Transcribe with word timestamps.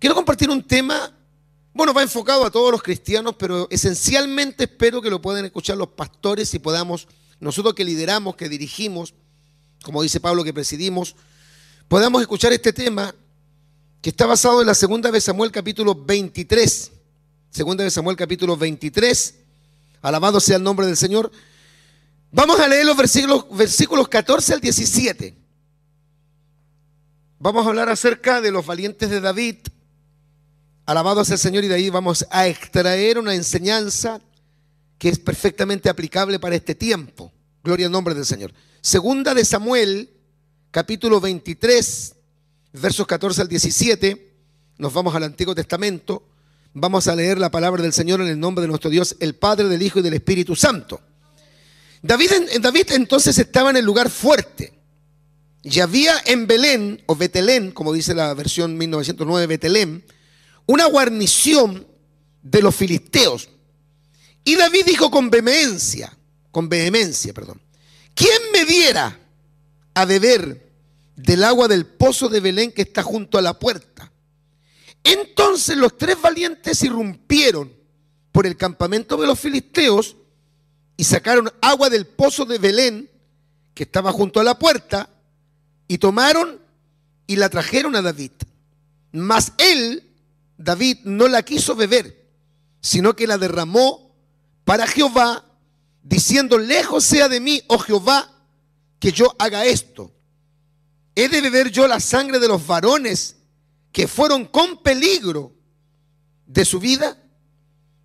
Quiero 0.00 0.14
compartir 0.14 0.48
un 0.48 0.62
tema, 0.62 1.12
bueno, 1.74 1.92
va 1.92 2.02
enfocado 2.02 2.46
a 2.46 2.50
todos 2.50 2.72
los 2.72 2.82
cristianos, 2.82 3.34
pero 3.38 3.68
esencialmente 3.70 4.64
espero 4.64 5.02
que 5.02 5.10
lo 5.10 5.20
puedan 5.20 5.44
escuchar 5.44 5.76
los 5.76 5.88
pastores 5.88 6.54
y 6.54 6.58
podamos, 6.58 7.06
nosotros 7.38 7.74
que 7.74 7.84
lideramos, 7.84 8.34
que 8.34 8.48
dirigimos, 8.48 9.12
como 9.82 10.02
dice 10.02 10.18
Pablo, 10.18 10.42
que 10.42 10.54
presidimos, 10.54 11.16
podamos 11.86 12.22
escuchar 12.22 12.50
este 12.54 12.72
tema 12.72 13.14
que 14.00 14.08
está 14.08 14.24
basado 14.24 14.62
en 14.62 14.68
la 14.68 14.74
segunda 14.74 15.10
de 15.10 15.20
Samuel 15.20 15.52
capítulo 15.52 15.94
23. 15.94 16.92
Segunda 17.50 17.84
de 17.84 17.90
Samuel 17.90 18.16
capítulo 18.16 18.56
23. 18.56 19.34
Alabado 20.00 20.40
sea 20.40 20.56
el 20.56 20.62
nombre 20.62 20.86
del 20.86 20.96
Señor. 20.96 21.30
Vamos 22.32 22.58
a 22.58 22.68
leer 22.68 22.86
los 22.86 22.96
versículos, 22.96 23.44
versículos 23.54 24.08
14 24.08 24.54
al 24.54 24.60
17. 24.62 25.36
Vamos 27.38 27.66
a 27.66 27.68
hablar 27.68 27.90
acerca 27.90 28.40
de 28.40 28.50
los 28.50 28.64
valientes 28.64 29.10
de 29.10 29.20
David. 29.20 29.56
Alabado 30.86 31.24
sea 31.24 31.34
el 31.34 31.40
Señor 31.40 31.64
y 31.64 31.68
de 31.68 31.74
ahí 31.74 31.90
vamos 31.90 32.26
a 32.30 32.48
extraer 32.48 33.18
una 33.18 33.34
enseñanza 33.34 34.20
que 34.98 35.08
es 35.08 35.18
perfectamente 35.18 35.88
aplicable 35.88 36.38
para 36.38 36.56
este 36.56 36.74
tiempo. 36.74 37.32
Gloria 37.62 37.86
al 37.86 37.92
nombre 37.92 38.14
del 38.14 38.26
Señor. 38.26 38.52
Segunda 38.80 39.34
de 39.34 39.44
Samuel, 39.44 40.10
capítulo 40.70 41.20
23, 41.20 42.14
versos 42.72 43.06
14 43.06 43.42
al 43.42 43.48
17. 43.48 44.34
Nos 44.78 44.92
vamos 44.92 45.14
al 45.14 45.24
Antiguo 45.24 45.54
Testamento. 45.54 46.26
Vamos 46.72 47.08
a 47.08 47.16
leer 47.16 47.38
la 47.38 47.50
palabra 47.50 47.82
del 47.82 47.92
Señor 47.92 48.20
en 48.20 48.28
el 48.28 48.38
nombre 48.38 48.62
de 48.62 48.68
nuestro 48.68 48.90
Dios, 48.90 49.16
el 49.20 49.34
Padre, 49.34 49.68
del 49.68 49.82
Hijo 49.82 49.98
y 49.98 50.02
del 50.02 50.14
Espíritu 50.14 50.54
Santo. 50.54 51.00
David, 52.02 52.30
David 52.60 52.92
entonces 52.92 53.36
estaba 53.38 53.70
en 53.70 53.76
el 53.76 53.84
lugar 53.84 54.08
fuerte. 54.08 54.72
Y 55.62 55.80
había 55.80 56.14
en 56.24 56.46
Belén, 56.46 57.02
o 57.06 57.16
Betelén, 57.16 57.72
como 57.72 57.92
dice 57.92 58.14
la 58.14 58.32
versión 58.34 58.78
1909, 58.78 59.46
Betelén, 59.46 60.04
una 60.70 60.86
guarnición 60.86 61.84
de 62.42 62.62
los 62.62 62.76
filisteos. 62.76 63.48
Y 64.44 64.54
David 64.54 64.84
dijo 64.86 65.10
con 65.10 65.28
vehemencia, 65.28 66.16
con 66.52 66.68
vehemencia, 66.68 67.34
perdón, 67.34 67.60
¿quién 68.14 68.38
me 68.52 68.64
diera 68.64 69.18
a 69.94 70.04
beber 70.04 70.70
del 71.16 71.42
agua 71.42 71.66
del 71.66 71.86
pozo 71.86 72.28
de 72.28 72.38
Belén 72.38 72.70
que 72.70 72.82
está 72.82 73.02
junto 73.02 73.36
a 73.36 73.42
la 73.42 73.58
puerta? 73.58 74.12
Entonces 75.02 75.76
los 75.76 75.98
tres 75.98 76.22
valientes 76.22 76.80
irrumpieron 76.84 77.74
por 78.30 78.46
el 78.46 78.56
campamento 78.56 79.16
de 79.16 79.26
los 79.26 79.40
filisteos 79.40 80.14
y 80.96 81.02
sacaron 81.02 81.52
agua 81.60 81.90
del 81.90 82.06
pozo 82.06 82.44
de 82.44 82.58
Belén, 82.58 83.10
que 83.74 83.82
estaba 83.82 84.12
junto 84.12 84.38
a 84.38 84.44
la 84.44 84.56
puerta, 84.56 85.10
y 85.88 85.98
tomaron 85.98 86.60
y 87.26 87.34
la 87.34 87.48
trajeron 87.48 87.96
a 87.96 88.02
David. 88.02 88.30
Mas 89.10 89.52
él, 89.58 90.09
David, 90.62 90.98
no 91.04 91.26
la 91.26 91.42
quiso 91.42 91.74
beber, 91.74 92.28
sino 92.82 93.16
que 93.16 93.26
la 93.26 93.38
derramó 93.38 94.14
para 94.64 94.86
Jehová, 94.86 95.42
diciendo, 96.02 96.58
lejos 96.58 97.02
sea 97.02 97.30
de 97.30 97.40
mí, 97.40 97.62
oh 97.68 97.78
Jehová, 97.78 98.30
que 98.98 99.10
yo 99.10 99.34
haga 99.38 99.64
esto. 99.64 100.12
¿He 101.14 101.30
de 101.30 101.40
beber 101.40 101.70
yo 101.70 101.88
la 101.88 101.98
sangre 101.98 102.38
de 102.38 102.46
los 102.46 102.66
varones 102.66 103.36
que 103.90 104.06
fueron 104.06 104.44
con 104.44 104.82
peligro 104.82 105.54
de 106.46 106.66
su 106.66 106.78
vida? 106.78 107.16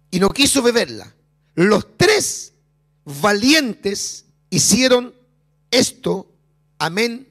Y 0.09 0.21
no 0.21 0.29
quiso 0.29 0.61
beberla. 0.61 1.13
Los 1.55 1.97
tres 1.97 2.53
valientes 3.03 4.27
hicieron 4.49 5.13
esto. 5.71 6.31
Amén 6.79 7.27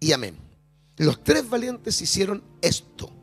y 0.00 0.10
amén. 0.10 0.36
Los 0.96 1.22
tres 1.22 1.48
valientes 1.48 2.00
hicieron 2.02 2.42
esto. 2.60 3.13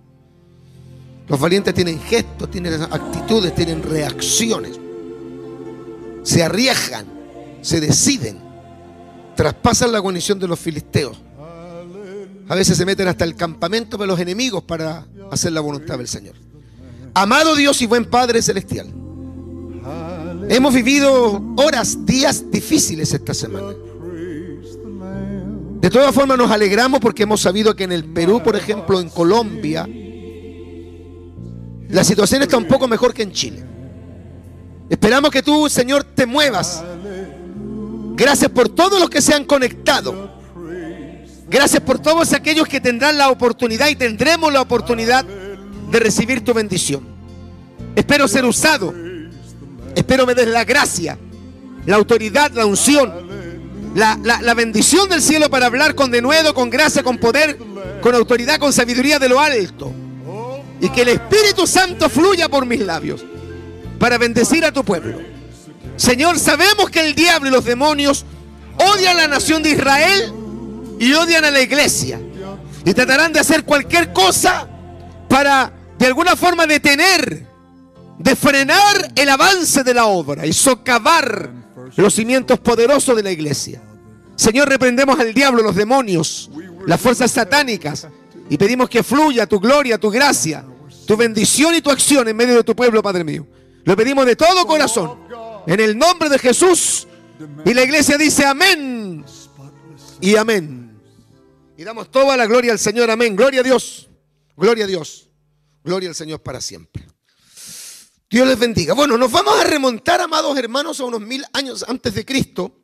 Los 1.32 1.40
valientes 1.40 1.74
tienen 1.74 1.98
gestos, 1.98 2.52
tienen 2.52 2.74
actitudes, 2.74 3.56
tienen 3.56 3.82
reacciones. 3.82 4.78
Se 6.24 6.44
arriesgan, 6.44 7.06
se 7.62 7.80
deciden, 7.80 8.38
traspasan 9.34 9.94
la 9.94 10.00
guarnición 10.00 10.38
de 10.40 10.48
los 10.50 10.60
filisteos. 10.60 11.18
A 12.50 12.54
veces 12.54 12.76
se 12.76 12.86
meten 12.86 13.08
hasta 13.08 13.24
el 13.24 13.36
campamento 13.38 13.96
de 13.96 14.08
los 14.08 14.20
enemigos 14.20 14.62
para 14.64 15.08
hacer 15.32 15.54
la 15.54 15.62
voluntad 15.62 15.98
del 15.98 16.10
Señor. 16.10 16.36
Amado 17.14 17.56
Dios 17.56 17.82
y 17.82 17.86
buen 17.86 18.04
Padre 18.04 18.42
Celestial. 18.42 18.88
Hemos 20.50 20.74
vivido 20.74 21.42
horas, 21.56 22.06
días 22.06 22.52
difíciles 22.52 23.14
esta 23.14 23.34
semana. 23.34 23.74
De 25.80 25.90
todas 25.90 26.14
formas 26.14 26.38
nos 26.38 26.52
alegramos 26.52 27.00
porque 27.00 27.24
hemos 27.24 27.40
sabido 27.40 27.74
que 27.74 27.86
en 27.86 27.94
el 27.94 28.04
Perú, 28.04 28.44
por 28.44 28.58
ejemplo, 28.58 29.00
en 29.00 29.08
Colombia, 29.08 29.88
la 31.92 32.04
situación 32.04 32.42
está 32.42 32.58
un 32.58 32.66
poco 32.66 32.88
mejor 32.88 33.14
que 33.14 33.24
en 33.24 33.32
Chile. 33.32 33.64
Esperamos 34.90 35.32
que 35.32 35.42
tú, 35.42 35.70
Señor, 35.70 36.04
te 36.04 36.26
muevas. 36.26 36.84
Gracias 38.16 38.52
por 38.52 38.70
todos 38.70 39.00
los 39.00 39.10
que 39.10 39.22
se 39.22 39.34
han 39.34 39.46
conectado. 39.46 40.32
Gracias 41.50 41.82
por 41.82 42.00
todos 42.00 42.34
aquellos 42.34 42.68
que 42.68 42.80
tendrán 42.80 43.18
la 43.18 43.30
oportunidad 43.30 43.90
y 43.90 43.96
tendremos 43.96 44.52
la 44.52 44.62
oportunidad 44.62 45.26
de 45.26 46.00
recibir 46.00 46.44
tu 46.44 46.54
bendición. 46.54 47.06
Espero 47.96 48.28
ser 48.28 48.46
usado 48.46 48.94
Espero 49.96 50.26
me 50.26 50.34
des 50.34 50.48
la 50.48 50.64
gracia, 50.64 51.18
la 51.86 51.96
autoridad, 51.98 52.52
la 52.54 52.66
unción, 52.66 53.12
la, 53.96 54.54
bendición 54.54 55.10
del 55.10 55.22
cielo 55.22 55.50
para 55.50 55.66
hablar 55.66 55.96
con 55.96 56.12
denuedo, 56.12 56.54
con 56.54 56.70
gracia, 56.70 57.04
con 57.04 57.18
poder, 57.18 57.58
con 58.02 58.16
autoridad, 58.16 58.58
con 58.58 58.72
sabiduría 58.72 59.20
de 59.20 59.30
lo 59.30 59.40
alto. 59.40 59.94
Y 60.82 60.90
que 60.90 61.04
el 61.04 61.10
Espíritu 61.10 61.68
Santo 61.68 62.10
fluya 62.10 62.50
por 62.50 62.66
mis 62.66 62.80
labios 62.82 63.24
para 64.00 64.18
bendecir 64.18 64.66
a 64.66 64.72
tu 64.72 64.84
pueblo. 64.84 65.20
Señor, 65.96 66.40
sabemos 66.40 66.90
que 66.90 67.08
el 67.08 67.14
diablo 67.14 67.50
y 67.50 67.52
los 67.52 67.64
demonios 67.64 68.26
odian 68.78 69.18
a 69.18 69.22
la 69.22 69.28
nación 69.28 69.62
de 69.62 69.70
Israel 69.70 70.34
y 71.00 71.14
odian 71.14 71.46
a 71.46 71.52
la 71.52 71.62
iglesia. 71.62 72.20
Y 72.84 72.94
tratarán 72.94 73.32
de 73.32 73.40
hacer 73.40 73.64
cualquier 73.64 74.12
cosa 74.12 74.68
para 75.30 75.72
de 76.00 76.08
alguna 76.08 76.36
forma 76.36 76.66
detener 76.66 77.46
de 78.18 78.36
frenar 78.36 79.12
el 79.16 79.30
avance 79.30 79.84
de 79.84 79.94
la 79.94 80.06
obra 80.06 80.46
y 80.46 80.54
socavar 80.54 81.52
los 81.96 82.14
cimientos 82.14 82.60
poderosos 82.60 83.16
de 83.16 83.24
la 83.24 83.32
iglesia. 83.32 83.82
Señor, 84.36 84.70
reprendemos 84.70 85.20
al 85.20 85.34
diablo, 85.34 85.62
los 85.62 85.76
demonios, 85.76 86.50
las 86.88 87.00
fuerzas 87.00 87.32
satánicas 87.32 88.08
y 88.50 88.58
pedimos 88.58 88.90
que 88.90 89.04
fluya 89.04 89.48
tu 89.48 89.60
gloria, 89.60 89.98
tu 89.98 90.10
gracia, 90.10 90.66
tu 91.06 91.18
bendición 91.18 91.76
y 91.76 91.82
tu 91.82 91.90
acción 91.90 92.28
en 92.28 92.36
medio 92.36 92.56
de 92.56 92.64
tu 92.64 92.76
pueblo, 92.76 93.02
Padre 93.02 93.24
mío. 93.24 93.48
Lo 93.84 93.96
pedimos 93.96 94.26
de 94.26 94.36
todo 94.36 94.66
corazón, 94.66 95.20
en 95.68 95.80
el 95.80 95.98
nombre 95.98 96.30
de 96.30 96.40
Jesús. 96.40 97.08
Y 97.66 97.74
la 97.74 97.84
iglesia 97.84 98.18
dice 98.18 98.46
amén 98.46 99.26
y 100.20 100.36
amén. 100.36 101.00
Y 101.78 101.84
damos 101.84 102.12
toda 102.12 102.38
la 102.38 102.46
gloria 102.46 102.72
al 102.72 102.80
Señor, 102.80 103.10
amén. 103.10 103.36
Gloria 103.36 103.62
a 103.62 103.64
Dios, 103.64 104.10
gloria 104.56 104.86
a 104.86 104.88
Dios, 104.88 105.30
gloria 105.84 106.10
al 106.10 106.16
Señor 106.16 106.42
para 106.42 106.62
siempre. 106.62 107.08
Dios 108.30 108.48
les 108.48 108.58
bendiga. 108.58 108.94
Bueno, 108.94 109.18
nos 109.18 109.32
vamos 109.32 109.60
a 109.60 109.64
remontar, 109.66 110.22
amados 110.22 110.58
hermanos, 110.58 111.00
a 111.00 111.06
unos 111.06 111.22
mil 111.22 111.44
años 111.54 111.84
antes 111.88 112.14
de 112.14 112.24
Cristo. 112.24 112.78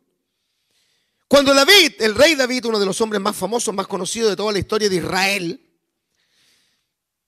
Cuando 1.28 1.54
David, 1.54 1.94
el 2.00 2.16
rey 2.16 2.36
David, 2.36 2.66
uno 2.66 2.80
de 2.80 2.86
los 2.86 3.00
hombres 3.02 3.22
más 3.22 3.36
famosos, 3.36 3.74
más 3.74 3.88
conocidos 3.88 4.32
de 4.32 4.36
toda 4.36 4.52
la 4.52 4.60
historia 4.60 4.90
de 4.90 4.96
Israel, 4.96 5.67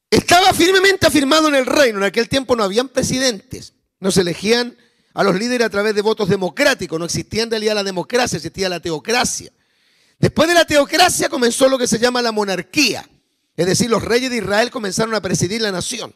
estaba 0.09 0.53
firmemente 0.53 1.07
afirmado 1.07 1.47
en 1.47 1.55
el 1.55 1.65
reino. 1.65 1.99
En 1.99 2.05
aquel 2.05 2.27
tiempo 2.27 2.55
no 2.55 2.63
habían 2.63 2.89
presidentes, 2.89 3.73
no 3.99 4.11
se 4.11 4.21
elegían 4.21 4.77
a 5.13 5.23
los 5.23 5.35
líderes 5.35 5.67
a 5.67 5.69
través 5.69 5.95
de 5.95 6.01
votos 6.01 6.29
democráticos, 6.29 6.99
no 6.99 7.05
existía 7.05 7.43
en 7.43 7.49
realidad 7.49 7.75
la 7.75 7.83
democracia, 7.83 8.37
existía 8.37 8.69
la 8.69 8.79
teocracia. 8.79 9.51
Después 10.17 10.47
de 10.47 10.53
la 10.53 10.65
teocracia 10.65 11.29
comenzó 11.29 11.67
lo 11.67 11.77
que 11.77 11.87
se 11.87 11.99
llama 11.99 12.21
la 12.21 12.31
monarquía, 12.31 13.07
es 13.55 13.65
decir, 13.65 13.89
los 13.89 14.03
reyes 14.03 14.29
de 14.29 14.37
Israel 14.37 14.71
comenzaron 14.71 15.13
a 15.15 15.21
presidir 15.21 15.61
la 15.61 15.71
nación. 15.71 16.15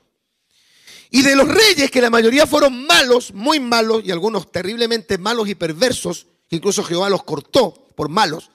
Y 1.09 1.21
de 1.21 1.35
los 1.35 1.47
reyes, 1.47 1.91
que 1.91 2.01
la 2.01 2.09
mayoría 2.09 2.47
fueron 2.47 2.87
malos, 2.87 3.33
muy 3.33 3.59
malos, 3.59 4.01
y 4.03 4.11
algunos 4.11 4.51
terriblemente 4.51 5.17
malos 5.17 5.47
y 5.47 5.55
perversos, 5.55 6.27
incluso 6.49 6.83
Jehová 6.83 7.09
los 7.09 7.23
cortó 7.23 7.89
por 7.95 8.09
malos. 8.09 8.49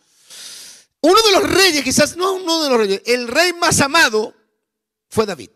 Uno 1.01 1.21
de 1.23 1.33
los 1.33 1.43
reyes, 1.51 1.85
quizás, 1.85 2.17
no 2.17 2.33
uno 2.33 2.63
de 2.65 2.69
los 2.71 2.79
reyes, 2.79 3.03
el 3.07 3.29
rey 3.29 3.53
más 3.53 3.81
amado 3.81 4.35
fue 5.09 5.27
David. 5.27 5.51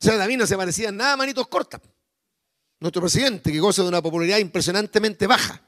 O 0.00 0.04
sea, 0.04 0.16
David 0.16 0.38
no 0.38 0.46
se 0.46 0.56
parecía 0.56 0.92
nada 0.92 1.14
a 1.14 1.16
manitos 1.16 1.48
cortas. 1.48 1.80
Nuestro 2.80 3.02
presidente, 3.02 3.50
que 3.50 3.58
goza 3.58 3.82
de 3.82 3.88
una 3.88 4.00
popularidad 4.00 4.38
impresionantemente 4.38 5.26
baja. 5.26 5.60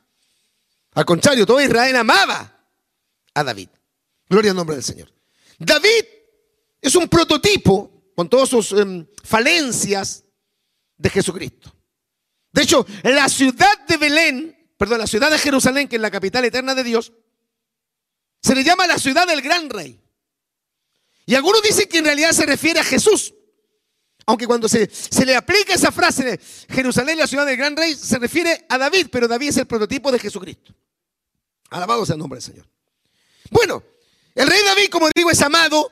Al 0.94 1.04
contrario, 1.04 1.44
todo 1.44 1.60
Israel 1.60 1.96
amaba 1.96 2.66
a 3.34 3.44
David. 3.44 3.68
Gloria 4.28 4.52
al 4.52 4.56
nombre 4.56 4.76
del 4.76 4.84
Señor. 4.84 5.12
David 5.58 6.04
es 6.80 6.94
un 6.94 7.08
prototipo 7.08 8.12
con 8.14 8.28
todas 8.28 8.48
sus 8.48 8.72
em, 8.72 9.06
falencias 9.24 10.24
de 10.96 11.10
Jesucristo. 11.10 11.74
De 12.52 12.62
hecho, 12.62 12.86
la 13.02 13.28
ciudad 13.28 13.86
de 13.86 13.96
Belén, 13.96 14.72
perdón, 14.76 14.98
la 14.98 15.06
ciudad 15.06 15.30
de 15.30 15.38
Jerusalén, 15.38 15.88
que 15.88 15.96
es 15.96 16.02
la 16.02 16.10
capital 16.10 16.44
eterna 16.44 16.74
de 16.74 16.84
Dios, 16.84 17.12
se 18.42 18.54
le 18.54 18.64
llama 18.64 18.86
la 18.86 18.98
ciudad 18.98 19.26
del 19.26 19.42
gran 19.42 19.68
rey. 19.70 20.00
Y 21.26 21.34
algunos 21.34 21.62
dicen 21.62 21.88
que 21.88 21.98
en 21.98 22.04
realidad 22.04 22.32
se 22.32 22.46
refiere 22.46 22.80
a 22.80 22.84
Jesús. 22.84 23.34
Aunque 24.26 24.46
cuando 24.46 24.68
se, 24.68 24.88
se 24.90 25.26
le 25.26 25.34
aplica 25.34 25.74
esa 25.74 25.90
frase 25.90 26.24
de 26.24 26.40
Jerusalén, 26.68 27.18
la 27.18 27.26
ciudad 27.26 27.46
del 27.46 27.56
gran 27.56 27.76
rey, 27.76 27.94
se 27.94 28.18
refiere 28.18 28.66
a 28.68 28.78
David, 28.78 29.08
pero 29.10 29.26
David 29.26 29.48
es 29.48 29.56
el 29.56 29.66
prototipo 29.66 30.12
de 30.12 30.18
Jesucristo. 30.18 30.74
Alabado 31.70 32.04
sea 32.04 32.14
el 32.14 32.20
nombre 32.20 32.36
del 32.36 32.44
Señor. 32.44 32.66
Bueno, 33.50 33.82
el 34.34 34.48
rey 34.48 34.60
David, 34.64 34.88
como 34.90 35.08
digo, 35.14 35.30
es 35.30 35.40
amado, 35.42 35.90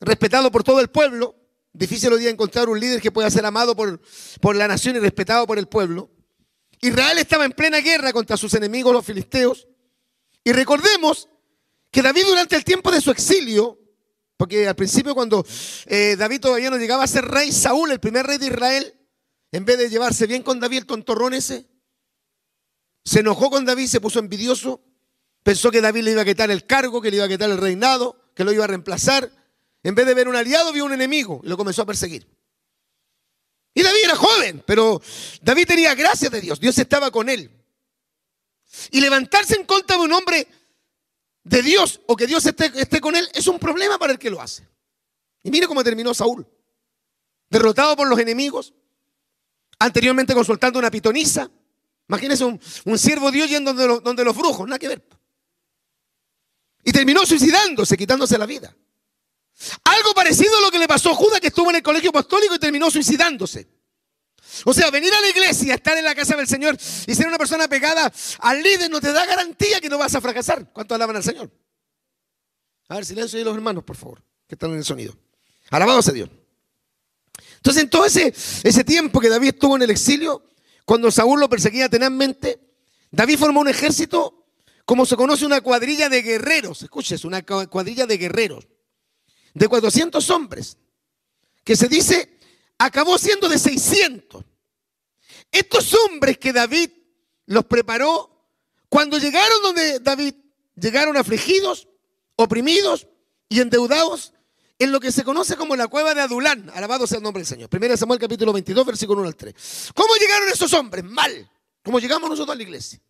respetado 0.00 0.50
por 0.50 0.62
todo 0.62 0.80
el 0.80 0.88
pueblo. 0.88 1.34
Difícil 1.72 2.12
hoy 2.12 2.20
día 2.20 2.30
encontrar 2.30 2.68
un 2.68 2.78
líder 2.78 3.00
que 3.00 3.12
pueda 3.12 3.30
ser 3.30 3.46
amado 3.46 3.76
por, 3.76 4.00
por 4.40 4.56
la 4.56 4.68
nación 4.68 4.96
y 4.96 4.98
respetado 4.98 5.46
por 5.46 5.58
el 5.58 5.68
pueblo. 5.68 6.10
Israel 6.80 7.18
estaba 7.18 7.44
en 7.44 7.52
plena 7.52 7.78
guerra 7.78 8.12
contra 8.12 8.36
sus 8.36 8.54
enemigos, 8.54 8.92
los 8.92 9.04
filisteos. 9.04 9.68
Y 10.44 10.52
recordemos 10.52 11.28
que 11.90 12.02
David 12.02 12.24
durante 12.26 12.56
el 12.56 12.64
tiempo 12.64 12.90
de 12.90 13.00
su 13.00 13.10
exilio, 13.10 13.78
porque 14.40 14.66
al 14.66 14.74
principio 14.74 15.14
cuando 15.14 15.44
eh, 15.84 16.16
David 16.16 16.40
todavía 16.40 16.70
no 16.70 16.78
llegaba 16.78 17.04
a 17.04 17.06
ser 17.06 17.26
rey, 17.26 17.52
Saúl, 17.52 17.92
el 17.92 18.00
primer 18.00 18.24
rey 18.24 18.38
de 18.38 18.46
Israel, 18.46 18.98
en 19.52 19.66
vez 19.66 19.76
de 19.76 19.90
llevarse 19.90 20.26
bien 20.26 20.42
con 20.42 20.58
David, 20.58 20.78
el 20.78 20.86
tontorrón 20.86 21.34
ese, 21.34 21.66
se 23.04 23.20
enojó 23.20 23.50
con 23.50 23.66
David, 23.66 23.86
se 23.86 24.00
puso 24.00 24.18
envidioso, 24.18 24.80
pensó 25.42 25.70
que 25.70 25.82
David 25.82 26.04
le 26.04 26.12
iba 26.12 26.22
a 26.22 26.24
quitar 26.24 26.50
el 26.50 26.64
cargo, 26.64 27.02
que 27.02 27.10
le 27.10 27.18
iba 27.18 27.26
a 27.26 27.28
quitar 27.28 27.50
el 27.50 27.58
reinado, 27.58 28.16
que 28.34 28.42
lo 28.42 28.50
iba 28.50 28.64
a 28.64 28.66
reemplazar. 28.66 29.30
En 29.82 29.94
vez 29.94 30.06
de 30.06 30.14
ver 30.14 30.26
un 30.26 30.36
aliado, 30.36 30.72
vio 30.72 30.86
un 30.86 30.94
enemigo 30.94 31.42
y 31.44 31.48
lo 31.50 31.58
comenzó 31.58 31.82
a 31.82 31.86
perseguir. 31.86 32.26
Y 33.74 33.82
David 33.82 34.04
era 34.04 34.16
joven, 34.16 34.64
pero 34.66 35.02
David 35.42 35.66
tenía 35.66 35.94
gracia 35.94 36.30
de 36.30 36.40
Dios, 36.40 36.58
Dios 36.58 36.78
estaba 36.78 37.10
con 37.10 37.28
él. 37.28 37.50
Y 38.90 39.02
levantarse 39.02 39.56
en 39.56 39.66
contra 39.66 39.98
de 39.98 40.02
un 40.02 40.14
hombre 40.14 40.48
de 41.44 41.62
Dios 41.62 42.00
o 42.06 42.16
que 42.16 42.26
Dios 42.26 42.44
esté, 42.46 43.00
con 43.00 43.16
él 43.16 43.28
es 43.34 43.46
un 43.46 43.58
problema 43.58 43.98
para 43.98 44.12
el 44.12 44.18
que 44.18 44.30
lo 44.30 44.40
hace. 44.40 44.68
Y 45.42 45.50
mire 45.50 45.66
cómo 45.66 45.82
terminó 45.82 46.12
Saúl. 46.14 46.46
Derrotado 47.48 47.96
por 47.96 48.08
los 48.08 48.18
enemigos, 48.18 48.74
anteriormente 49.78 50.34
consultando 50.34 50.78
una 50.78 50.90
pitonisa. 50.90 51.50
Imagínense 52.08 52.44
un, 52.44 52.60
un 52.84 52.98
siervo 52.98 53.30
de 53.30 53.38
Dios 53.38 53.48
yendo 53.48 53.72
donde 53.72 54.00
donde 54.02 54.24
los 54.24 54.36
brujos, 54.36 54.66
nada 54.66 54.78
que 54.78 54.88
ver. 54.88 55.04
Y 56.84 56.92
terminó 56.92 57.26
suicidándose, 57.26 57.96
quitándose 57.96 58.38
la 58.38 58.46
vida. 58.46 58.74
Algo 59.84 60.14
parecido 60.14 60.56
a 60.58 60.60
lo 60.60 60.70
que 60.70 60.78
le 60.78 60.88
pasó 60.88 61.10
a 61.10 61.14
Judas 61.14 61.40
que 61.40 61.48
estuvo 61.48 61.70
en 61.70 61.76
el 61.76 61.82
colegio 61.82 62.10
apostólico 62.10 62.54
y 62.54 62.58
terminó 62.58 62.90
suicidándose. 62.90 63.68
O 64.64 64.72
sea, 64.72 64.90
venir 64.90 65.12
a 65.12 65.20
la 65.20 65.28
iglesia, 65.28 65.74
estar 65.74 65.96
en 65.96 66.04
la 66.04 66.14
casa 66.14 66.36
del 66.36 66.46
Señor 66.46 66.76
y 67.06 67.14
ser 67.14 67.26
una 67.26 67.38
persona 67.38 67.68
pegada 67.68 68.12
al 68.40 68.62
líder 68.62 68.90
no 68.90 69.00
te 69.00 69.12
da 69.12 69.24
garantía 69.26 69.80
que 69.80 69.88
no 69.88 69.98
vas 69.98 70.14
a 70.14 70.20
fracasar. 70.20 70.72
¿Cuánto 70.72 70.94
alaban 70.94 71.16
al 71.16 71.24
Señor? 71.24 71.50
A 72.88 72.96
ver, 72.96 73.06
silencio 73.06 73.38
de 73.38 73.44
los 73.44 73.54
hermanos, 73.54 73.84
por 73.84 73.96
favor, 73.96 74.22
que 74.46 74.54
están 74.54 74.70
en 74.70 74.78
el 74.78 74.84
sonido. 74.84 75.16
Alabado 75.70 76.02
sea 76.02 76.12
Dios. 76.12 76.28
Entonces, 77.56 77.82
en 77.82 77.90
todo 77.90 78.06
ese, 78.06 78.34
ese 78.64 78.84
tiempo 78.84 79.20
que 79.20 79.28
David 79.28 79.48
estuvo 79.48 79.76
en 79.76 79.82
el 79.82 79.90
exilio, 79.90 80.44
cuando 80.84 81.10
Saúl 81.10 81.38
lo 81.38 81.48
perseguía 81.48 81.88
tenazmente, 81.88 82.58
David 83.10 83.38
formó 83.38 83.60
un 83.60 83.68
ejército, 83.68 84.46
como 84.84 85.06
se 85.06 85.16
conoce, 85.16 85.46
una 85.46 85.60
cuadrilla 85.60 86.08
de 86.08 86.22
guerreros. 86.22 86.82
Escuches, 86.82 87.24
una 87.24 87.42
cuadrilla 87.42 88.06
de 88.06 88.16
guerreros 88.16 88.66
de 89.54 89.68
400 89.68 90.30
hombres, 90.30 90.76
que 91.64 91.76
se 91.76 91.88
dice 91.88 92.38
acabó 92.78 93.18
siendo 93.18 93.48
de 93.48 93.58
600. 93.58 94.44
Estos 95.50 95.94
hombres 95.94 96.38
que 96.38 96.52
David 96.52 96.90
los 97.46 97.64
preparó, 97.64 98.46
cuando 98.88 99.18
llegaron 99.18 99.62
donde 99.62 100.00
David, 100.00 100.34
llegaron 100.74 101.16
afligidos, 101.16 101.88
oprimidos 102.36 103.08
y 103.48 103.60
endeudados 103.60 104.32
en 104.78 104.92
lo 104.92 105.00
que 105.00 105.12
se 105.12 105.24
conoce 105.24 105.56
como 105.56 105.76
la 105.76 105.88
cueva 105.88 106.14
de 106.14 106.20
Adulán. 106.22 106.70
Alabado 106.74 107.06
sea 107.06 107.18
el 107.18 107.22
nombre 107.22 107.40
del 107.40 107.46
Señor. 107.46 107.68
1 107.72 107.96
Samuel 107.96 108.18
capítulo 108.18 108.52
22, 108.52 108.86
versículo 108.86 109.20
1 109.20 109.28
al 109.28 109.36
3. 109.36 109.90
¿Cómo 109.94 110.14
llegaron 110.16 110.48
esos 110.48 110.72
hombres? 110.72 111.04
Mal. 111.04 111.50
Como 111.82 111.98
llegamos 111.98 112.30
nosotros 112.30 112.54
a 112.54 112.56
la 112.56 112.62
iglesia. 112.62 113.00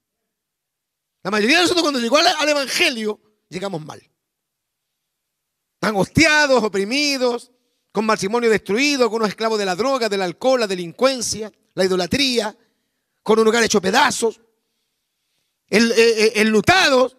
La 1.23 1.31
mayoría 1.31 1.57
de 1.57 1.63
nosotros 1.63 1.83
cuando 1.83 2.01
llegó 2.01 2.17
al 2.17 2.49
Evangelio, 2.49 3.21
llegamos 3.49 3.85
mal 3.85 4.03
angustiados, 5.81 6.63
oprimidos, 6.63 7.51
con 7.93 8.05
matrimonio 8.05 8.49
destruido, 8.51 9.09
con 9.09 9.17
unos 9.17 9.31
esclavos 9.31 9.59
de 9.59 9.65
la 9.65 9.75
droga, 9.75 10.09
del 10.09 10.23
alcohol, 10.23 10.61
la 10.61 10.67
delincuencia, 10.67 11.53
la 11.75 11.85
idolatría, 11.85 12.57
con 13.23 13.39
un 13.39 13.45
lugar 13.45 13.63
hecho 13.63 13.81
pedazos, 13.81 14.41
el, 15.69 15.91
eh, 15.93 15.97
eh, 15.99 16.33
enlutados, 16.37 17.17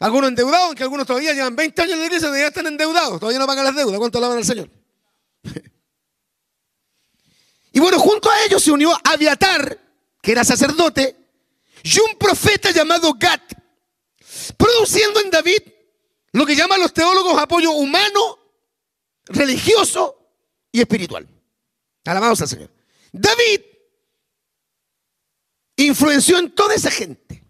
algunos 0.00 0.28
endeudados, 0.28 0.66
aunque 0.68 0.82
algunos 0.84 1.06
todavía 1.06 1.32
llevan 1.32 1.56
20 1.56 1.82
años 1.82 1.94
en 1.94 2.00
la 2.00 2.06
iglesia, 2.06 2.28
todavía 2.28 2.48
están 2.48 2.66
endeudados, 2.66 3.18
todavía 3.18 3.38
no 3.38 3.46
pagan 3.46 3.64
las 3.64 3.74
deudas. 3.74 3.98
¿Cuánto 3.98 4.18
alaban 4.18 4.38
al 4.38 4.44
Señor? 4.44 4.70
y 7.72 7.80
bueno, 7.80 7.98
junto 7.98 8.30
a 8.30 8.44
ellos 8.44 8.62
se 8.62 8.70
unió 8.70 8.92
Abiatar, 9.04 9.80
que 10.22 10.32
era 10.32 10.44
sacerdote, 10.44 11.16
y 11.82 11.98
un 12.00 12.16
profeta 12.18 12.70
llamado 12.70 13.14
Gat, 13.18 13.42
produciendo 14.56 15.20
en 15.20 15.30
David 15.30 15.62
lo 16.32 16.46
que 16.46 16.54
llaman 16.54 16.80
los 16.80 16.92
teólogos 16.92 17.40
apoyo 17.40 17.72
humano, 17.72 18.38
religioso 19.28 20.18
y 20.72 20.80
espiritual. 20.80 21.26
Alabados 22.04 22.40
al 22.42 22.48
Señor. 22.48 22.70
David 23.12 23.60
influenció 25.76 26.38
en 26.38 26.50
toda 26.50 26.74
esa 26.74 26.90
gente, 26.90 27.42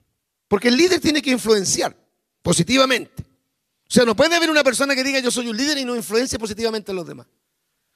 porque 0.49 0.69
el 0.69 0.77
líder 0.77 1.01
tiene 1.01 1.23
que 1.23 1.31
influenciar 1.31 1.97
positivamente. 2.43 3.23
O 3.23 3.91
sea, 3.91 4.05
no 4.05 4.15
puede 4.15 4.37
haber 4.37 4.51
una 4.51 4.63
persona 4.63 4.95
que 4.95 5.03
diga 5.03 5.19
yo 5.21 5.31
soy 5.31 5.49
un 5.49 5.57
líder 5.57 5.79
y 5.79 5.85
no 5.85 5.97
influencia 5.97 6.39
positivamente 6.39 6.93
a 6.93 6.95
los 6.95 7.07
demás. 7.07 7.27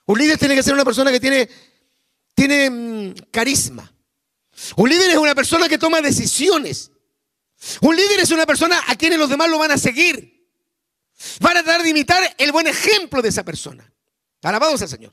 Un 0.07 0.19
líder 0.19 0.39
tiene 0.39 0.55
que 0.55 0.63
ser 0.63 0.75
una 0.75 0.85
persona 0.85 1.11
que 1.11 1.21
tiene, 1.21 1.49
tiene 2.35 2.71
mm, 2.71 3.15
carisma. 3.31 3.93
Un 4.77 4.89
líder 4.89 5.11
es 5.11 5.17
una 5.17 5.35
persona 5.35 5.69
que 5.69 5.79
toma 5.79 6.01
decisiones. 6.01 6.91
Un 7.81 7.95
líder 7.95 8.21
es 8.21 8.31
una 8.31 8.47
persona 8.47 8.81
a 8.87 8.97
quienes 8.97 9.19
los 9.19 9.29
demás 9.29 9.49
lo 9.49 9.59
van 9.59 9.71
a 9.71 9.79
seguir. 9.79 10.42
Van 11.41 11.57
a 11.57 11.63
tratar 11.63 11.83
de 11.83 11.91
imitar 11.91 12.35
el 12.39 12.53
buen 12.53 12.67
ejemplo 12.67 13.23
de 13.23 13.29
esa 13.29 13.45
persona. 13.45 13.91
Alabado 14.43 14.77
sea 14.77 14.87
el 14.87 14.91
Señor. 14.91 15.13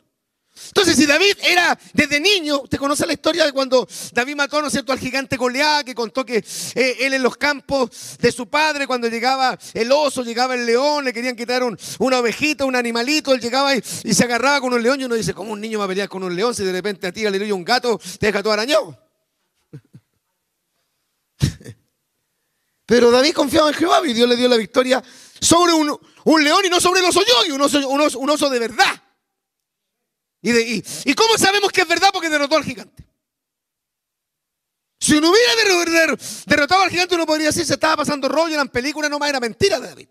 Entonces, 0.67 0.95
si 0.97 1.05
David 1.05 1.37
era 1.41 1.77
desde 1.93 2.19
niño, 2.19 2.61
usted 2.61 2.77
conoce 2.77 3.07
la 3.07 3.13
historia 3.13 3.45
de 3.45 3.53
cuando 3.53 3.87
David 4.11 4.35
mató, 4.35 4.61
¿no 4.61 4.67
es 4.67 4.73
cierto?, 4.73 4.91
al 4.91 4.99
gigante 4.99 5.37
Goliat, 5.37 5.85
que 5.85 5.95
contó 5.95 6.25
que 6.25 6.43
eh, 6.75 6.97
él 6.99 7.13
en 7.13 7.23
los 7.23 7.37
campos 7.37 8.17
de 8.19 8.31
su 8.31 8.47
padre, 8.47 8.85
cuando 8.85 9.07
llegaba 9.07 9.57
el 9.73 9.91
oso, 9.91 10.23
llegaba 10.23 10.55
el 10.55 10.65
león, 10.65 11.05
le 11.05 11.13
querían 11.13 11.35
quitar 11.35 11.63
una 11.63 12.19
ovejita, 12.19 12.65
un 12.65 12.75
animalito, 12.75 13.33
él 13.33 13.39
llegaba 13.39 13.75
y, 13.75 13.81
se 13.81 14.23
agarraba 14.23 14.59
con 14.59 14.73
un 14.73 14.83
león 14.83 14.99
y 14.99 15.05
uno 15.05 15.15
dice, 15.15 15.33
¿cómo 15.33 15.53
un 15.53 15.61
niño 15.61 15.79
va 15.79 15.85
a 15.85 15.87
pelear 15.87 16.09
con 16.09 16.23
un 16.23 16.35
león 16.35 16.53
si 16.53 16.63
de 16.63 16.73
repente 16.73 17.07
a 17.07 17.11
ti, 17.11 17.25
aleluya, 17.25 17.53
un 17.53 17.63
gato 17.63 17.99
te 18.19 18.27
deja 18.27 18.43
todo 18.43 18.53
arañado? 18.53 18.97
Pero 22.85 23.11
David 23.11 23.33
confiaba 23.33 23.69
en 23.69 23.75
Jehová 23.75 24.01
y 24.05 24.13
Dios 24.13 24.27
le 24.27 24.35
dio 24.35 24.49
la 24.49 24.57
victoria 24.57 25.01
sobre 25.41 25.73
un, 25.73 26.43
león 26.43 26.65
y 26.65 26.69
no 26.69 26.79
sobre 26.79 26.99
el 26.99 27.05
oso 27.05 27.21
yogi, 27.25 27.51
un 27.51 27.61
oso, 27.61 28.19
un 28.19 28.29
oso, 28.29 28.49
de 28.49 28.59
verdad. 28.59 29.03
Y, 30.41 30.83
y, 31.09 31.13
cómo 31.15 31.37
sabemos 31.37 31.71
que 31.71 31.81
es 31.81 31.87
verdad? 31.87 32.09
Porque 32.13 32.29
derrotó 32.29 32.55
al 32.55 32.63
gigante. 32.63 33.05
Si 34.99 35.19
no 35.19 35.31
hubiera 35.31 35.85
derrotado 36.45 36.81
al 36.81 36.89
gigante, 36.89 37.15
uno 37.15 37.25
podría 37.25 37.47
decir 37.47 37.65
se 37.65 37.73
estaba 37.73 37.97
pasando 37.97 38.27
rollo, 38.27 38.53
eran 38.53 38.69
películas, 38.69 39.09
no 39.09 39.19
más 39.19 39.29
era 39.29 39.39
mentira 39.39 39.79
de 39.79 39.87
David. 39.87 40.09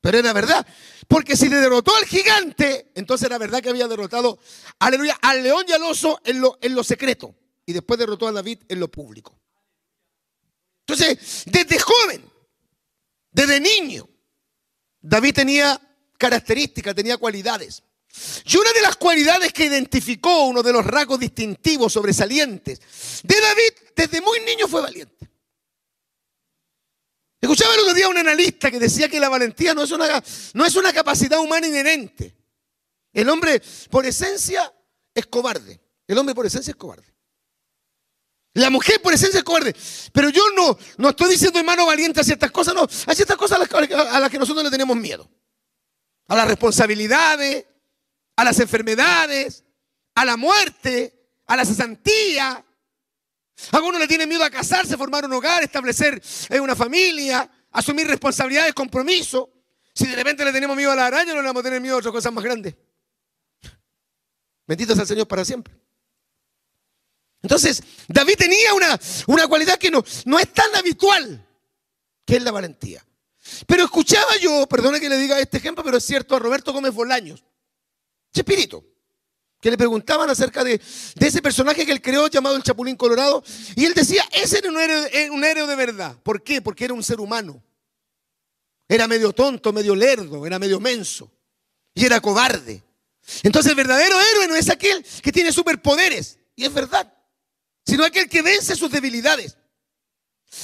Pero 0.00 0.18
era 0.18 0.32
verdad. 0.32 0.66
Porque 1.08 1.36
si 1.36 1.48
le 1.48 1.56
derrotó 1.56 1.94
al 1.96 2.04
gigante, 2.04 2.90
entonces 2.94 3.26
era 3.26 3.38
verdad 3.38 3.62
que 3.62 3.70
había 3.70 3.88
derrotado, 3.88 4.38
aleluya, 4.78 5.18
al 5.22 5.42
león 5.42 5.64
y 5.68 5.72
al 5.72 5.82
oso 5.82 6.20
en 6.24 6.40
lo, 6.40 6.58
en 6.60 6.74
lo 6.74 6.84
secreto. 6.84 7.34
Y 7.66 7.72
después 7.72 7.98
derrotó 7.98 8.28
a 8.28 8.32
David 8.32 8.60
en 8.68 8.80
lo 8.80 8.90
público. 8.90 9.38
Entonces, 10.86 11.44
desde 11.46 11.78
joven, 11.78 12.30
desde 13.30 13.60
niño, 13.60 14.08
David 15.06 15.34
tenía 15.34 15.78
características, 16.16 16.94
tenía 16.94 17.18
cualidades. 17.18 17.82
Y 18.46 18.56
una 18.56 18.72
de 18.72 18.80
las 18.80 18.96
cualidades 18.96 19.52
que 19.52 19.66
identificó, 19.66 20.46
uno 20.46 20.62
de 20.62 20.72
los 20.72 20.84
rasgos 20.86 21.20
distintivos, 21.20 21.92
sobresalientes 21.92 22.80
de 23.22 23.40
David, 23.40 23.90
desde 23.94 24.20
muy 24.22 24.40
niño 24.40 24.66
fue 24.66 24.80
valiente. 24.80 25.28
Escuchaba 27.38 27.74
el 27.74 27.80
otro 27.80 27.92
día 27.92 28.08
un 28.08 28.16
analista 28.16 28.70
que 28.70 28.78
decía 28.78 29.08
que 29.08 29.20
la 29.20 29.28
valentía 29.28 29.74
no 29.74 29.82
es 29.82 29.90
una, 29.90 30.22
no 30.54 30.64
es 30.64 30.74
una 30.76 30.92
capacidad 30.92 31.38
humana 31.38 31.66
inherente. 31.66 32.34
El 33.12 33.28
hombre 33.28 33.60
por 33.90 34.06
esencia 34.06 34.72
es 35.14 35.26
cobarde. 35.26 35.78
El 36.06 36.16
hombre 36.16 36.34
por 36.34 36.46
esencia 36.46 36.70
es 36.70 36.76
cobarde. 36.76 37.13
La 38.54 38.70
mujer 38.70 39.02
por 39.02 39.12
esencia 39.12 39.38
es 39.38 39.44
cobarde. 39.44 39.74
Pero 40.12 40.30
yo 40.30 40.42
no, 40.56 40.78
no 40.98 41.10
estoy 41.10 41.30
diciendo 41.30 41.58
hermano 41.58 41.86
valiente 41.86 42.20
a 42.20 42.24
ciertas 42.24 42.52
cosas, 42.52 42.74
no. 42.74 42.86
Hay 43.06 43.16
ciertas 43.16 43.36
cosas 43.36 43.58
a 43.70 44.20
las, 44.20 44.30
que 44.30 44.38
nosotros 44.38 44.64
le 44.64 44.70
tenemos 44.70 44.96
miedo. 44.96 45.28
A 46.28 46.36
las 46.36 46.46
responsabilidades, 46.46 47.66
a 48.36 48.44
las 48.44 48.58
enfermedades, 48.60 49.64
a 50.14 50.24
la 50.24 50.36
muerte, 50.36 51.28
a 51.46 51.56
la 51.56 51.64
cesantía. 51.64 52.64
Algunos 53.72 54.00
le 54.00 54.06
tienen 54.06 54.28
miedo 54.28 54.44
a 54.44 54.50
casarse, 54.50 54.96
formar 54.96 55.24
un 55.24 55.32
hogar, 55.32 55.64
establecer 55.64 56.22
eh, 56.48 56.60
una 56.60 56.76
familia, 56.76 57.50
asumir 57.72 58.06
responsabilidades, 58.06 58.72
compromiso. 58.72 59.50
Si 59.92 60.06
de 60.06 60.14
repente 60.14 60.44
le 60.44 60.52
tenemos 60.52 60.76
miedo 60.76 60.92
a 60.92 60.96
la 60.96 61.06
araña, 61.06 61.34
no 61.34 61.40
le 61.40 61.48
vamos 61.48 61.60
a 61.60 61.64
tener 61.64 61.80
miedo 61.80 61.96
a 61.96 61.98
otras 61.98 62.12
cosas 62.12 62.32
más 62.32 62.44
grandes. 62.44 62.76
Bendito 64.66 64.94
sea 64.94 65.02
el 65.02 65.08
Señor 65.08 65.26
para 65.26 65.44
siempre. 65.44 65.74
Entonces, 67.44 67.82
David 68.08 68.36
tenía 68.38 68.72
una, 68.72 68.98
una 69.26 69.46
cualidad 69.46 69.78
que 69.78 69.90
no, 69.90 70.02
no 70.24 70.38
es 70.38 70.50
tan 70.50 70.74
habitual, 70.76 71.46
que 72.24 72.36
es 72.36 72.42
la 72.42 72.50
valentía. 72.50 73.04
Pero 73.66 73.84
escuchaba 73.84 74.38
yo, 74.40 74.66
perdone 74.66 74.98
que 74.98 75.10
le 75.10 75.18
diga 75.18 75.38
este 75.38 75.58
ejemplo, 75.58 75.84
pero 75.84 75.98
es 75.98 76.04
cierto, 76.06 76.34
a 76.34 76.38
Roberto 76.38 76.72
Gómez 76.72 76.94
Bolaños, 76.94 77.44
Chespirito, 78.32 78.82
que 79.60 79.70
le 79.70 79.76
preguntaban 79.76 80.30
acerca 80.30 80.64
de, 80.64 80.80
ese 81.20 81.42
personaje 81.42 81.84
que 81.84 81.92
él 81.92 82.00
creó 82.00 82.28
llamado 82.28 82.56
el 82.56 82.62
Chapulín 82.62 82.96
Colorado, 82.96 83.44
y 83.76 83.84
él 83.84 83.92
decía, 83.92 84.26
ese 84.32 84.60
era 84.60 84.70
un 84.70 84.80
héroe, 84.80 85.30
un 85.30 85.44
héroe 85.44 85.66
de 85.66 85.76
verdad. 85.76 86.16
¿Por 86.22 86.42
qué? 86.42 86.62
Porque 86.62 86.86
era 86.86 86.94
un 86.94 87.04
ser 87.04 87.20
humano. 87.20 87.62
Era 88.88 89.06
medio 89.06 89.34
tonto, 89.34 89.70
medio 89.70 89.94
lerdo, 89.94 90.46
era 90.46 90.58
medio 90.58 90.80
menso, 90.80 91.30
y 91.92 92.06
era 92.06 92.22
cobarde. 92.22 92.82
Entonces 93.42 93.68
el 93.68 93.76
verdadero 93.76 94.18
héroe 94.18 94.48
no 94.48 94.56
es 94.56 94.70
aquel 94.70 95.04
que 95.22 95.30
tiene 95.30 95.52
superpoderes, 95.52 96.38
y 96.56 96.64
es 96.64 96.72
verdad 96.72 97.13
sino 97.84 98.04
aquel 98.04 98.28
que 98.28 98.42
vence 98.42 98.74
sus 98.76 98.90
debilidades. 98.90 99.56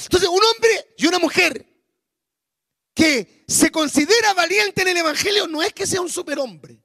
Entonces, 0.03 0.29
un 0.29 0.41
hombre 0.43 0.93
y 0.97 1.07
una 1.07 1.19
mujer 1.19 1.65
que 2.93 3.43
se 3.47 3.71
considera 3.71 4.33
valiente 4.33 4.81
en 4.81 4.89
el 4.89 4.97
Evangelio 4.97 5.47
no 5.47 5.61
es 5.61 5.73
que 5.73 5.87
sea 5.87 6.01
un 6.01 6.09
superhombre. 6.09 6.81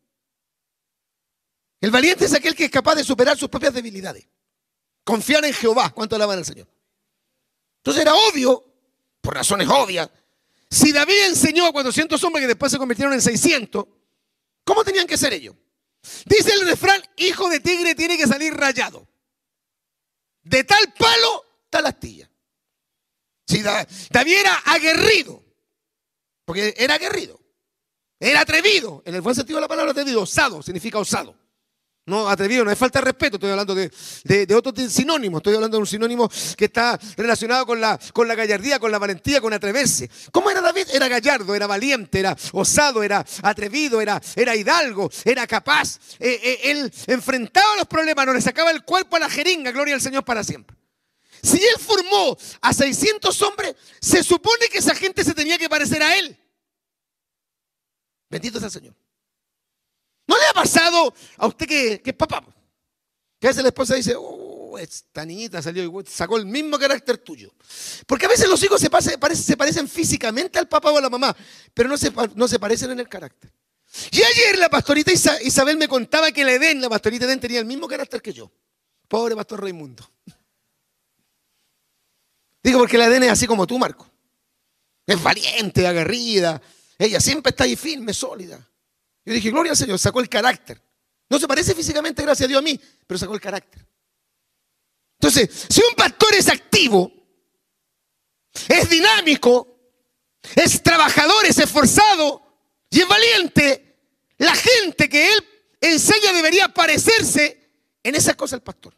El 1.81 1.91
valiente 1.91 2.25
es 2.25 2.35
aquel 2.35 2.55
que 2.55 2.65
es 2.65 2.71
capaz 2.71 2.95
de 2.95 3.05
superar 3.05 3.37
sus 3.37 3.49
propias 3.49 3.75
debilidades. 3.75 4.27
Confiar 5.05 5.45
en 5.45 5.53
Jehová. 5.53 5.91
¿Cuánto 5.91 6.17
alaban 6.17 6.39
al 6.39 6.45
Señor? 6.45 6.69
Entonces 7.79 8.03
era 8.03 8.15
obvio, 8.15 8.65
por 9.21 9.35
razones 9.35 9.69
obvias, 9.69 10.11
si 10.69 10.91
David 10.93 11.27
enseñó 11.27 11.67
a 11.67 11.73
400 11.73 12.23
hombres 12.25 12.43
que 12.43 12.49
después 12.49 12.73
se 12.73 12.79
convirtieron 12.79 13.15
en 13.15 13.23
600, 13.23 13.87
¿cómo 14.65 14.85
tenían 14.85 15.07
que 15.07 15.17
ser 15.17 15.33
ellos? 15.33 15.55
Dice 16.25 16.53
el 16.53 16.67
refrán, 16.67 17.01
hijo 17.17 17.49
de 17.49 17.61
tigre 17.61 17.95
tiene 17.95 18.17
que 18.17 18.27
salir 18.27 18.55
rayado. 18.55 19.07
De 20.47 20.63
tal 20.63 20.93
palo, 20.97 21.45
tal 21.69 21.87
astilla. 21.87 22.31
Si 23.49 23.63
David 23.63 24.37
era 24.39 24.57
aguerrido, 24.59 25.45
porque 26.45 26.73
era 26.77 26.95
aguerrido, 26.95 27.41
era 28.21 28.41
atrevido, 28.41 29.03
en 29.05 29.17
el 29.17 29.23
buen 29.23 29.35
sentido 29.35 29.57
de 29.57 29.63
la 29.63 29.69
palabra 29.69 29.91
atrevido, 29.91 30.23
osado, 30.23 30.63
significa 30.63 30.99
osado. 30.99 31.37
No, 32.09 32.29
atrevido, 32.29 32.65
no 32.65 32.71
es 32.71 32.79
falta 32.79 33.01
de 33.01 33.07
respeto, 33.07 33.35
estoy 33.35 33.51
hablando 33.51 33.75
de, 33.75 34.55
otro 34.55 34.73
sinónimo, 34.89 35.39
estoy 35.39 35.57
hablando 35.57 35.77
de 35.77 35.81
un 35.81 35.89
sinónimo 35.89 36.31
que 36.57 36.67
está 36.67 36.97
relacionado 37.17 37.67
con 37.67 37.81
la, 37.81 37.99
con 38.13 38.29
la 38.29 38.37
gallardía, 38.37 38.79
con 38.79 38.93
la 38.93 39.01
valentía, 39.01 39.41
con 39.41 39.53
atreverse. 39.53 40.09
¿Cómo 40.31 40.49
era 40.49 40.61
David? 40.61 40.87
Era 40.93 41.09
gallardo, 41.09 41.53
era 41.53 41.67
valiente, 41.67 42.21
era 42.21 42.37
osado, 42.53 43.03
era 43.03 43.27
atrevido, 43.43 44.01
era, 44.01 44.23
era 44.37 44.55
hidalgo, 44.55 45.11
era 45.25 45.49
capaz. 45.49 45.99
Eh, 46.21 46.41
eh, 46.41 46.61
él 46.71 46.93
enfrentaba 47.09 47.75
los 47.75 47.89
problemas, 47.89 48.25
no 48.25 48.35
le 48.35 48.41
sacaba 48.41 48.71
el 48.71 48.85
cuerpo 48.85 49.17
a 49.17 49.19
la 49.19 49.29
jeringa, 49.29 49.73
gloria 49.73 49.97
al 49.97 50.01
Señor 50.01 50.25
para 50.25 50.45
siempre. 50.45 50.77
Si 51.43 51.57
él 51.59 51.81
formó 51.81 52.39
a 52.61 52.73
600 52.73 53.43
hombres, 53.43 53.75
se 54.01 54.23
supone 54.23 54.69
que 54.71 54.79
esa 54.79 54.95
gente 54.95 55.25
se 55.25 55.35
tenía 55.35 55.59
que 55.59 55.69
parecer 55.69 56.05
a 56.05 56.17
él. 56.17 56.39
Bendito 58.31 58.61
sea 58.61 58.67
el 58.67 58.73
Señor. 58.73 59.06
¿No 60.27 60.37
le 60.37 60.45
ha 60.47 60.53
pasado 60.53 61.15
a 61.37 61.47
usted 61.47 61.67
que, 61.67 62.03
es 62.05 62.15
papá? 62.15 62.45
Que 63.39 63.47
a 63.47 63.51
veces 63.51 63.63
la 63.63 63.69
esposa 63.69 63.95
dice, 63.95 64.15
oh, 64.17 64.77
esta 64.79 65.25
niñita 65.25 65.63
salió 65.63 65.85
y 65.85 66.07
sacó 66.07 66.37
el 66.37 66.47
mismo 66.47 66.79
carácter 66.79 67.19
tuyo. 67.19 67.53
Porque 68.07 68.27
a 68.27 68.29
veces 68.29 68.49
los 68.49 68.63
hijos 68.63 68.81
se, 68.81 68.89
se 69.37 69.57
parecen 69.57 69.89
físicamente 69.89 70.59
al 70.59 70.69
papá 70.69 70.91
o 70.91 70.99
a 70.99 71.01
la 71.01 71.11
mamá, 71.11 71.37
pero 71.73 71.89
no 71.89 71.97
se, 71.97 72.13
no 72.35 72.49
se 72.49 72.59
parecen 72.59 72.91
en 72.91 73.01
el 73.01 73.09
carácter. 73.09 73.53
Y 74.11 74.23
ayer 74.23 74.59
la 74.59 74.69
pastorita 74.69 75.13
Isabel 75.13 75.77
me 75.77 75.89
contaba 75.89 76.33
que 76.33 76.43
el 76.43 76.49
Edén, 76.49 76.81
la 76.81 76.89
pastorita 76.89 77.25
Edén, 77.25 77.41
tenía 77.41 77.61
el 77.61 77.67
mismo 77.67 77.87
carácter 77.87 78.21
que 78.21 78.33
yo. 78.33 78.51
Pobre 79.09 79.37
pastor 79.37 79.63
Raimundo. 79.63 80.09
Digo 82.63 82.81
porque 82.81 82.99
la 82.99 83.07
Edén 83.07 83.23
es 83.23 83.31
así 83.31 83.47
como 83.47 83.67
tú, 83.67 83.79
Marco. 83.79 84.11
Es 85.07 85.23
valiente, 85.23 85.87
aguerrida. 85.87 86.61
Ella 86.99 87.21
siempre 87.21 87.51
está 87.51 87.65
ahí 87.65 87.77
firme, 87.77 88.13
sólida. 88.13 88.69
Yo 89.27 89.35
dije, 89.35 89.51
gloria 89.51 89.73
al 89.73 89.77
Señor, 89.77 89.99
sacó 89.99 90.21
el 90.21 90.29
carácter. 90.29 90.81
No 91.29 91.41
se 91.41 91.49
parece 91.49 91.75
físicamente, 91.75 92.23
gracias 92.23 92.47
a 92.47 92.49
Dios, 92.49 92.61
a 92.61 92.63
mí, 92.63 92.81
pero 93.07 93.19
sacó 93.19 93.35
el 93.35 93.41
carácter. 93.41 93.85
Entonces, 95.19 95.67
si 95.69 95.81
un 95.81 95.95
pastor 95.97 96.33
es 96.35 96.49
activo, 96.49 97.13
es 98.69 98.89
dinámico, 98.89 99.77
es 100.55 100.81
trabajador, 100.81 101.45
es 101.45 101.59
esforzado 101.59 102.41
y 102.89 103.01
es 103.01 103.09
valiente, 103.09 103.97
la 104.39 104.55
gente 104.55 105.09
que 105.09 105.33
él 105.33 105.45
enseña 105.81 106.33
debería 106.33 106.69
parecerse 106.69 107.71
en 108.05 108.15
esas 108.15 108.37
cosas 108.37 108.59
el 108.59 108.63
pastor. 108.63 108.97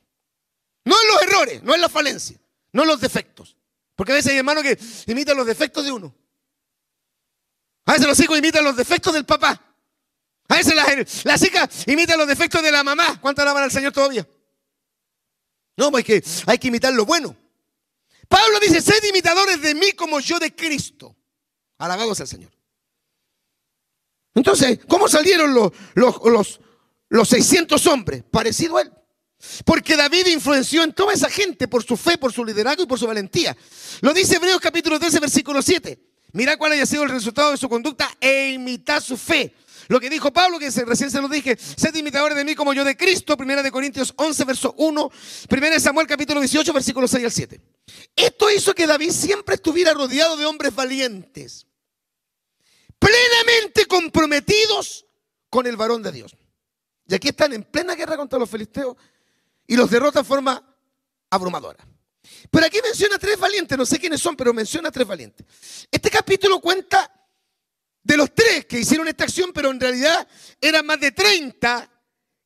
No 0.85 0.95
en 1.01 1.09
los 1.09 1.23
errores, 1.23 1.63
no 1.63 1.75
en 1.75 1.81
la 1.81 1.89
falencia, 1.89 2.39
no 2.73 2.83
en 2.83 2.89
los 2.89 3.01
defectos. 3.01 3.57
Porque 3.97 4.13
a 4.13 4.17
veces 4.17 4.33
hay 4.33 4.39
hermanos 4.39 4.63
que 4.63 4.79
imitan 5.07 5.37
los 5.37 5.47
defectos 5.47 5.85
de 5.85 5.93
uno. 5.93 6.15
A 7.87 7.93
veces 7.93 8.07
los 8.07 8.21
hijos 8.21 8.39
imitan 8.39 8.63
los 8.63 8.77
defectos 8.77 9.15
del 9.15 9.25
papá. 9.25 9.68
A 10.49 10.57
veces 10.57 10.75
las, 11.25 11.43
hijas 11.43 11.69
imitan 11.87 12.19
los 12.19 12.27
defectos 12.27 12.63
de 12.63 12.73
la 12.73 12.83
mamá. 12.83 13.21
¿Cuánto 13.21 13.43
alaban 13.43 13.65
al 13.65 13.71
Señor 13.71 13.93
todavía? 13.93 14.27
No, 15.77 15.91
pues 15.91 16.05
que 16.05 16.25
hay 16.47 16.59
que 16.59 16.69
imitar 16.69 16.93
lo 16.93 17.05
bueno. 17.05 17.37
Pablo 18.29 18.59
dice, 18.61 18.81
sed 18.81 19.05
imitadores 19.09 19.61
de 19.61 19.75
mí 19.75 19.93
como 19.93 20.21
yo 20.21 20.39
de 20.39 20.55
Cristo. 20.55 21.15
Alabados 21.79 22.21
al 22.21 22.29
Señor. 22.29 22.51
Entonces, 24.35 24.81
¿cómo 24.89 25.09
salieron 25.09 25.53
los, 25.55 25.73
los, 25.95 26.61
los 27.09 27.29
600 27.29 27.87
hombres? 27.87 28.25
Parecido 28.31 28.79
a 28.79 28.83
él. 28.83 28.93
Porque 29.65 29.97
David 29.97 30.27
influenció 30.27 30.83
en 30.83 30.93
toda 30.93 31.13
esa 31.13 31.29
gente 31.29 31.69
por 31.69 31.85
su 31.85 31.97
fe, 31.97 32.19
por 32.19 32.33
su 32.33 32.45
liderazgo 32.45 32.83
y 32.83 32.87
por 32.87 32.99
su 32.99 33.07
valentía. 33.07 33.57
Lo 34.01 34.13
dice 34.13 34.37
Hebreos 34.37 34.61
capítulo 34.61 34.99
13, 34.99 35.21
versículo 35.21 35.63
7. 35.63 35.99
Mira 36.33 36.57
cuál 36.57 36.73
haya 36.73 36.87
sido 36.87 37.05
el 37.05 37.11
resultado 37.11 37.53
de 37.53 37.57
su 37.57 37.69
conducta 37.69 38.11
e 38.21 38.51
imitar 38.51 39.01
su 39.01 39.17
fe. 39.17 39.55
Lo 39.89 39.99
que 39.99 40.11
dijo 40.11 40.31
Pablo, 40.31 40.59
que 40.59 40.71
recién 40.71 41.11
se 41.11 41.21
lo 41.21 41.29
dije, 41.29 41.57
sed 41.59 41.95
imitadores 41.95 42.37
de 42.37 42.45
mí 42.45 42.55
como 42.55 42.75
yo 42.75 42.85
de 42.85 42.95
Cristo, 42.95 43.39
primera 43.39 43.63
de 43.63 43.73
Corintios 43.73 44.13
11, 44.17 44.45
verso 44.45 44.75
1, 44.77 45.11
primera 45.49 45.75
de 45.75 45.81
Samuel 45.81 46.07
capítulo 46.07 46.41
18, 46.41 46.73
versículo 46.75 47.09
6 47.09 47.25
al 47.25 47.33
7. 47.33 47.61
Esto 48.15 48.51
hizo 48.51 48.75
que 48.75 48.87
David 48.87 49.13
siempre 49.13 49.55
estuviera 49.55 49.95
rodeado 49.95 50.37
de 50.37 50.45
hombres 50.45 50.75
valientes, 50.75 51.67
plenamente 52.99 53.87
comprometidos 53.87 55.07
con 55.49 55.67
el 55.67 55.79
varón 55.79 56.03
de 56.03 56.13
Dios. 56.13 56.37
Y 57.07 57.15
aquí 57.15 57.29
están 57.29 57.55
en 57.55 57.63
plena 57.65 57.95
guerra 57.95 58.19
contra 58.19 58.39
los 58.39 58.51
filisteos 58.51 58.95
y 59.67 59.75
los 59.75 59.91
derrotan 59.91 60.23
de 60.23 60.29
forma 60.29 60.77
abrumadora. 61.31 61.83
Pero 62.51 62.67
aquí 62.67 62.79
menciona 62.85 63.19
tres 63.19 63.39
valientes, 63.39 63.79
no 63.79 63.87
sé 63.87 63.99
quiénes 63.99 64.21
son, 64.21 64.37
pero 64.37 64.53
menciona 64.53 64.91
tres 64.91 65.07
valientes. 65.07 65.47
Este 65.91 66.11
capítulo 66.11 66.61
cuenta 66.61 67.18
de 68.09 68.17
los 68.17 68.35
tres 68.35 68.65
que 68.65 68.81
hicieron 68.81 69.07
esta 69.07 69.25
acción, 69.25 69.53
pero 69.53 69.71
en 69.71 69.79
realidad 69.79 70.27
eran 70.63 70.87
más 70.87 70.99
de 70.99 71.13
30 71.13 71.91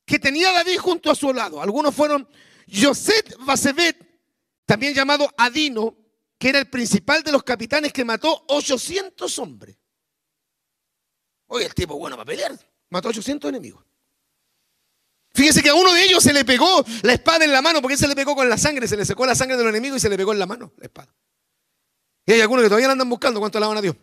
que 0.05 0.19
tenía 0.19 0.51
David 0.51 0.77
junto 0.77 1.09
a 1.09 1.15
su 1.15 1.33
lado. 1.33 1.61
Algunos 1.61 1.95
fueron 1.95 2.27
José 2.69 3.23
Basebet, 3.39 3.97
también 4.65 4.93
llamado 4.93 5.33
Adino, 5.37 5.95
que 6.37 6.49
era 6.49 6.59
el 6.59 6.69
principal 6.69 7.23
de 7.23 7.31
los 7.31 7.43
capitanes 7.43 7.93
que 7.93 8.03
mató 8.03 8.43
800 8.49 9.39
hombres. 9.39 9.77
Oye, 11.47 11.65
el 11.65 11.73
tipo 11.73 11.97
bueno 11.97 12.17
para 12.17 12.25
pelear, 12.25 12.59
mató 12.89 13.07
800 13.07 13.47
enemigos. 13.47 13.85
Fíjese 15.33 15.63
que 15.63 15.69
a 15.69 15.75
uno 15.75 15.93
de 15.93 16.03
ellos 16.03 16.21
se 16.21 16.33
le 16.33 16.43
pegó 16.43 16.83
la 17.03 17.13
espada 17.13 17.45
en 17.45 17.53
la 17.53 17.61
mano, 17.61 17.81
porque 17.81 17.95
se 17.95 18.07
le 18.09 18.15
pegó 18.15 18.35
con 18.35 18.49
la 18.49 18.57
sangre, 18.57 18.85
se 18.85 18.97
le 18.97 19.05
secó 19.05 19.25
la 19.25 19.33
sangre 19.33 19.55
de 19.55 19.63
los 19.63 19.69
enemigos 19.69 19.97
y 19.97 20.01
se 20.01 20.09
le 20.09 20.17
pegó 20.17 20.33
en 20.33 20.39
la 20.39 20.45
mano 20.45 20.73
la 20.75 20.87
espada. 20.87 21.15
Y 22.25 22.33
hay 22.33 22.41
algunos 22.41 22.63
que 22.63 22.67
todavía 22.67 22.87
la 22.87 22.93
andan 22.93 23.09
buscando, 23.09 23.39
¿cuánto 23.39 23.57
alaban 23.57 23.77
a 23.77 23.81
Dios? 23.81 23.95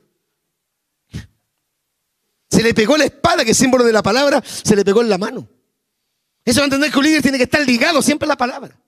Se 2.61 2.64
le 2.64 2.75
pegó 2.75 2.95
la 2.99 3.05
espada, 3.05 3.43
que 3.43 3.52
es 3.52 3.57
símbolo 3.57 3.85
de 3.85 3.90
la 3.90 4.02
palabra, 4.02 4.43
se 4.45 4.76
le 4.76 4.85
pegó 4.85 5.00
en 5.00 5.09
la 5.09 5.17
mano. 5.17 5.49
Eso 6.45 6.61
va 6.61 6.64
a 6.64 6.67
entender 6.67 6.93
que 6.93 6.99
un 6.99 7.05
líder 7.05 7.23
tiene 7.23 7.38
que 7.38 7.45
estar 7.45 7.62
ligado 7.62 8.02
siempre 8.02 8.26
a 8.26 8.29
la 8.29 8.37
palabra. 8.37 8.79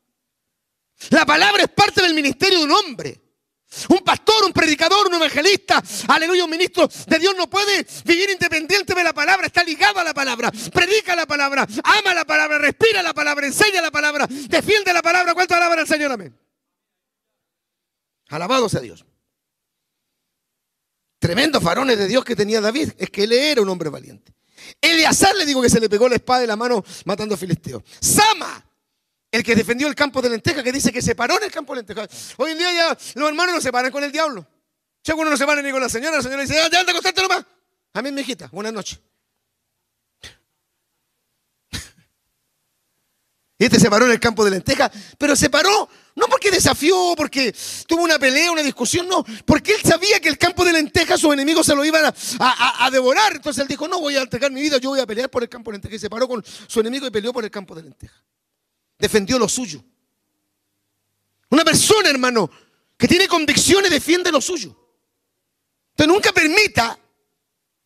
La 1.09 1.25
palabra 1.25 1.63
es 1.63 1.71
parte 1.71 2.03
del 2.03 2.13
ministerio 2.13 2.59
de 2.59 2.65
un 2.67 2.71
hombre. 2.71 3.19
Un 3.89 4.01
pastor, 4.01 4.45
un 4.45 4.53
predicador, 4.53 5.07
un 5.07 5.15
evangelista, 5.15 5.83
aleluya, 6.07 6.45
un 6.45 6.51
ministro 6.51 6.87
de 6.87 7.19
Dios 7.19 7.35
no 7.35 7.49
puede 7.49 7.87
vivir 8.05 8.29
independiente 8.29 8.95
de 8.95 9.05
la 9.05 9.15
palabra, 9.15 9.47
está 9.47 9.65
ligado 9.65 10.01
a 10.01 10.05
la 10.05 10.13
palabra, 10.13 10.53
predica 10.71 11.17
la 11.17 11.25
palabra, 11.25 11.67
ama 11.83 12.13
la 12.13 12.27
palabra, 12.27 12.59
respira 12.59 13.03
la 13.03 13.15
palabra, 13.15 13.47
enseña 13.47 13.81
la 13.81 13.91
palabra, 13.91 14.27
defiende 14.29 14.93
la 14.93 15.01
palabra. 15.01 15.33
¿Cuánto 15.33 15.55
alaban 15.55 15.79
al 15.79 15.89
Señor? 15.89 16.13
Amén. 16.13 16.39
Alabado 18.29 18.69
sea 18.69 18.81
Dios 18.81 19.07
tremendos 21.23 21.63
varones 21.63 21.97
de 21.97 22.09
Dios 22.09 22.25
que 22.25 22.35
tenía 22.35 22.61
David, 22.61 22.91
es 22.99 23.09
que 23.09 23.23
él 23.23 23.33
era 23.33 23.63
un 23.63 23.69
hombre 23.69 23.89
valiente. 23.89 24.35
Eleazar 24.81 25.37
le 25.37 25.47
digo 25.47 25.63
que 25.63 25.71
se 25.71 25.79
le 25.79 25.89
pegó 25.89 26.09
la 26.09 26.17
espada 26.17 26.41
de 26.41 26.49
la 26.49 26.57
mano 26.57 26.85
matando 27.05 27.37
a 27.37 27.39
Filisteo. 27.39 27.85
Sama, 28.01 28.67
el 29.31 29.45
que 29.45 29.55
defendió 29.55 29.87
el 29.87 29.95
campo 29.95 30.21
de 30.21 30.31
lenteja, 30.31 30.65
que 30.65 30.73
dice 30.73 30.91
que 30.93 31.01
se 31.01 31.15
paró 31.15 31.37
en 31.37 31.45
el 31.45 31.53
campo 31.53 31.75
de 31.75 31.83
lenteja. 31.83 32.09
Hoy 32.39 32.51
en 32.51 32.59
día 32.59 32.73
ya 32.73 32.99
los 33.15 33.29
hermanos 33.29 33.55
no 33.55 33.61
se 33.61 33.71
paran 33.71 33.93
con 33.93 34.03
el 34.03 34.11
diablo. 34.11 34.45
Si 35.05 35.13
no 35.13 35.37
se 35.37 35.47
paran 35.47 35.65
ni 35.65 35.71
con 35.71 35.81
la 35.81 35.89
señora, 35.89 36.17
la 36.17 36.23
señora 36.25 36.43
dice, 36.43 36.55
ya 36.55 36.65
anda, 36.65 36.91
acostarte 36.91 37.23
nomás. 37.23 37.45
Amén, 37.93 38.13
mi 38.13 38.23
hijita. 38.23 38.49
Buenas 38.51 38.73
noches. 38.73 38.99
Y 43.59 43.65
este 43.65 43.79
se 43.79 43.89
paró 43.89 44.07
en 44.07 44.13
el 44.13 44.21
campo 44.21 44.45
de 44.45 44.51
lentejas, 44.51 44.91
pero 45.19 45.37
se 45.37 45.49
paró 45.49 45.89
no 46.15 46.27
porque 46.27 46.51
desafió, 46.51 47.15
porque 47.17 47.55
tuvo 47.87 48.03
una 48.03 48.19
pelea, 48.19 48.53
una 48.53 48.63
discusión, 48.63 49.09
no, 49.09 49.25
porque 49.47 49.75
él 49.75 49.81
sabía 49.83 50.21
que 50.21 50.29
el 50.29 50.37
campo 50.37 50.65
de 50.65 50.73
lentejas 50.73 51.21
sus 51.21 51.33
enemigos 51.33 51.65
se 51.65 51.75
lo 51.75 51.85
iban 51.85 52.13
a, 52.39 52.91
devorar. 52.91 53.37
Entonces 53.37 53.63
él 53.63 53.69
dijo, 53.69 53.89
no 53.89 54.01
voy 54.01 54.17
a 54.17 54.23
entregar 54.23 54.51
mi 54.51 54.61
vida, 54.61 54.79
yo 54.79 54.91
voy 54.91 55.01
a 55.01 55.07
pelear 55.07 55.31
por 55.31 55.43
el 55.43 55.49
campo 55.49 55.71
de 55.71 55.77
lentejas. 55.77 55.97
Y 55.97 55.99
se 56.01 56.11
paró 56.11 56.29
con 56.29 56.45
su 56.67 56.81
enemigo 56.81 57.07
y 57.07 57.11
peleó 57.11 57.33
por 57.33 57.45
el 57.45 57.51
campo 57.51 57.75
de 57.75 57.83
lentejas. 57.83 58.23
Defendió 58.99 59.39
lo 59.39 59.49
suyo. 59.49 59.83
Una 61.49 61.65
persona, 61.65 62.11
hermano, 62.11 62.51
que 62.97 63.09
tiene 63.09 63.27
convicciones 63.27 63.91
defiende 63.91 64.31
lo 64.31 64.41
suyo. 64.41 64.77
Entonces 65.91 66.15
nunca 66.15 66.33
permita, 66.33 66.99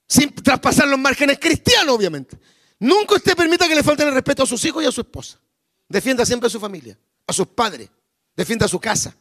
sin 0.06 0.35
traspasar 0.35 0.88
los 0.88 0.99
márgenes 0.99 1.38
cristianos, 1.38 1.95
obviamente, 1.95 2.38
nunca 2.80 3.14
usted 3.14 3.37
permita 3.37 3.68
que 3.68 3.75
le 3.75 3.83
falten 3.83 4.09
el 4.09 4.14
respeto 4.14 4.42
a 4.42 4.47
sus 4.47 4.64
hijos 4.64 4.83
y 4.83 4.87
a 4.87 4.92
su 4.92 5.00
esposa. 5.00 5.40
Defienda 5.88 6.26
siempre 6.26 6.49
a 6.49 6.50
su 6.50 6.59
familia, 6.59 6.99
a 7.26 7.33
sus 7.33 7.47
padres, 7.49 7.88
defienda 8.37 8.69
su 8.69 8.78
casa. 8.78 9.16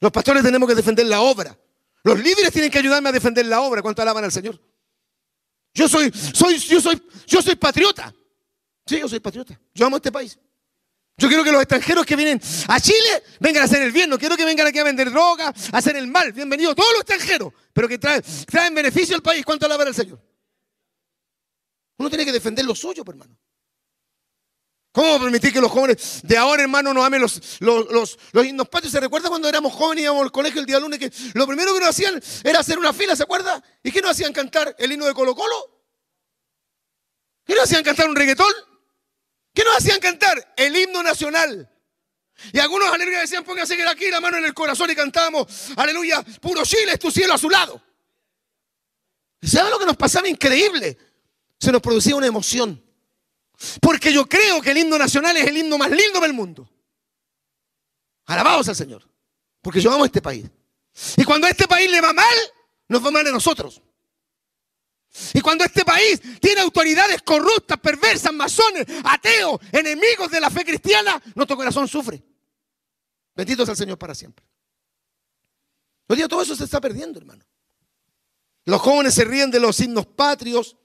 Los 0.00 0.12
pastores 0.12 0.42
tenemos 0.42 0.68
que 0.68 0.74
defender 0.74 1.06
la 1.06 1.20
obra. 1.20 1.56
Los 2.04 2.18
líderes 2.18 2.52
tienen 2.52 2.70
que 2.70 2.78
ayudarme 2.78 3.08
a 3.08 3.12
defender 3.12 3.46
la 3.46 3.60
obra. 3.60 3.82
¿Cuánto 3.82 4.02
alaban 4.02 4.24
al 4.24 4.32
Señor? 4.32 4.60
Yo 5.74 5.88
soy, 5.88 6.12
soy, 6.12 6.58
yo 6.58 6.80
soy, 6.80 7.02
yo 7.26 7.40
soy 7.40 7.54
patriota. 7.56 8.12
Sí, 8.84 8.98
yo 8.98 9.08
soy 9.08 9.20
patriota. 9.20 9.58
Yo 9.72 9.86
amo 9.86 9.96
este 9.96 10.12
país. 10.12 10.38
Yo 11.16 11.28
quiero 11.28 11.44
que 11.44 11.52
los 11.52 11.62
extranjeros 11.62 12.04
que 12.04 12.16
vienen 12.16 12.40
a 12.68 12.80
Chile 12.80 13.22
vengan 13.38 13.62
a 13.62 13.64
hacer 13.66 13.82
el 13.82 13.92
bien. 13.92 14.10
No 14.10 14.18
quiero 14.18 14.36
que 14.36 14.44
vengan 14.44 14.66
aquí 14.66 14.78
a 14.78 14.84
vender 14.84 15.10
droga, 15.10 15.48
a 15.48 15.78
hacer 15.78 15.96
el 15.96 16.08
mal. 16.08 16.32
Bienvenidos 16.32 16.74
todos 16.74 16.92
los 16.92 17.02
extranjeros, 17.02 17.52
pero 17.72 17.86
que 17.88 17.98
traen, 17.98 18.22
traen 18.46 18.74
beneficio 18.74 19.14
al 19.14 19.22
país. 19.22 19.44
¿Cuánto 19.44 19.66
alaban 19.66 19.86
al 19.86 19.94
Señor? 19.94 20.20
Uno 21.98 22.08
tiene 22.08 22.24
que 22.24 22.32
defender 22.32 22.64
lo 22.64 22.74
suyo, 22.74 23.04
hermano. 23.06 23.36
¿Cómo 24.92 25.18
permitir 25.18 25.54
que 25.54 25.60
los 25.60 25.70
jóvenes 25.70 26.20
de 26.22 26.36
ahora, 26.36 26.62
hermano, 26.62 26.92
no 26.92 27.02
amen 27.02 27.22
los, 27.22 27.60
los, 27.60 28.18
los, 28.32 28.46
himnos 28.46 28.68
patrios? 28.68 28.92
¿Se 28.92 29.00
recuerda 29.00 29.30
cuando 29.30 29.48
éramos 29.48 29.72
jóvenes 29.72 30.02
y 30.02 30.04
íbamos 30.04 30.22
al 30.22 30.30
colegio 30.30 30.60
el 30.60 30.66
día 30.66 30.78
lunes 30.78 30.98
que 30.98 31.10
lo 31.32 31.46
primero 31.46 31.72
que 31.72 31.80
nos 31.80 31.88
hacían 31.88 32.22
era 32.44 32.60
hacer 32.60 32.78
una 32.78 32.92
fila, 32.92 33.16
¿se 33.16 33.22
acuerda? 33.22 33.62
¿Y 33.82 33.90
qué 33.90 34.02
nos 34.02 34.10
hacían 34.10 34.34
cantar? 34.34 34.76
¿El 34.78 34.92
himno 34.92 35.06
de 35.06 35.14
Colo 35.14 35.34
Colo? 35.34 35.82
¿Qué 37.46 37.54
nos 37.54 37.64
hacían 37.64 37.82
cantar 37.82 38.06
un 38.06 38.14
reggaetón? 38.14 38.52
¿Qué 39.54 39.64
nos 39.64 39.78
hacían 39.78 39.98
cantar? 39.98 40.52
El 40.56 40.76
himno 40.76 41.02
nacional. 41.02 41.70
Y 42.52 42.58
algunos, 42.58 42.92
aleluya, 42.92 43.20
decían, 43.20 43.44
póngase 43.44 43.82
aquí 43.88 44.10
la 44.10 44.20
mano 44.20 44.36
en 44.36 44.44
el 44.44 44.52
corazón 44.52 44.90
y 44.90 44.94
cantamos, 44.94 45.70
aleluya, 45.76 46.22
puro 46.40 46.64
Chile, 46.64 46.92
es 46.92 46.98
tu 46.98 47.10
cielo 47.10 47.32
a 47.32 47.38
su 47.38 47.48
lado. 47.48 47.82
¿Y 49.40 49.48
sabe 49.48 49.70
lo 49.70 49.78
que 49.78 49.86
nos 49.86 49.96
pasaba 49.96 50.28
increíble? 50.28 50.98
Se 51.58 51.72
nos 51.72 51.80
producía 51.80 52.14
una 52.14 52.26
emoción. 52.26 52.82
Porque 53.80 54.12
yo 54.12 54.26
creo 54.28 54.60
que 54.60 54.70
el 54.70 54.78
himno 54.78 54.98
nacional 54.98 55.36
es 55.36 55.46
el 55.46 55.56
himno 55.56 55.78
más 55.78 55.90
lindo 55.90 56.20
del 56.20 56.32
mundo. 56.32 56.68
Alabados 58.26 58.68
al 58.68 58.76
Señor. 58.76 59.08
Porque 59.60 59.80
yo 59.80 59.92
amo 59.92 60.04
este 60.04 60.20
país. 60.20 60.46
Y 61.16 61.24
cuando 61.24 61.46
a 61.46 61.50
este 61.50 61.68
país 61.68 61.90
le 61.90 62.00
va 62.00 62.12
mal, 62.12 62.36
nos 62.88 63.04
va 63.04 63.10
mal 63.10 63.26
a 63.26 63.30
nosotros. 63.30 63.80
Y 65.34 65.40
cuando 65.40 65.64
este 65.64 65.84
país 65.84 66.20
tiene 66.40 66.62
autoridades 66.62 67.22
corruptas, 67.22 67.78
perversas, 67.78 68.32
masones, 68.32 68.86
ateos, 69.04 69.60
enemigos 69.70 70.30
de 70.30 70.40
la 70.40 70.50
fe 70.50 70.64
cristiana, 70.64 71.22
nuestro 71.34 71.56
corazón 71.56 71.86
sufre. 71.86 72.22
Bendito 73.34 73.64
sea 73.64 73.72
el 73.72 73.78
Señor 73.78 73.98
para 73.98 74.14
siempre. 74.14 74.44
Hoy 76.08 76.16
día 76.16 76.28
todo 76.28 76.42
eso 76.42 76.56
se 76.56 76.64
está 76.64 76.80
perdiendo, 76.80 77.18
hermano. 77.18 77.44
Los 78.64 78.80
jóvenes 78.80 79.14
se 79.14 79.24
ríen 79.24 79.50
de 79.50 79.60
los 79.60 79.78
himnos 79.80 80.06
patrios, 80.06 80.76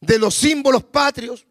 de 0.00 0.18
los 0.18 0.34
símbolos 0.34 0.84
patrios 0.84 1.46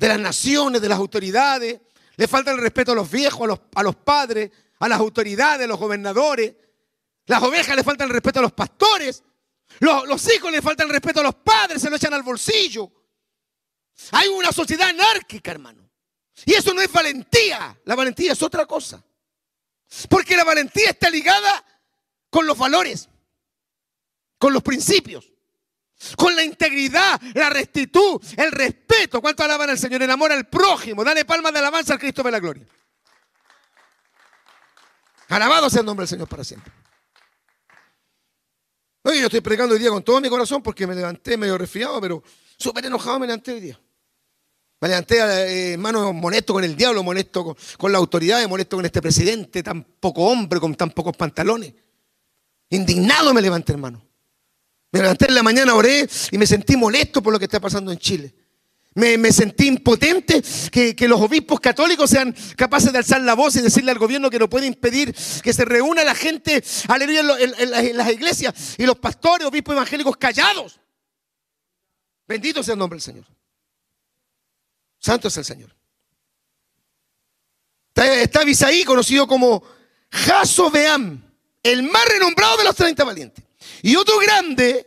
de 0.00 0.08
las 0.08 0.18
naciones, 0.18 0.80
de 0.80 0.88
las 0.88 0.98
autoridades. 0.98 1.78
Le 2.16 2.26
falta 2.26 2.50
el 2.50 2.58
respeto 2.58 2.92
a 2.92 2.94
los 2.94 3.10
viejos, 3.10 3.42
a 3.42 3.46
los, 3.46 3.60
a 3.74 3.82
los 3.82 3.96
padres, 3.96 4.50
a 4.78 4.88
las 4.88 4.98
autoridades, 4.98 5.66
a 5.66 5.68
los 5.68 5.78
gobernadores. 5.78 6.54
Las 7.26 7.42
ovejas 7.42 7.76
le 7.76 7.84
faltan 7.84 8.08
el 8.08 8.14
respeto 8.14 8.38
a 8.38 8.42
los 8.42 8.52
pastores. 8.52 9.22
Los, 9.78 10.08
los 10.08 10.34
hijos 10.34 10.50
le 10.50 10.62
faltan 10.62 10.86
el 10.86 10.94
respeto 10.94 11.20
a 11.20 11.22
los 11.22 11.34
padres, 11.34 11.82
se 11.82 11.90
lo 11.90 11.96
echan 11.96 12.14
al 12.14 12.22
bolsillo. 12.22 12.90
Hay 14.12 14.28
una 14.28 14.50
sociedad 14.52 14.88
anárquica, 14.88 15.50
hermano. 15.50 15.86
Y 16.46 16.54
eso 16.54 16.72
no 16.72 16.80
es 16.80 16.90
valentía. 16.90 17.78
La 17.84 17.94
valentía 17.94 18.32
es 18.32 18.42
otra 18.42 18.64
cosa. 18.64 19.04
Porque 20.08 20.34
la 20.34 20.44
valentía 20.44 20.90
está 20.90 21.10
ligada 21.10 21.62
con 22.30 22.46
los 22.46 22.56
valores, 22.56 23.06
con 24.38 24.54
los 24.54 24.62
principios 24.62 25.30
con 26.16 26.34
la 26.34 26.42
integridad, 26.42 27.20
la 27.34 27.50
rectitud, 27.50 28.20
el 28.36 28.52
respeto. 28.52 29.20
¿Cuánto 29.20 29.42
alaban 29.42 29.70
al 29.70 29.78
Señor? 29.78 30.02
El 30.02 30.10
amor 30.10 30.32
al 30.32 30.48
prójimo. 30.48 31.04
Dale 31.04 31.24
palmas 31.24 31.52
de 31.52 31.58
alabanza 31.58 31.94
al 31.94 31.98
Cristo 31.98 32.22
de 32.22 32.30
la 32.30 32.40
gloria. 32.40 32.66
Alabado 35.28 35.70
sea 35.70 35.80
el 35.80 35.86
nombre 35.86 36.02
del 36.02 36.08
Señor 36.08 36.28
para 36.28 36.42
siempre. 36.42 36.72
Oye, 39.02 39.20
yo 39.20 39.26
estoy 39.26 39.40
predicando 39.40 39.74
hoy 39.74 39.80
día 39.80 39.90
con 39.90 40.02
todo 40.02 40.20
mi 40.20 40.28
corazón 40.28 40.62
porque 40.62 40.86
me 40.86 40.94
levanté 40.94 41.36
medio 41.36 41.56
resfriado, 41.56 42.00
pero 42.00 42.22
súper 42.58 42.84
enojado 42.84 43.18
me 43.18 43.26
levanté 43.26 43.52
hoy 43.52 43.60
día. 43.60 43.80
Me 44.80 44.88
levanté, 44.88 45.18
eh, 45.18 45.72
hermano, 45.74 46.12
molesto 46.12 46.54
con 46.54 46.64
el 46.64 46.74
diablo, 46.74 47.02
molesto 47.02 47.44
con, 47.44 47.56
con 47.78 47.92
la 47.92 47.98
autoridad, 47.98 48.46
molesto 48.48 48.76
con 48.76 48.86
este 48.86 49.00
presidente, 49.00 49.62
tan 49.62 49.84
poco 49.84 50.22
hombre, 50.22 50.58
con 50.58 50.74
tan 50.74 50.90
pocos 50.90 51.16
pantalones. 51.16 51.74
Indignado 52.70 53.32
me 53.34 53.42
levanté, 53.42 53.72
hermano. 53.72 54.09
Me 54.92 55.00
levanté 55.00 55.26
en 55.28 55.34
la 55.34 55.42
mañana, 55.42 55.74
oré 55.74 56.08
y 56.30 56.38
me 56.38 56.46
sentí 56.46 56.76
molesto 56.76 57.22
por 57.22 57.32
lo 57.32 57.38
que 57.38 57.44
está 57.44 57.60
pasando 57.60 57.92
en 57.92 57.98
Chile. 57.98 58.34
Me, 58.94 59.32
sentí 59.32 59.68
impotente 59.68 60.42
que, 60.72 61.08
los 61.08 61.20
obispos 61.20 61.60
católicos 61.60 62.10
sean 62.10 62.34
capaces 62.56 62.92
de 62.92 62.98
alzar 62.98 63.20
la 63.20 63.34
voz 63.34 63.54
y 63.54 63.60
decirle 63.60 63.92
al 63.92 63.98
gobierno 63.98 64.28
que 64.30 64.38
no 64.38 64.50
puede 64.50 64.66
impedir 64.66 65.14
que 65.42 65.52
se 65.52 65.64
reúna 65.64 66.02
la 66.02 66.14
gente, 66.14 66.62
aleluya, 66.88 67.20
en, 67.38 67.96
las 67.96 68.12
iglesias 68.12 68.74
y 68.78 68.86
los 68.86 68.98
pastores, 68.98 69.46
obispos 69.46 69.74
evangélicos 69.74 70.16
callados. 70.16 70.80
Bendito 72.26 72.64
sea 72.64 72.72
el 72.72 72.80
nombre 72.80 72.96
del 72.96 73.02
Señor. 73.02 73.26
Santo 74.98 75.28
es 75.28 75.36
el 75.36 75.44
Señor. 75.44 75.74
Está, 77.94 78.42
está 78.44 78.66
conocido 78.86 79.26
como 79.28 79.62
Jaso 80.10 80.68
Beam, 80.68 81.22
el 81.62 81.84
más 81.84 82.04
renombrado 82.06 82.56
de 82.56 82.64
los 82.64 82.74
30 82.74 83.04
valientes. 83.04 83.49
Y 83.82 83.96
otro 83.96 84.18
grande 84.18 84.86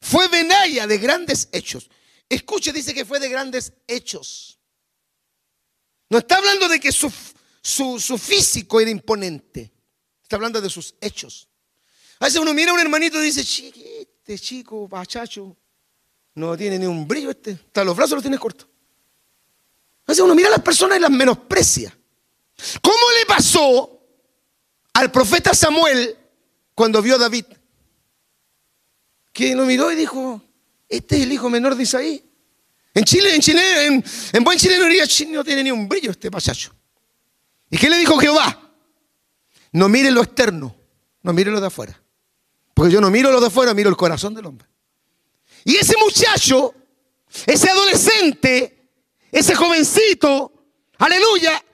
fue 0.00 0.28
Benaya 0.28 0.86
de 0.86 0.98
grandes 0.98 1.48
hechos. 1.52 1.88
Escuche, 2.28 2.72
dice 2.72 2.94
que 2.94 3.04
fue 3.04 3.20
de 3.20 3.28
grandes 3.28 3.72
hechos. 3.86 4.58
No 6.08 6.18
está 6.18 6.36
hablando 6.36 6.68
de 6.68 6.80
que 6.80 6.92
su, 6.92 7.12
su, 7.62 8.18
físico 8.18 8.80
era 8.80 8.90
imponente. 8.90 9.72
Está 10.22 10.36
hablando 10.36 10.60
de 10.60 10.68
sus 10.68 10.94
hechos. 11.00 11.48
A 12.18 12.26
veces 12.26 12.40
uno 12.40 12.52
mira 12.54 12.70
a 12.70 12.74
un 12.74 12.80
hermanito 12.80 13.20
y 13.20 13.26
dice, 13.26 13.40
este 13.40 14.38
chico, 14.38 14.88
pachacho, 14.88 15.56
no 16.34 16.56
tiene 16.56 16.78
ni 16.78 16.86
un 16.86 17.06
brillo 17.06 17.30
este. 17.30 17.52
Hasta 17.52 17.84
los 17.84 17.96
brazos 17.96 18.14
los 18.14 18.22
tiene 18.22 18.38
cortos. 18.38 18.66
A 20.06 20.12
veces 20.12 20.24
uno 20.24 20.34
mira 20.34 20.48
a 20.48 20.52
las 20.52 20.62
personas 20.62 20.98
y 20.98 21.00
las 21.00 21.10
menosprecia. 21.10 21.96
¿Cómo 22.80 23.10
le 23.18 23.26
pasó 23.26 24.00
al 24.94 25.10
profeta 25.10 25.54
Samuel 25.54 26.16
cuando 26.74 27.00
vio 27.02 27.16
a 27.16 27.18
David? 27.18 27.46
Que 29.32 29.54
lo 29.54 29.64
miró 29.64 29.90
y 29.90 29.96
dijo, 29.96 30.42
este 30.88 31.16
es 31.16 31.22
el 31.22 31.32
hijo 31.32 31.48
menor 31.48 31.74
de 31.74 31.82
Isaí. 31.84 32.24
En 32.94 33.04
Chile, 33.04 33.34
en 33.34 33.40
Chile, 33.40 33.86
en, 33.86 34.04
en 34.32 34.44
buen 34.44 34.58
chileno 34.58 34.84
diría, 34.84 35.04
no 35.30 35.42
tiene 35.42 35.64
ni 35.64 35.70
un 35.70 35.88
brillo 35.88 36.10
este 36.10 36.30
pasacho. 36.30 36.74
¿Y 37.70 37.78
qué 37.78 37.88
le 37.88 37.96
dijo 37.96 38.18
Jehová? 38.18 38.70
No 39.72 39.88
mire 39.88 40.10
lo 40.10 40.22
externo, 40.22 40.76
no 41.22 41.32
mire 41.32 41.50
lo 41.50 41.60
de 41.60 41.68
afuera. 41.68 41.98
Porque 42.74 42.92
yo 42.92 43.00
no 43.00 43.10
miro 43.10 43.32
lo 43.32 43.40
de 43.40 43.46
afuera, 43.46 43.72
miro 43.72 43.88
el 43.88 43.96
corazón 43.96 44.34
del 44.34 44.44
hombre. 44.44 44.68
Y 45.64 45.76
ese 45.76 45.94
muchacho, 45.96 46.74
ese 47.46 47.70
adolescente, 47.70 48.90
ese 49.30 49.54
jovencito, 49.54 50.66
aleluya, 50.98 51.64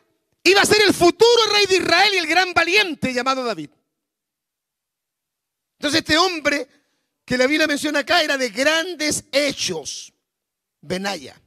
iba 0.44 0.62
a 0.62 0.66
ser 0.66 0.82
el 0.82 0.94
futuro 0.94 1.52
rey 1.52 1.66
de 1.66 1.76
Israel 1.78 2.10
y 2.14 2.18
el 2.18 2.26
gran 2.28 2.52
valiente 2.52 3.12
llamado 3.12 3.42
David. 3.42 3.70
Entonces 5.78 6.00
este 6.00 6.16
hombre 6.16 6.68
que 7.28 7.36
la 7.36 7.46
Biblia 7.46 7.66
menciona 7.66 7.98
acá 7.98 8.22
era 8.22 8.38
de 8.38 8.48
grandes 8.48 9.24
hechos. 9.30 10.14
Benaya. 10.80 11.38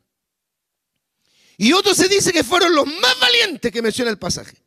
Y 1.58 1.74
otros 1.74 1.98
se 1.98 2.08
dice 2.08 2.32
que 2.32 2.44
fueron 2.44 2.76
los 2.76 2.86
más 2.86 3.20
valientes 3.20 3.72
que 3.72 3.82
menciona 3.82 4.12
el 4.12 4.20
pasaje. 4.20 4.64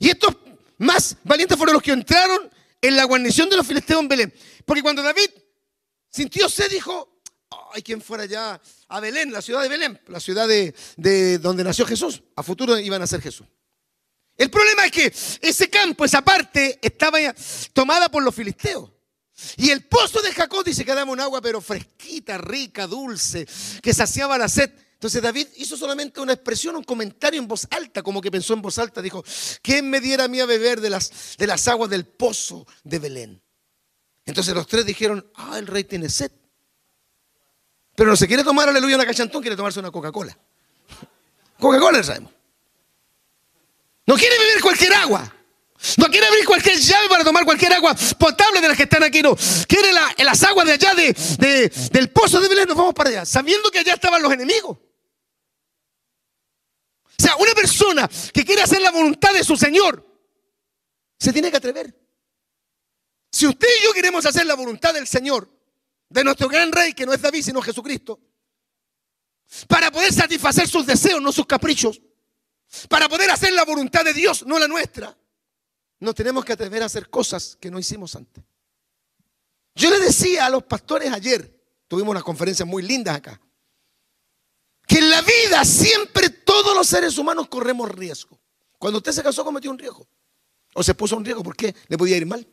Y 0.00 0.10
estos 0.10 0.36
más 0.76 1.16
valientes 1.24 1.56
fueron 1.56 1.72
los 1.72 1.82
que 1.82 1.92
entraron 1.92 2.50
en 2.78 2.94
la 2.94 3.04
guarnición 3.04 3.48
de 3.48 3.56
los 3.56 3.66
filisteos 3.66 4.02
en 4.02 4.08
Belén. 4.08 4.34
Porque 4.66 4.82
cuando 4.82 5.02
David 5.02 5.30
sintió 6.10 6.46
sed, 6.50 6.70
dijo, 6.70 7.22
ay, 7.72 7.80
quien 7.80 8.02
fuera 8.02 8.26
ya 8.26 8.60
a 8.88 9.00
Belén, 9.00 9.32
la 9.32 9.40
ciudad 9.40 9.62
de 9.62 9.70
Belén, 9.70 9.98
la 10.08 10.20
ciudad 10.20 10.46
de, 10.46 10.74
de 10.98 11.38
donde 11.38 11.64
nació 11.64 11.86
Jesús. 11.86 12.22
A 12.36 12.42
futuro 12.42 12.78
iban 12.78 13.00
a 13.00 13.06
ser 13.06 13.22
Jesús. 13.22 13.46
El 14.36 14.50
problema 14.50 14.84
es 14.84 14.92
que 14.92 15.06
ese 15.40 15.70
campo, 15.70 16.04
esa 16.04 16.20
parte, 16.20 16.78
estaba 16.82 17.18
tomada 17.72 18.10
por 18.10 18.22
los 18.22 18.34
filisteos. 18.34 18.90
Y 19.56 19.70
el 19.70 19.84
pozo 19.84 20.20
de 20.20 20.32
Jacob 20.32 20.64
dice 20.64 20.84
que 20.84 20.94
daba 20.94 21.10
un 21.10 21.20
agua, 21.20 21.40
pero 21.40 21.60
fresquita, 21.60 22.38
rica, 22.38 22.86
dulce, 22.86 23.46
que 23.82 23.94
saciaba 23.94 24.36
la 24.38 24.48
sed. 24.48 24.70
Entonces 24.94 25.22
David 25.22 25.46
hizo 25.56 25.76
solamente 25.76 26.20
una 26.20 26.32
expresión, 26.32 26.74
un 26.74 26.82
comentario 26.82 27.40
en 27.40 27.46
voz 27.46 27.68
alta, 27.70 28.02
como 28.02 28.20
que 28.20 28.32
pensó 28.32 28.54
en 28.54 28.62
voz 28.62 28.78
alta. 28.78 29.00
Dijo, 29.00 29.24
¿quién 29.62 29.88
me 29.88 30.00
diera 30.00 30.24
a 30.24 30.28
mí 30.28 30.40
a 30.40 30.46
beber 30.46 30.80
de 30.80 30.90
las, 30.90 31.36
de 31.38 31.46
las 31.46 31.68
aguas 31.68 31.88
del 31.88 32.04
pozo 32.04 32.66
de 32.82 32.98
Belén? 32.98 33.42
Entonces 34.26 34.54
los 34.54 34.66
tres 34.66 34.84
dijeron, 34.84 35.30
ah, 35.36 35.56
el 35.56 35.68
rey 35.68 35.84
tiene 35.84 36.08
sed. 36.08 36.32
Pero 37.94 38.10
no 38.10 38.16
se 38.16 38.26
quiere 38.26 38.42
tomar, 38.42 38.68
aleluya, 38.68 38.96
una 38.96 39.06
cachantón, 39.06 39.40
quiere 39.40 39.56
tomarse 39.56 39.78
una 39.78 39.92
Coca-Cola. 39.92 40.36
Coca-Cola 41.60 42.02
sabemos. 42.02 42.32
No 44.04 44.16
quiere 44.16 44.36
beber 44.36 44.60
cualquier 44.60 44.94
agua. 44.94 45.32
No 45.96 46.06
quiere 46.06 46.26
abrir 46.26 46.44
cualquier 46.44 46.76
llave 46.78 47.08
para 47.08 47.22
tomar 47.22 47.44
cualquier 47.44 47.72
agua 47.72 47.94
potable 48.18 48.60
de 48.60 48.68
las 48.68 48.76
que 48.76 48.82
están 48.82 49.02
aquí. 49.04 49.22
No. 49.22 49.36
Quiere 49.66 49.92
las 49.92 50.42
aguas 50.42 50.66
de 50.66 50.72
allá 50.72 50.94
de, 50.94 51.72
del 51.92 52.10
pozo 52.10 52.40
de 52.40 52.48
Belén. 52.48 52.66
Nos 52.66 52.76
vamos 52.76 52.94
para 52.94 53.10
allá. 53.10 53.24
Sabiendo 53.24 53.70
que 53.70 53.78
allá 53.78 53.94
estaban 53.94 54.20
los 54.20 54.32
enemigos. 54.32 54.76
O 57.06 57.22
sea, 57.22 57.36
una 57.36 57.52
persona 57.54 58.08
que 58.32 58.44
quiere 58.44 58.62
hacer 58.62 58.80
la 58.80 58.90
voluntad 58.90 59.32
de 59.32 59.44
su 59.44 59.56
Señor 59.56 60.04
se 61.18 61.32
tiene 61.32 61.50
que 61.50 61.56
atrever. 61.56 61.94
Si 63.30 63.46
usted 63.46 63.68
y 63.80 63.84
yo 63.84 63.92
queremos 63.92 64.24
hacer 64.26 64.46
la 64.46 64.54
voluntad 64.54 64.94
del 64.94 65.06
Señor, 65.06 65.48
de 66.08 66.24
nuestro 66.24 66.48
gran 66.48 66.72
rey, 66.72 66.94
que 66.94 67.04
no 67.04 67.12
es 67.12 67.20
David, 67.20 67.42
sino 67.42 67.60
Jesucristo, 67.60 68.20
para 69.66 69.90
poder 69.90 70.12
satisfacer 70.12 70.68
sus 70.68 70.86
deseos, 70.86 71.20
no 71.20 71.32
sus 71.32 71.46
caprichos, 71.46 72.00
para 72.88 73.08
poder 73.08 73.30
hacer 73.30 73.52
la 73.52 73.64
voluntad 73.64 74.04
de 74.04 74.14
Dios, 74.14 74.44
no 74.46 74.58
la 74.58 74.68
nuestra, 74.68 75.16
nos 76.00 76.14
tenemos 76.14 76.44
que 76.44 76.52
atrever 76.52 76.82
a 76.82 76.86
hacer 76.86 77.10
cosas 77.10 77.56
que 77.60 77.70
no 77.70 77.78
hicimos 77.78 78.14
antes. 78.14 78.44
Yo 79.74 79.90
le 79.90 79.98
decía 80.00 80.46
a 80.46 80.50
los 80.50 80.64
pastores 80.64 81.12
ayer, 81.12 81.56
tuvimos 81.86 82.10
unas 82.10 82.24
conferencias 82.24 82.68
muy 82.68 82.82
lindas 82.82 83.16
acá, 83.16 83.40
que 84.86 84.98
en 84.98 85.10
la 85.10 85.20
vida 85.22 85.64
siempre 85.64 86.30
todos 86.30 86.74
los 86.74 86.86
seres 86.86 87.18
humanos 87.18 87.48
corremos 87.48 87.90
riesgo. 87.90 88.40
Cuando 88.78 88.98
usted 88.98 89.12
se 89.12 89.22
casó 89.22 89.44
cometió 89.44 89.70
un 89.70 89.78
riesgo. 89.78 90.08
O 90.74 90.82
se 90.82 90.94
puso 90.94 91.16
un 91.16 91.24
riesgo, 91.24 91.42
¿por 91.42 91.56
qué? 91.56 91.74
Le 91.88 91.98
podía 91.98 92.16
ir 92.16 92.26
mal. 92.26 92.46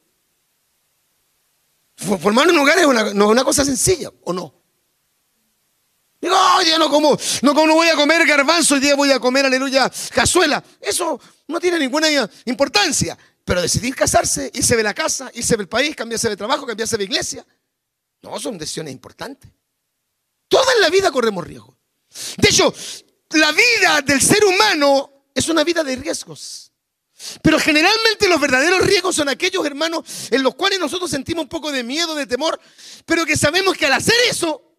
Formar 1.96 2.48
un 2.48 2.58
hogar 2.58 2.78
es 2.80 2.86
una, 2.86 3.14
no, 3.14 3.30
una 3.30 3.44
cosa 3.44 3.64
sencilla, 3.64 4.12
¿o 4.24 4.34
no? 4.34 4.54
Digo, 6.20 6.36
oye, 6.58 6.78
no 6.78 6.90
como, 6.90 7.18
no 7.44 7.54
como 7.54 7.68
no 7.68 7.76
voy 7.76 7.88
a 7.88 7.96
comer 7.96 8.26
garbanzo, 8.26 8.76
hoy 8.76 8.82
día 8.82 8.96
voy 8.96 9.12
a 9.12 9.20
comer, 9.20 9.46
aleluya, 9.46 9.92
cazuela. 10.12 10.64
Eso 10.82 11.20
no 11.48 11.60
tiene 11.60 11.80
ninguna 11.80 12.08
importancia. 12.46 13.18
Pero 13.46 13.62
decidir 13.62 13.96
casarse, 13.96 14.52
irse 14.54 14.76
de 14.76 14.84
la 14.84 14.94
casa, 14.94 15.32
irse 15.36 15.56
del 15.56 15.70
país, 15.70 15.96
cambiarse 15.96 16.28
de 16.28 16.36
trabajo, 16.36 16.66
cambiarse 16.66 16.98
de 16.98 17.04
iglesia, 17.04 17.46
no, 18.24 18.40
son 18.40 18.58
decisiones 18.58 18.92
importantes. 18.92 19.52
Toda 20.48 20.74
la 20.82 20.90
vida 20.90 21.12
corremos 21.12 21.46
riesgos. 21.46 21.76
De 22.38 22.50
hecho, 22.50 22.74
la 23.32 23.52
vida 23.52 24.02
del 24.02 24.20
ser 24.20 24.44
humano 24.44 25.28
es 25.34 25.48
una 25.48 25.64
vida 25.64 25.84
de 25.84 25.96
riesgos. 25.96 26.72
Pero 27.42 27.60
generalmente 27.60 28.28
los 28.28 28.42
verdaderos 28.42 28.82
riesgos 28.82 29.16
son 29.16 29.30
aquellos 29.30 29.66
hermanos 29.66 30.28
en 30.32 30.44
los 30.44 30.56
cuales 30.56 30.80
nosotros 30.80 31.10
sentimos 31.10 31.44
un 31.44 31.50
poco 31.50 31.72
de 31.72 31.84
miedo, 31.84 32.14
de 32.16 32.26
temor, 32.26 32.60
pero 33.06 33.26
que 33.26 33.38
sabemos 33.38 33.78
que 33.78 33.86
al 33.86 33.94
hacer 33.94 34.16
eso 34.30 34.76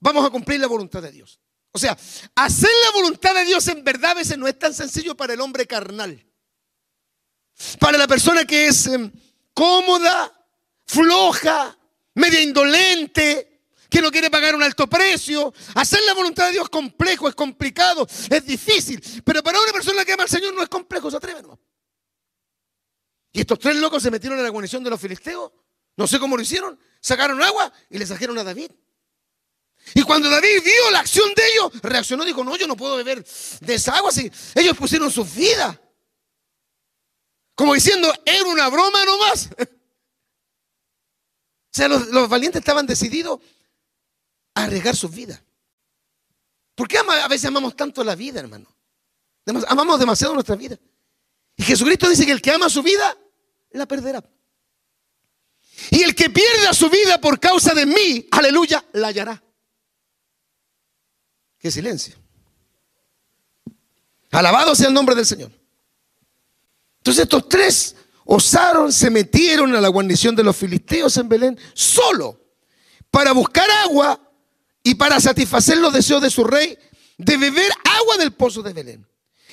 vamos 0.00 0.24
a 0.24 0.30
cumplir 0.30 0.60
la 0.60 0.66
voluntad 0.66 1.02
de 1.02 1.12
Dios. 1.12 1.40
O 1.72 1.78
sea, 1.78 1.96
hacer 2.36 2.70
la 2.84 2.90
voluntad 2.92 3.34
de 3.34 3.44
Dios 3.44 3.66
en 3.68 3.82
verdad 3.82 4.12
a 4.12 4.14
veces 4.14 4.38
no 4.38 4.46
es 4.46 4.58
tan 4.58 4.72
sencillo 4.72 5.16
para 5.16 5.34
el 5.34 5.40
hombre 5.40 5.66
carnal. 5.66 6.24
Para 7.78 7.98
la 7.98 8.06
persona 8.06 8.44
que 8.44 8.66
es 8.66 8.86
em, 8.86 9.10
cómoda, 9.54 10.32
floja, 10.86 11.76
media 12.14 12.40
indolente, 12.40 13.52
que 13.92 14.00
no 14.00 14.10
quiere 14.10 14.30
pagar 14.30 14.54
un 14.54 14.62
alto 14.62 14.86
precio. 14.86 15.52
Hacer 15.74 16.00
la 16.06 16.14
voluntad 16.14 16.46
de 16.46 16.52
Dios 16.52 16.64
es 16.64 16.70
complejo, 16.70 17.28
es 17.28 17.34
complicado, 17.34 18.06
es 18.30 18.44
difícil. 18.44 19.02
Pero 19.24 19.42
para 19.42 19.60
una 19.60 19.72
persona 19.72 20.04
que 20.04 20.12
ama 20.12 20.22
al 20.22 20.28
Señor 20.28 20.54
no 20.54 20.62
es 20.62 20.68
complejo, 20.68 21.10
se 21.10 21.18
atreve. 21.18 21.42
Y 23.32 23.40
estos 23.40 23.58
tres 23.58 23.76
locos 23.76 24.02
se 24.02 24.10
metieron 24.10 24.38
en 24.38 24.44
la 24.44 24.50
guarnición 24.50 24.82
de 24.82 24.90
los 24.90 25.00
filisteos. 25.00 25.52
No 25.96 26.06
sé 26.06 26.18
cómo 26.18 26.36
lo 26.36 26.42
hicieron. 26.42 26.78
Sacaron 27.00 27.42
agua 27.42 27.72
y 27.90 27.98
le 27.98 28.06
sacaron 28.06 28.38
a 28.38 28.44
David. 28.44 28.70
Y 29.94 30.02
cuando 30.02 30.30
David 30.30 30.62
vio 30.64 30.90
la 30.90 31.00
acción 31.00 31.32
de 31.34 31.42
ellos, 31.52 31.82
reaccionó 31.82 32.24
dijo, 32.24 32.44
no, 32.44 32.56
yo 32.56 32.66
no 32.66 32.76
puedo 32.76 32.96
beber 32.96 33.24
de 33.60 33.74
esa 33.74 33.96
agua 33.96 34.12
si 34.12 34.30
ellos 34.54 34.76
pusieron 34.76 35.10
sus 35.10 35.34
vidas. 35.34 35.78
Como 37.54 37.74
diciendo, 37.74 38.12
era 38.24 38.44
una 38.44 38.68
broma 38.68 39.04
nomás. 39.04 39.50
O 41.72 41.74
sea, 41.74 41.88
los, 41.88 42.28
valientes 42.28 42.60
estaban 42.60 42.86
decididos 42.86 43.40
a 44.54 44.64
arriesgar 44.64 44.94
sus 44.94 45.10
vidas. 45.10 45.42
¿Por 46.74 46.86
qué 46.86 46.98
a 46.98 47.28
veces 47.28 47.46
amamos 47.46 47.74
tanto 47.76 48.04
la 48.04 48.14
vida, 48.14 48.40
hermano? 48.40 48.66
Amamos 49.68 49.98
demasiado 49.98 50.34
nuestra 50.34 50.54
vida. 50.54 50.78
Y 51.56 51.62
Jesucristo 51.62 52.08
dice 52.08 52.26
que 52.26 52.32
el 52.32 52.42
que 52.42 52.50
ama 52.50 52.68
su 52.68 52.82
vida, 52.82 53.16
la 53.70 53.86
perderá. 53.86 54.22
Y 55.90 56.02
el 56.02 56.14
que 56.14 56.30
pierda 56.30 56.74
su 56.74 56.88
vida 56.90 57.20
por 57.20 57.40
causa 57.40 57.74
de 57.74 57.86
mí, 57.86 58.28
aleluya, 58.30 58.84
la 58.92 59.08
hallará. 59.08 59.42
Qué 61.58 61.70
silencio. 61.70 62.16
Alabado 64.30 64.74
sea 64.74 64.88
el 64.88 64.94
nombre 64.94 65.14
del 65.14 65.26
Señor. 65.26 65.61
Entonces 67.02 67.24
estos 67.24 67.48
tres 67.48 67.96
osaron, 68.24 68.92
se 68.92 69.10
metieron 69.10 69.74
a 69.74 69.80
la 69.80 69.88
guarnición 69.88 70.36
de 70.36 70.44
los 70.44 70.56
filisteos 70.56 71.16
en 71.16 71.28
Belén 71.28 71.58
solo 71.74 72.40
para 73.10 73.32
buscar 73.32 73.68
agua 73.84 74.20
y 74.84 74.94
para 74.94 75.18
satisfacer 75.18 75.78
los 75.78 75.92
deseos 75.92 76.22
de 76.22 76.30
su 76.30 76.44
rey 76.44 76.78
de 77.18 77.36
beber 77.36 77.72
agua 77.98 78.18
del 78.18 78.32
pozo 78.34 78.62
de 78.62 78.72
Belén. 78.72 79.04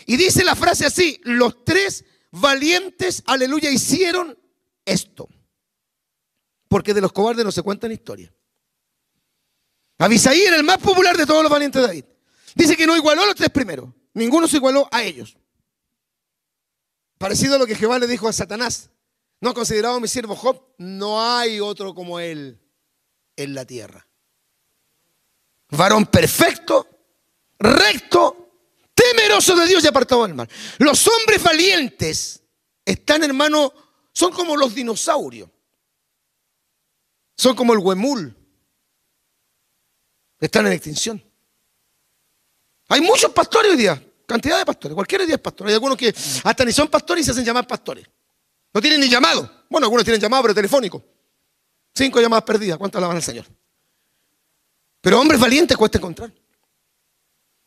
Y 0.06 0.16
dice 0.16 0.44
la 0.44 0.56
frase 0.56 0.86
así, 0.86 1.20
los 1.24 1.66
tres 1.66 2.06
valientes, 2.30 3.24
aleluya, 3.26 3.72
hicieron 3.72 4.38
esto. 4.86 5.28
Porque 6.68 6.94
de 6.94 7.02
los 7.02 7.12
cobardes 7.12 7.44
no 7.44 7.52
se 7.52 7.64
cuentan 7.64 7.92
historias. 7.92 8.32
Abisaí 9.98 10.42
era 10.44 10.56
el 10.56 10.64
más 10.64 10.78
popular 10.78 11.18
de 11.18 11.26
todos 11.26 11.42
los 11.42 11.52
valientes 11.52 11.82
de 11.82 11.88
David. 11.88 12.06
Dice 12.54 12.78
que 12.78 12.86
no 12.86 12.96
igualó 12.96 13.24
a 13.24 13.26
los 13.26 13.36
tres 13.36 13.50
primeros. 13.50 13.90
Ninguno 14.14 14.48
se 14.48 14.58
igualó 14.58 14.88
a 14.92 15.02
ellos. 15.02 15.36
Parecido 17.19 17.55
a 17.55 17.58
lo 17.60 17.67
que 17.67 17.75
Jehová 17.75 17.99
le 17.99 18.08
dijo 18.08 18.29
a 18.29 18.34
Satanás. 18.34 18.89
¿No 19.41 19.49
ha 19.49 19.53
considerado 19.53 19.99
mi 19.99 20.08
siervo 20.08 20.36
Job? 20.36 20.73
No 20.77 21.21
hay 21.21 21.60
otro 21.60 21.93
como 21.93 22.19
él 22.19 22.58
en 23.36 23.53
la 23.53 23.65
tierra. 23.65 24.08
Varón 25.69 26.05
perfecto, 26.05 26.88
recto, 27.60 28.51
temeroso 28.93 29.55
de 29.55 29.67
Dios 29.67 29.84
y 29.84 29.88
apartado 29.88 30.23
del 30.23 30.34
mal. 30.34 30.49
Los 30.77 31.05
hombres 31.08 31.43
valientes 31.43 32.41
están, 32.86 33.23
hermano, 33.23 33.73
son 34.13 34.32
como 34.32 34.55
los 34.55 34.73
dinosaurios. 34.73 35.49
Son 37.36 37.53
como 37.53 37.73
el 37.73 37.79
huemul. 37.79 38.34
Están 40.39 40.67
en 40.67 40.73
extinción. 40.73 41.23
Hay 42.88 43.01
muchos 43.01 43.32
pastores 43.34 43.71
hoy 43.71 43.77
día. 43.77 44.09
Cantidad 44.30 44.60
de 44.60 44.65
pastores, 44.65 44.94
cualquier 44.94 45.26
día 45.26 45.36
es 45.36 45.42
pastor. 45.42 45.65
Hay 45.65 45.74
algunos 45.74 45.98
que 45.98 46.13
hasta 46.44 46.63
ni 46.63 46.72
son 46.72 46.88
pastores 46.88 47.24
y 47.24 47.26
se 47.26 47.32
hacen 47.32 47.44
llamar 47.44 47.65
pastores. 47.65 48.06
No 48.72 48.80
tienen 48.80 49.02
ni 49.02 49.10
llamado. 49.10 49.65
Bueno, 49.68 49.86
algunos 49.86 50.04
tienen 50.04 50.22
llamado, 50.22 50.44
pero 50.44 50.54
telefónico. 50.54 51.04
Cinco 51.96 52.22
llamadas 52.22 52.44
perdidas. 52.44 52.78
¿Cuántas 52.78 53.02
van 53.02 53.15
al 53.15 53.24
Señor? 53.24 53.48
Pero 55.02 55.20
hombres 55.20 55.39
valientes 55.39 55.76
cuesta 55.76 55.98
encontrar. 55.98 56.32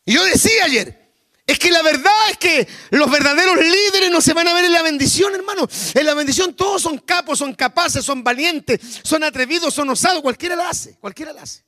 Y 0.04 0.14
yo 0.14 0.22
decía 0.22 0.66
ayer, 0.66 1.12
es 1.44 1.58
que 1.58 1.72
la 1.72 1.82
verdad 1.82 2.30
es 2.30 2.38
que 2.38 2.68
los 2.90 3.10
verdaderos 3.10 3.56
líderes 3.56 4.12
no 4.12 4.20
se 4.20 4.32
van 4.32 4.46
a 4.46 4.54
ver 4.54 4.64
en 4.64 4.72
la 4.72 4.82
bendición, 4.82 5.34
hermano. 5.34 5.68
En 5.94 6.06
la 6.06 6.14
bendición 6.14 6.54
todos 6.54 6.80
son 6.80 6.98
capos, 6.98 7.40
son 7.40 7.54
capaces, 7.54 8.04
son 8.04 8.22
valientes, 8.22 9.00
son 9.02 9.24
atrevidos, 9.24 9.74
son 9.74 9.90
osados. 9.90 10.22
Cualquiera 10.22 10.54
la 10.54 10.68
hace, 10.68 10.96
cualquiera 11.00 11.32
la 11.32 11.42
hace. 11.42 11.64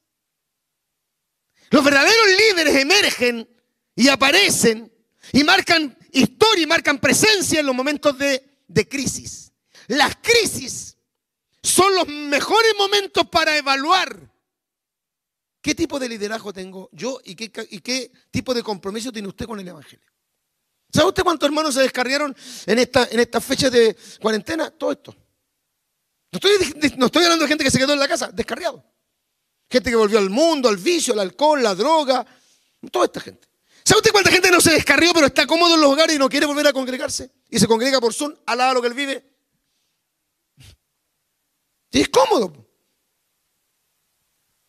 Los 1.70 1.82
verdaderos 1.82 2.28
líderes 2.38 2.76
emergen 2.76 3.53
y 3.96 4.08
aparecen 4.08 4.92
y 5.32 5.44
marcan 5.44 5.96
historia 6.12 6.62
y 6.62 6.66
marcan 6.66 6.98
presencia 6.98 7.60
en 7.60 7.66
los 7.66 7.74
momentos 7.74 8.16
de, 8.18 8.88
crisis. 8.88 9.52
Las 9.88 10.16
crisis 10.16 10.96
son 11.62 11.94
los 11.94 12.06
mejores 12.08 12.74
momentos 12.78 13.26
para 13.28 13.56
evaluar 13.56 14.32
qué 15.60 15.74
tipo 15.74 15.98
de 15.98 16.08
liderazgo 16.08 16.52
tengo 16.52 16.88
yo 16.92 17.20
y 17.24 17.34
qué, 17.34 18.12
tipo 18.30 18.54
de 18.54 18.62
compromiso 18.62 19.12
tiene 19.12 19.28
usted 19.28 19.46
con 19.46 19.60
el 19.60 19.68
Evangelio. 19.68 20.06
¿Sabe 20.92 21.08
usted 21.08 21.24
cuántos 21.24 21.48
hermanos 21.48 21.74
se 21.74 21.82
descarriaron 21.82 22.36
en 22.66 22.78
esta, 22.78 23.08
en 23.10 23.42
fecha 23.42 23.68
de 23.68 23.96
cuarentena? 24.20 24.70
Todo 24.70 24.92
esto. 24.92 25.16
No 26.30 26.38
estoy, 26.38 26.94
no 26.96 27.06
estoy 27.06 27.24
hablando 27.24 27.44
de 27.44 27.48
gente 27.48 27.64
que 27.64 27.70
se 27.70 27.78
quedó 27.78 27.92
en 27.92 27.98
la 27.98 28.08
casa, 28.08 28.30
descarriado. 28.32 28.84
Gente 29.70 29.90
que 29.90 29.96
volvió 29.96 30.18
al 30.18 30.30
mundo, 30.30 30.68
al 30.68 30.76
vicio, 30.76 31.12
al 31.14 31.20
alcohol, 31.20 31.62
la 31.62 31.74
droga, 31.74 32.24
toda 32.92 33.06
esta 33.06 33.20
gente. 33.20 33.48
¿Sabe 33.84 33.98
usted 33.98 34.12
cuánta 34.12 34.30
gente 34.30 34.50
no 34.50 34.60
se 34.60 34.72
descarrió, 34.72 35.12
pero 35.12 35.26
está 35.26 35.46
cómodo 35.46 35.74
en 35.74 35.80
los 35.80 35.92
hogares 35.92 36.16
y 36.16 36.18
no 36.18 36.28
quiere 36.28 36.46
volver 36.46 36.66
a 36.66 36.72
congregarse? 36.72 37.30
Y 37.50 37.58
se 37.58 37.66
congrega 37.66 38.00
por 38.00 38.14
Zoom, 38.14 38.34
al 38.46 38.58
lado 38.58 38.74
lo 38.74 38.80
que 38.80 38.88
él 38.88 38.94
vive. 38.94 39.30
Y 41.90 42.00
es 42.00 42.08
cómodo. 42.08 42.66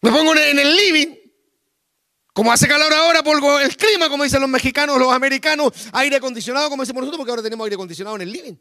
Me 0.02 0.12
pongo 0.12 0.36
en 0.36 0.60
el 0.60 0.76
living, 0.76 1.16
como 2.34 2.52
hace 2.52 2.68
calor 2.68 2.94
ahora 2.94 3.24
por 3.24 3.62
el 3.62 3.78
clima, 3.78 4.10
como 4.10 4.26
dicen 4.26 4.42
los 4.42 4.50
mexicanos, 4.50 5.00
los 5.00 5.12
americanos, 5.12 5.72
aire 5.94 6.18
acondicionado, 6.18 6.70
como 6.70 6.84
decimos 6.84 7.02
nosotros, 7.02 7.18
porque 7.18 7.32
ahora 7.32 7.42
tenemos 7.42 7.64
aire 7.64 7.76
acondicionado 7.76 8.18
en 8.18 8.22
el 8.24 8.32
living. 8.32 8.56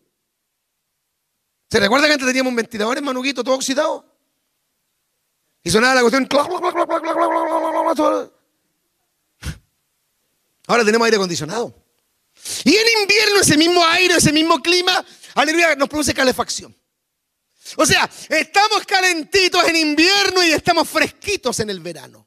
¿Se 1.69 1.81
recuerda 1.81 2.07
que 2.07 2.13
antes 2.13 2.29
teníamos 2.29 2.51
un 2.51 2.57
ventilador 2.57 2.97
en 2.97 3.05
manuguito 3.05 3.43
todo 3.43 3.57
oxidado? 3.57 4.07
Y 5.65 5.71
sonaba 5.71 5.97
la 5.97 6.01
cuestión. 6.03 6.29
Ahora 10.67 10.85
tenemos 10.85 11.05
aire 11.05 11.17
acondicionado. 11.17 11.75
Y 12.65 12.75
en 12.75 13.01
invierno 13.03 13.41
ese 13.41 13.57
mismo 13.57 13.85
aire, 13.87 14.17
ese 14.17 14.33
mismo 14.33 14.61
clima, 14.63 15.05
aleluya, 15.35 15.75
nos 15.77 15.89
produce 15.89 16.15
calefacción. 16.15 16.75
O 17.77 17.87
sea, 17.87 18.09
estamos 18.29 18.85
calentitos 18.87 19.65
en 19.69 19.77
invierno 19.77 20.43
y 20.43 20.53
estamos 20.53 20.89
fresquitos 20.89 21.61
en 21.61 21.71
el 21.71 21.81
verano. 21.81 22.27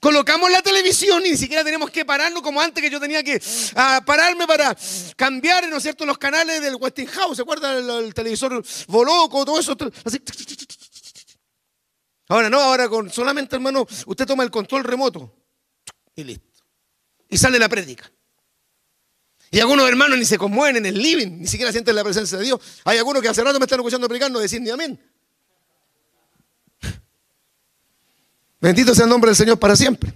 Colocamos 0.00 0.50
la 0.50 0.60
televisión 0.60 1.24
y 1.24 1.30
ni 1.30 1.36
siquiera 1.36 1.64
tenemos 1.64 1.90
que 1.90 2.04
pararnos 2.04 2.42
como 2.42 2.60
antes 2.60 2.82
que 2.82 2.90
yo 2.90 3.00
tenía 3.00 3.22
que 3.22 3.40
ah, 3.74 4.02
pararme 4.04 4.46
para 4.46 4.76
cambiar, 5.16 5.66
¿no 5.68 5.76
es 5.78 5.82
cierto?, 5.82 6.04
los 6.04 6.18
canales 6.18 6.60
del 6.60 6.76
Westinghouse. 6.76 7.36
¿Se 7.36 7.42
acuerdan? 7.42 7.88
El, 7.88 8.12
televisor 8.12 8.62
Boloco, 8.88 9.44
todo 9.44 9.58
eso. 9.58 9.76
Ahora 12.28 12.50
no, 12.50 12.60
ahora 12.60 12.88
con 12.88 13.10
solamente, 13.10 13.56
hermano, 13.56 13.86
usted 14.06 14.26
toma 14.26 14.42
el 14.42 14.50
control 14.50 14.84
remoto 14.84 15.34
y 16.14 16.24
listo. 16.24 16.51
Y 17.32 17.38
sale 17.38 17.58
la 17.58 17.68
prédica. 17.68 18.12
Y 19.50 19.58
algunos 19.58 19.88
hermanos 19.88 20.18
ni 20.18 20.26
se 20.26 20.36
conmueven 20.36 20.76
en 20.76 20.86
el 20.86 21.02
living, 21.02 21.40
ni 21.40 21.46
siquiera 21.46 21.72
sienten 21.72 21.96
la 21.96 22.04
presencia 22.04 22.36
de 22.36 22.44
Dios. 22.44 22.60
Hay 22.84 22.98
algunos 22.98 23.22
que 23.22 23.28
hace 23.28 23.42
rato 23.42 23.58
me 23.58 23.64
están 23.64 23.80
escuchando 23.80 24.06
predicar, 24.06 24.30
no 24.30 24.38
decir 24.38 24.60
ni 24.60 24.68
amén. 24.68 25.00
Bendito 28.60 28.94
sea 28.94 29.04
el 29.04 29.10
nombre 29.10 29.30
del 29.30 29.36
Señor 29.36 29.58
para 29.58 29.74
siempre. 29.74 30.12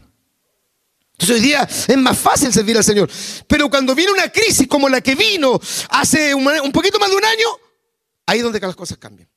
Entonces 1.12 1.36
hoy 1.36 1.40
día 1.40 1.62
es 1.62 1.96
más 1.96 2.18
fácil 2.18 2.52
servir 2.52 2.76
al 2.76 2.84
Señor. 2.84 3.10
Pero 3.48 3.70
cuando 3.70 3.94
viene 3.94 4.12
una 4.12 4.28
crisis 4.28 4.68
como 4.68 4.88
la 4.90 5.00
que 5.00 5.14
vino 5.14 5.58
hace 5.88 6.34
un, 6.34 6.70
poquito 6.70 6.98
más 6.98 7.08
de 7.08 7.16
un 7.16 7.24
año, 7.24 7.46
ahí 8.26 8.38
es 8.38 8.44
donde 8.44 8.60
las 8.60 8.76
cosas 8.76 8.98
cambian. 8.98 9.28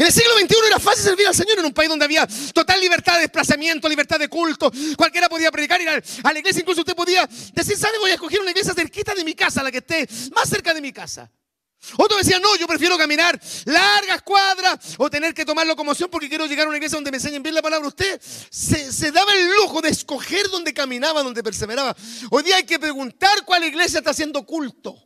En 0.00 0.06
el 0.06 0.12
siglo 0.12 0.32
XXI 0.38 0.56
era 0.66 0.80
fácil 0.80 1.04
servir 1.04 1.26
al 1.26 1.34
Señor 1.34 1.58
en 1.58 1.66
un 1.66 1.74
país 1.74 1.90
donde 1.90 2.06
había 2.06 2.26
total 2.54 2.80
libertad 2.80 3.16
de 3.16 3.20
desplazamiento, 3.20 3.86
libertad 3.86 4.18
de 4.18 4.28
culto. 4.28 4.72
Cualquiera 4.96 5.28
podía 5.28 5.50
predicar, 5.50 5.78
ir 5.78 5.90
a, 5.90 6.32
la 6.32 6.38
iglesia. 6.38 6.60
Incluso 6.60 6.80
usted 6.80 6.96
podía 6.96 7.28
decir, 7.52 7.76
¿sabe? 7.76 7.98
Voy 7.98 8.10
a 8.10 8.14
escoger 8.14 8.40
una 8.40 8.50
iglesia 8.50 8.72
cerquita 8.72 9.14
de 9.14 9.22
mi 9.24 9.34
casa, 9.34 9.62
la 9.62 9.70
que 9.70 9.76
esté 9.76 10.08
más 10.34 10.48
cerca 10.48 10.72
de 10.72 10.80
mi 10.80 10.90
casa. 10.90 11.30
Otro 11.98 12.16
decía, 12.16 12.38
no, 12.38 12.56
yo 12.56 12.66
prefiero 12.66 12.96
caminar 12.96 13.38
largas 13.66 14.22
cuadras 14.22 14.94
o 14.96 15.10
tener 15.10 15.34
que 15.34 15.44
tomar 15.44 15.66
locomoción 15.66 16.08
porque 16.08 16.30
quiero 16.30 16.46
llegar 16.46 16.64
a 16.64 16.68
una 16.70 16.78
iglesia 16.78 16.96
donde 16.96 17.10
me 17.10 17.18
enseñen 17.18 17.42
bien 17.42 17.54
la 17.54 17.60
palabra. 17.60 17.86
Usted 17.86 18.18
se, 18.22 19.12
daba 19.12 19.34
el 19.34 19.50
lujo 19.50 19.82
de 19.82 19.90
escoger 19.90 20.48
donde 20.48 20.72
caminaba, 20.72 21.22
donde 21.22 21.42
perseveraba. 21.42 21.94
Hoy 22.30 22.42
día 22.42 22.56
hay 22.56 22.64
que 22.64 22.78
preguntar 22.78 23.44
cuál 23.44 23.64
iglesia 23.64 23.98
está 23.98 24.12
haciendo 24.12 24.46
culto. 24.46 24.96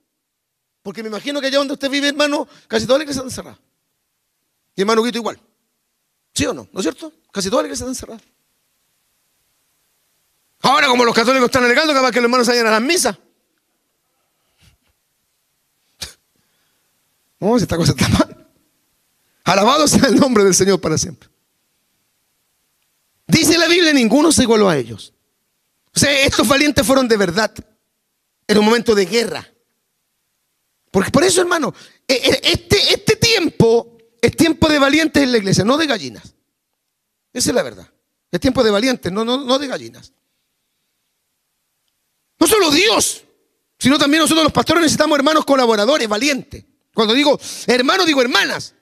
Porque 0.82 1.02
me 1.02 1.08
imagino 1.08 1.40
que 1.40 1.48
allá 1.48 1.58
donde 1.58 1.74
usted 1.74 1.90
vive, 1.90 2.06
hermano, 2.06 2.46
casi 2.68 2.86
toda 2.86 2.98
la 2.98 3.02
iglesia 3.02 3.22
está 3.22 3.28
encerrada. 3.28 3.73
Y 4.76 4.80
hermano 4.80 5.02
Guito 5.02 5.18
igual. 5.18 5.38
¿Sí 6.34 6.46
o 6.46 6.54
no? 6.54 6.68
¿No 6.72 6.80
es 6.80 6.84
cierto? 6.84 7.12
Casi 7.30 7.48
todas 7.48 7.62
las 7.62 7.68
iglesias 7.68 7.88
están 7.88 7.94
cerradas. 7.94 8.22
Ahora, 10.62 10.88
como 10.88 11.04
los 11.04 11.14
católicos 11.14 11.46
están 11.46 11.64
alegando, 11.64 11.92
capaz 11.92 12.10
que 12.10 12.20
los 12.20 12.24
hermanos 12.24 12.48
vayan 12.48 12.66
a 12.66 12.70
las 12.70 12.82
misas. 12.82 13.16
No, 17.40 17.58
esta 17.58 17.76
cosa 17.76 17.92
está 17.92 18.08
mal. 18.08 18.48
Alabado 19.44 19.86
sea 19.86 20.08
el 20.08 20.16
nombre 20.16 20.44
del 20.44 20.54
Señor 20.54 20.80
para 20.80 20.96
siempre. 20.96 21.28
Dice 23.26 23.58
la 23.58 23.68
Biblia, 23.68 23.92
ninguno 23.92 24.32
se 24.32 24.42
igualó 24.42 24.70
a 24.70 24.78
ellos. 24.78 25.12
O 25.94 25.98
sea, 25.98 26.24
estos 26.24 26.48
valientes 26.48 26.86
fueron 26.86 27.06
de 27.06 27.18
verdad 27.18 27.52
en 28.46 28.58
un 28.58 28.64
momento 28.64 28.94
de 28.94 29.04
guerra. 29.04 29.46
Porque 30.90 31.10
por 31.10 31.24
eso, 31.24 31.42
hermano, 31.42 31.74
e, 32.08 32.14
e, 32.14 32.52
este, 32.52 32.94
este 32.94 33.16
tiempo 33.16 33.93
es 34.24 34.36
tiempo 34.36 34.68
de 34.68 34.78
valientes 34.78 35.22
en 35.22 35.32
la 35.32 35.38
iglesia, 35.38 35.64
no 35.64 35.76
de 35.76 35.86
gallinas. 35.86 36.34
Esa 37.30 37.50
es 37.50 37.54
la 37.54 37.62
verdad. 37.62 37.86
Es 38.30 38.40
tiempo 38.40 38.64
de 38.64 38.70
valientes, 38.70 39.12
no, 39.12 39.22
no, 39.22 39.44
no 39.44 39.58
de 39.58 39.66
gallinas. 39.66 40.12
No 42.38 42.46
solo 42.46 42.70
Dios, 42.70 43.22
sino 43.78 43.98
también 43.98 44.22
nosotros 44.22 44.44
los 44.44 44.52
pastores 44.52 44.82
necesitamos 44.82 45.18
hermanos 45.18 45.44
colaboradores, 45.44 46.08
valientes. 46.08 46.64
Cuando 46.94 47.12
digo 47.12 47.38
hermanos, 47.66 48.06
digo 48.06 48.22
hermanas, 48.22 48.74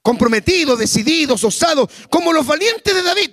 comprometidos, 0.00 0.78
decididos, 0.78 1.44
osados, 1.44 1.90
como 2.08 2.32
los 2.32 2.46
valientes 2.46 2.94
de 2.94 3.02
David. 3.02 3.30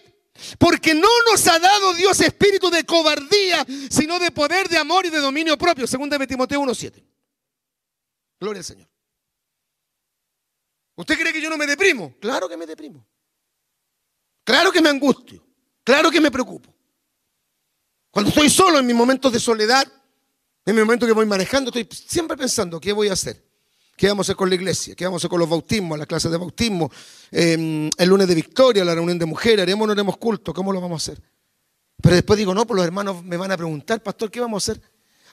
Porque 0.57 0.93
no 0.93 1.07
nos 1.31 1.47
ha 1.47 1.59
dado 1.59 1.93
Dios 1.93 2.19
espíritu 2.19 2.69
de 2.69 2.83
cobardía, 2.83 3.65
sino 3.89 4.19
de 4.19 4.31
poder, 4.31 4.67
de 4.67 4.77
amor 4.77 5.05
y 5.05 5.11
de 5.11 5.19
dominio 5.19 5.57
propio, 5.57 5.87
según 5.87 6.09
de 6.09 6.27
Timoteo 6.27 6.61
1.7. 6.61 7.01
Gloria 8.39 8.59
al 8.59 8.65
Señor. 8.65 8.92
¿Usted 10.95 11.17
cree 11.17 11.33
que 11.33 11.41
yo 11.41 11.49
no 11.49 11.57
me 11.57 11.65
deprimo? 11.65 12.13
Claro 12.19 12.47
que 12.47 12.57
me 12.57 12.65
deprimo. 12.65 13.05
Claro 14.43 14.71
que 14.71 14.81
me 14.81 14.89
angustio. 14.89 15.43
Claro 15.83 16.11
que 16.11 16.21
me 16.21 16.31
preocupo. 16.31 16.73
Cuando 18.11 18.29
estoy 18.29 18.49
solo 18.49 18.79
en 18.79 18.85
mis 18.85 18.95
momentos 18.95 19.33
de 19.33 19.39
soledad, 19.39 19.91
en 20.65 20.75
mi 20.75 20.81
momento 20.81 21.05
que 21.05 21.13
voy 21.13 21.25
manejando, 21.25 21.69
estoy 21.69 21.87
siempre 21.91 22.37
pensando, 22.37 22.79
¿qué 22.79 22.93
voy 22.93 23.09
a 23.09 23.13
hacer? 23.13 23.43
¿Qué 23.95 24.07
vamos 24.07 24.25
a 24.25 24.27
hacer 24.27 24.35
con 24.35 24.49
la 24.49 24.55
iglesia? 24.55 24.95
¿Qué 24.95 25.05
vamos 25.05 25.19
a 25.19 25.21
hacer 25.21 25.29
con 25.29 25.39
los 25.39 25.49
bautismos, 25.49 25.97
las 25.97 26.07
clases 26.07 26.31
de 26.31 26.37
bautismo? 26.37 26.91
Em, 27.31 27.89
el 27.97 28.09
lunes 28.09 28.27
de 28.27 28.35
victoria, 28.35 28.85
la 28.85 28.95
reunión 28.95 29.19
de 29.19 29.25
mujeres, 29.25 29.63
¿haremos 29.63 29.83
o 29.83 29.87
no 29.87 29.93
haremos 29.93 30.17
culto? 30.17 30.53
¿Cómo 30.53 30.71
lo 30.71 30.79
vamos 30.79 31.07
a 31.07 31.11
hacer? 31.11 31.23
Pero 32.01 32.15
después 32.15 32.37
digo, 32.37 32.53
no, 32.53 32.65
pues 32.65 32.75
los 32.75 32.85
hermanos 32.85 33.23
me 33.23 33.37
van 33.37 33.51
a 33.51 33.57
preguntar, 33.57 34.01
pastor, 34.01 34.31
¿qué 34.31 34.39
vamos 34.39 34.67
a 34.67 34.71
hacer? 34.71 34.83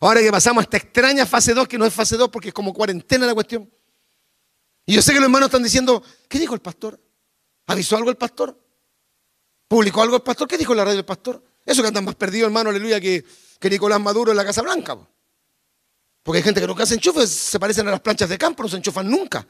Ahora 0.00 0.20
que 0.20 0.30
pasamos 0.30 0.62
a 0.62 0.64
esta 0.64 0.76
extraña 0.78 1.26
fase 1.26 1.52
2, 1.52 1.68
que 1.68 1.78
no 1.78 1.84
es 1.84 1.92
fase 1.92 2.16
2 2.16 2.28
porque 2.30 2.48
es 2.48 2.54
como 2.54 2.72
cuarentena 2.72 3.26
la 3.26 3.34
cuestión. 3.34 3.70
Y 4.90 4.94
yo 4.94 5.02
sé 5.02 5.12
que 5.12 5.20
los 5.20 5.26
hermanos 5.26 5.46
están 5.46 5.62
diciendo, 5.62 6.02
¿qué 6.28 6.40
dijo 6.40 6.52
el 6.52 6.60
pastor? 6.60 7.00
¿Avisó 7.68 7.96
algo 7.96 8.10
el 8.10 8.16
pastor? 8.16 8.60
¿Publicó 9.68 10.02
algo 10.02 10.16
el 10.16 10.22
pastor? 10.22 10.48
¿Qué 10.48 10.58
dijo 10.58 10.74
la 10.74 10.82
radio 10.82 10.96
del 10.96 11.04
pastor? 11.04 11.44
Eso 11.64 11.80
que 11.80 11.86
andan 11.86 12.04
más 12.04 12.16
perdidos, 12.16 12.48
hermano, 12.48 12.70
aleluya, 12.70 13.00
que, 13.00 13.24
que 13.60 13.70
Nicolás 13.70 14.00
Maduro 14.00 14.32
en 14.32 14.36
la 14.36 14.44
Casa 14.44 14.62
Blanca. 14.62 14.98
Porque 16.24 16.38
hay 16.38 16.42
gente 16.42 16.60
que 16.60 16.66
nunca 16.66 16.84
se 16.86 16.94
enchufa, 16.94 17.24
se 17.24 17.60
parecen 17.60 17.86
a 17.86 17.92
las 17.92 18.00
planchas 18.00 18.28
de 18.28 18.36
campo, 18.36 18.64
no 18.64 18.68
se 18.68 18.78
enchufan 18.78 19.08
nunca. 19.08 19.46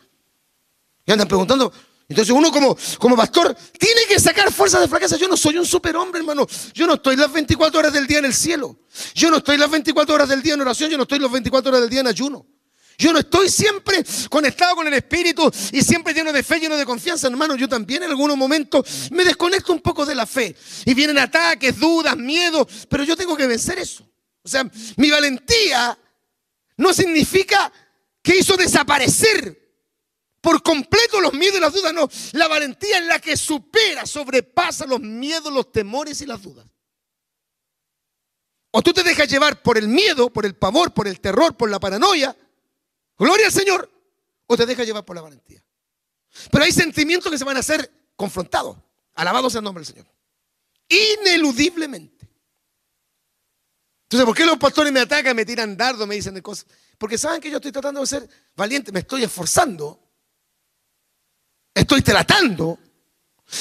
Y 1.07 1.11
andan 1.11 1.27
preguntando. 1.27 1.73
Entonces 2.07 2.35
uno 2.35 2.53
como, 2.53 2.77
como 2.99 3.17
pastor 3.17 3.57
tiene 3.79 4.03
que 4.07 4.21
sacar 4.21 4.53
fuerza 4.53 4.79
de 4.79 4.89
fracaso. 4.89 5.17
Yo 5.17 5.27
no 5.27 5.39
soy 5.39 5.57
un 5.57 5.65
superhombre, 5.65 6.21
hermano. 6.21 6.47
Yo 6.75 6.87
no 6.87 6.97
estoy 6.97 7.17
las 7.17 7.33
24 7.33 7.81
horas 7.81 7.95
del 7.95 8.07
día 8.07 8.19
en 8.19 8.27
el 8.27 8.35
cielo. 8.35 8.77
Yo 9.15 9.31
no 9.31 9.39
estoy 9.39 9.57
las 9.57 9.71
24 9.71 10.17
horas 10.17 10.29
del 10.29 10.43
día 10.43 10.53
en 10.53 10.61
oración. 10.61 10.91
Yo 10.91 10.99
no 10.99 11.05
estoy 11.05 11.19
las 11.19 11.33
24 11.33 11.71
horas 11.71 11.81
del 11.81 11.89
día 11.89 12.01
en 12.01 12.09
ayuno. 12.09 12.47
Yo 13.01 13.15
no 13.15 13.19
estoy 13.19 13.49
siempre 13.49 14.05
conectado 14.29 14.77
con 14.77 14.87
el 14.87 14.93
Espíritu 14.93 15.51
y 15.73 15.81
siempre 15.81 16.13
lleno 16.13 16.35
de 16.35 16.43
fe, 16.43 16.61
lleno 16.61 16.77
de 16.77 16.85
confianza, 16.85 17.29
hermano. 17.29 17.57
Yo 17.57 17.67
también 17.67 18.03
en 18.03 18.11
algunos 18.11 18.37
momentos 18.37 19.11
me 19.11 19.25
desconecto 19.25 19.73
un 19.73 19.81
poco 19.81 20.05
de 20.05 20.15
la 20.15 20.27
fe. 20.27 20.55
Y 20.85 20.93
vienen 20.93 21.17
ataques, 21.17 21.79
dudas, 21.79 22.15
miedos, 22.19 22.67
pero 22.91 23.03
yo 23.03 23.17
tengo 23.17 23.35
que 23.39 23.47
vencer 23.47 23.79
eso. 23.79 24.07
O 24.43 24.49
sea, 24.49 24.71
mi 24.99 25.11
valentía 25.11 25.99
no 26.77 26.93
significa 26.93 27.73
que 28.23 28.37
hizo 28.37 28.55
desaparecer 28.59 29.59
por 30.43 30.63
completo 30.63 31.23
los 31.23 31.33
miedos 31.33 31.57
y 31.57 31.61
las 31.63 31.73
dudas. 31.73 31.95
No, 31.95 32.07
la 32.33 32.49
valentía 32.49 32.99
es 32.99 33.07
la 33.07 33.19
que 33.19 33.35
supera, 33.35 34.05
sobrepasa 34.05 34.85
los 34.85 35.01
miedos, 35.01 35.51
los 35.51 35.73
temores 35.73 36.21
y 36.21 36.27
las 36.27 36.43
dudas. 36.43 36.67
O 38.73 38.83
tú 38.83 38.93
te 38.93 39.03
dejas 39.03 39.27
llevar 39.27 39.63
por 39.63 39.79
el 39.79 39.89
miedo, 39.89 40.31
por 40.31 40.45
el 40.45 40.55
pavor, 40.55 40.93
por 40.93 41.09
el 41.09 41.19
terror, 41.19 41.57
por 41.57 41.71
la 41.71 41.81
paranoia, 41.81 42.37
Gloria 43.21 43.47
al 43.47 43.53
Señor. 43.53 43.89
O 44.47 44.57
te 44.57 44.67
deja 44.67 44.83
llevar 44.83 45.05
por 45.05 45.15
la 45.15 45.23
valentía. 45.23 45.63
Pero 46.51 46.65
hay 46.65 46.73
sentimientos 46.73 47.31
que 47.31 47.39
se 47.39 47.45
van 47.45 47.57
a 47.57 47.63
ser 47.63 47.89
confrontados. 48.17 48.77
Alabados 49.15 49.53
sea 49.53 49.61
el 49.61 49.65
nombre 49.65 49.85
del 49.85 49.95
Señor. 49.95 50.07
Ineludiblemente. 50.89 52.29
Entonces, 54.05 54.27
¿por 54.27 54.35
qué 54.35 54.45
los 54.45 54.57
pastores 54.57 54.93
me 54.93 55.01
atacan, 55.01 55.37
me 55.37 55.45
tiran 55.45 55.77
dardos, 55.77 56.09
me 56.09 56.17
dicen 56.17 56.41
cosas? 56.41 56.67
Porque 56.99 57.17
saben 57.17 57.41
que 57.41 57.51
yo 57.51 57.57
estoy 57.59 57.71
tratando 57.71 58.01
de 58.01 58.07
ser 58.07 58.29
valiente, 58.57 58.91
me 58.91 59.01
estoy 59.01 59.23
esforzando, 59.23 60.03
estoy 61.73 62.03
tratando, 62.03 62.79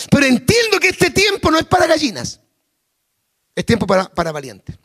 pero 0.10 0.26
entiendo 0.26 0.80
que 0.80 0.90
este 0.90 1.12
tiempo 1.12 1.52
no 1.52 1.60
es 1.60 1.66
para 1.66 1.86
gallinas, 1.86 2.40
es 3.54 3.66
tiempo 3.66 3.86
para, 3.86 4.10
para 4.10 4.32
valientes. 4.32 4.76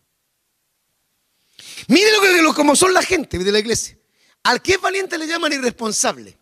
Mire 1.88 2.12
lo 2.12 2.52
que, 2.52 2.54
como 2.54 2.76
son 2.76 2.92
la 2.92 3.02
gente 3.02 3.38
de 3.38 3.50
la 3.50 3.58
iglesia. 3.60 3.96
Al 4.44 4.62
que 4.62 4.74
es 4.74 4.80
valiente 4.80 5.18
le 5.18 5.26
llaman 5.26 5.52
irresponsable. 5.52 6.38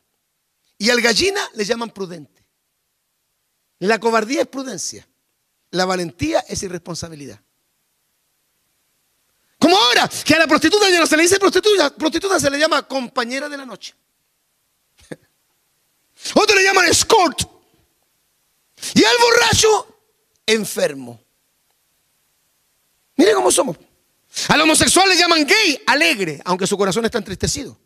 Y 0.77 0.91
al 0.91 1.01
gallina 1.01 1.41
le 1.55 1.65
llaman 1.65 1.91
prudente. 1.91 2.45
La 3.79 3.99
cobardía 3.99 4.43
es 4.43 4.49
prudencia. 4.49 5.09
La 5.71 5.85
valentía 5.85 6.41
es 6.41 6.62
irresponsabilidad. 6.62 7.41
Como 9.59 9.77
ahora, 9.77 10.11
que 10.25 10.35
a 10.35 10.41
la 10.41 10.49
prostituta 10.49 10.91
ya 10.91 10.99
no 10.99 11.07
se 11.07 11.17
le 11.17 11.23
dice 11.23 11.38
prostituta, 11.38 11.95
prostituta 11.95 12.41
se 12.41 12.51
le 12.51 12.59
llama 12.59 12.87
compañera 12.87 13.49
de 13.49 13.57
la 13.57 13.65
noche. 13.65 13.95
Otros 16.35 16.57
le 16.57 16.65
llaman 16.65 16.87
escort. 16.87 17.41
Y 18.95 19.05
al 19.05 19.17
borracho, 19.21 20.05
enfermo. 20.45 21.21
Mire 23.17 23.35
cómo 23.35 23.53
somos. 23.53 23.77
Al 24.49 24.61
homosexual 24.62 25.09
le 25.09 25.17
llaman 25.17 25.47
gay, 25.47 25.81
alegre, 25.87 26.43
aunque 26.45 26.67
su 26.67 26.77
corazón 26.77 27.05
está 27.05 27.19
entristecido. 27.19 27.79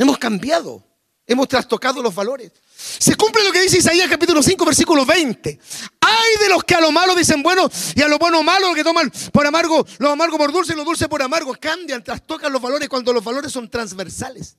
Hemos 0.00 0.16
cambiado, 0.16 0.82
hemos 1.26 1.46
trastocado 1.46 2.02
los 2.02 2.14
valores. 2.14 2.50
Se 2.74 3.16
cumple 3.16 3.44
lo 3.44 3.52
que 3.52 3.60
dice 3.60 3.76
Isaías 3.76 4.08
capítulo 4.08 4.42
5, 4.42 4.64
versículo 4.64 5.04
20. 5.04 5.60
Hay 6.00 6.42
de 6.42 6.48
los 6.48 6.64
que 6.64 6.74
a 6.74 6.80
lo 6.80 6.90
malo 6.90 7.14
dicen 7.14 7.42
bueno 7.42 7.68
y 7.94 8.00
a 8.00 8.08
lo 8.08 8.18
bueno 8.18 8.42
malo, 8.42 8.72
que 8.72 8.82
toman 8.82 9.12
por 9.30 9.46
amargo, 9.46 9.86
lo 9.98 10.08
amargo 10.08 10.38
por 10.38 10.52
dulce 10.52 10.72
y 10.72 10.76
lo 10.76 10.84
dulce 10.84 11.06
por 11.06 11.20
amargo. 11.20 11.54
Cambian, 11.60 12.02
trastocan 12.02 12.50
los 12.50 12.62
valores 12.62 12.88
cuando 12.88 13.12
los 13.12 13.22
valores 13.22 13.52
son 13.52 13.68
transversales. 13.68 14.56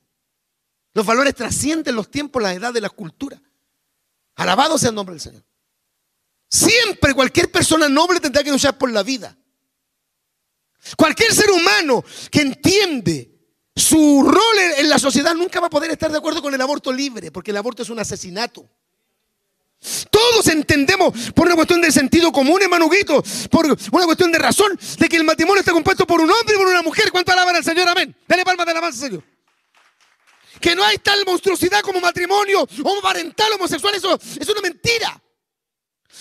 Los 0.94 1.04
valores 1.04 1.34
trascienden 1.34 1.96
los 1.96 2.08
tiempos, 2.08 2.40
la 2.40 2.54
edad 2.54 2.72
de 2.72 2.80
la 2.80 2.90
cultura. 2.90 3.42
Alabado 4.36 4.78
sea 4.78 4.90
el 4.90 4.94
nombre 4.94 5.14
del 5.14 5.22
Señor. 5.22 5.42
Siempre 6.48 7.14
cualquier 7.14 7.50
persona 7.50 7.88
noble 7.88 8.20
tendrá 8.20 8.44
que 8.44 8.52
luchar 8.52 8.78
por 8.78 8.92
la 8.92 9.02
vida. 9.02 9.36
Cualquier 10.96 11.34
ser 11.34 11.50
humano 11.50 12.04
que 12.30 12.42
entiende 12.42 13.31
su 13.74 14.22
rol 14.22 14.58
en 14.78 14.88
la 14.88 14.98
sociedad 14.98 15.34
nunca 15.34 15.60
va 15.60 15.68
a 15.68 15.70
poder 15.70 15.90
estar 15.90 16.10
de 16.10 16.18
acuerdo 16.18 16.42
con 16.42 16.52
el 16.52 16.60
aborto 16.60 16.92
libre, 16.92 17.30
porque 17.30 17.50
el 17.50 17.56
aborto 17.56 17.82
es 17.82 17.90
un 17.90 17.98
asesinato. 17.98 18.68
Todos 20.10 20.46
entendemos 20.48 21.32
por 21.32 21.46
una 21.46 21.56
cuestión 21.56 21.80
de 21.80 21.90
sentido 21.90 22.30
común, 22.30 22.62
hermano 22.62 22.88
Guito, 22.88 23.22
por 23.50 23.66
una 23.66 24.04
cuestión 24.04 24.30
de 24.30 24.38
razón, 24.38 24.78
de 24.98 25.08
que 25.08 25.16
el 25.16 25.24
matrimonio 25.24 25.60
está 25.60 25.72
compuesto 25.72 26.06
por 26.06 26.20
un 26.20 26.30
hombre 26.30 26.54
y 26.54 26.58
por 26.58 26.68
una 26.68 26.82
mujer. 26.82 27.10
¿Cuánto 27.10 27.32
alaban 27.32 27.56
al 27.56 27.64
Señor? 27.64 27.88
Amén. 27.88 28.14
Dale 28.28 28.44
palmas 28.44 28.66
de 28.66 28.72
alabanza, 28.72 29.06
Señor. 29.06 29.24
Que 30.60 30.76
no 30.76 30.84
hay 30.84 30.98
tal 30.98 31.24
monstruosidad 31.26 31.80
como 31.80 32.00
matrimonio 32.00 32.68
parental 33.02 33.52
homosexual, 33.54 33.94
eso 33.94 34.16
es 34.38 34.48
una 34.48 34.60
mentira. 34.60 35.20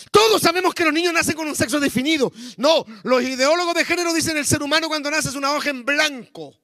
Todos 0.10 0.42
sabemos 0.42 0.74
que 0.74 0.84
los 0.84 0.94
niños 0.94 1.14
nacen 1.14 1.36
con 1.36 1.48
un 1.48 1.56
sexo 1.56 1.80
definido. 1.80 2.32
No, 2.58 2.86
los 3.04 3.22
ideólogos 3.22 3.76
de 3.76 3.86
género 3.86 4.14
dicen 4.14 4.38
el 4.38 4.48
ser 4.48 4.64
humano 4.64 4.88
cuando 4.88 5.12
nace 5.12 5.30
es 5.30 5.36
una 5.36 5.54
hoja 5.54 5.70
en 5.70 5.86
blanco. 5.86 6.56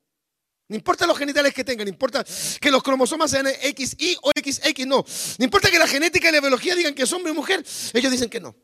No 0.70 0.76
importa 0.76 1.08
los 1.08 1.18
genitales 1.18 1.54
que 1.54 1.64
tengan, 1.64 1.86
no 1.86 1.90
importa 1.90 2.26
que 2.60 2.70
los 2.70 2.84
cromosomas 2.84 3.32
sean 3.32 3.48
XY 3.48 4.18
o 4.22 4.32
XX, 4.32 4.86
no. 4.86 5.06
No 5.38 5.46
importa 5.46 5.72
que 5.72 5.80
la 5.80 5.88
genética 5.88 6.28
y 6.30 6.32
la 6.34 6.42
biología 6.42 6.76
digan 6.76 6.94
que 6.94 7.04
es 7.04 7.14
hombre 7.14 7.32
o 7.32 7.36
mujer, 7.36 7.66
ellos 7.94 8.12
dicen 8.12 8.30
que 8.30 8.42
no. 8.42 8.56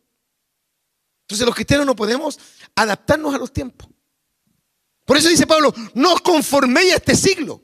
Entonces 1.22 1.46
los 1.46 1.56
cristianos 1.56 1.86
no 1.86 1.96
podemos 1.96 2.38
adaptarnos 2.76 3.34
a 3.34 3.38
los 3.38 3.54
tiempos. 3.54 3.88
Por 5.06 5.18
eso 5.18 5.30
dice 5.30 5.48
Pablo, 5.48 5.74
no 5.94 6.14
os 6.14 6.22
conforméis 6.22 6.94
a 6.94 6.98
este 6.98 7.16
siglo. 7.16 7.62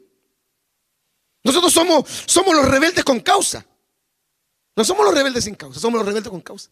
Nosotros 1.44 1.74
somos, 1.74 2.10
somos 2.26 2.56
los 2.56 2.66
rebeldes 2.66 3.04
con 3.04 3.20
causa. 3.20 3.66
No 4.76 4.86
somos 4.86 5.06
los 5.06 5.14
rebeldes 5.14 5.44
sin 5.44 5.56
causa, 5.56 5.80
somos 5.80 6.00
los 6.00 6.08
rebeldes 6.08 6.30
con 6.30 6.42
causa. 6.42 6.70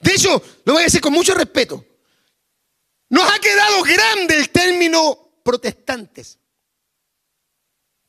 De 0.00 0.12
hecho, 0.12 0.42
lo 0.64 0.72
voy 0.74 0.82
a 0.82 0.84
decir 0.84 1.00
con 1.02 1.12
mucho 1.12 1.34
respeto. 1.34 1.84
Nos 3.10 3.30
ha 3.30 3.38
quedado 3.38 3.82
grande 3.82 4.36
el 4.38 4.50
término 4.50 5.25
protestantes. 5.46 6.40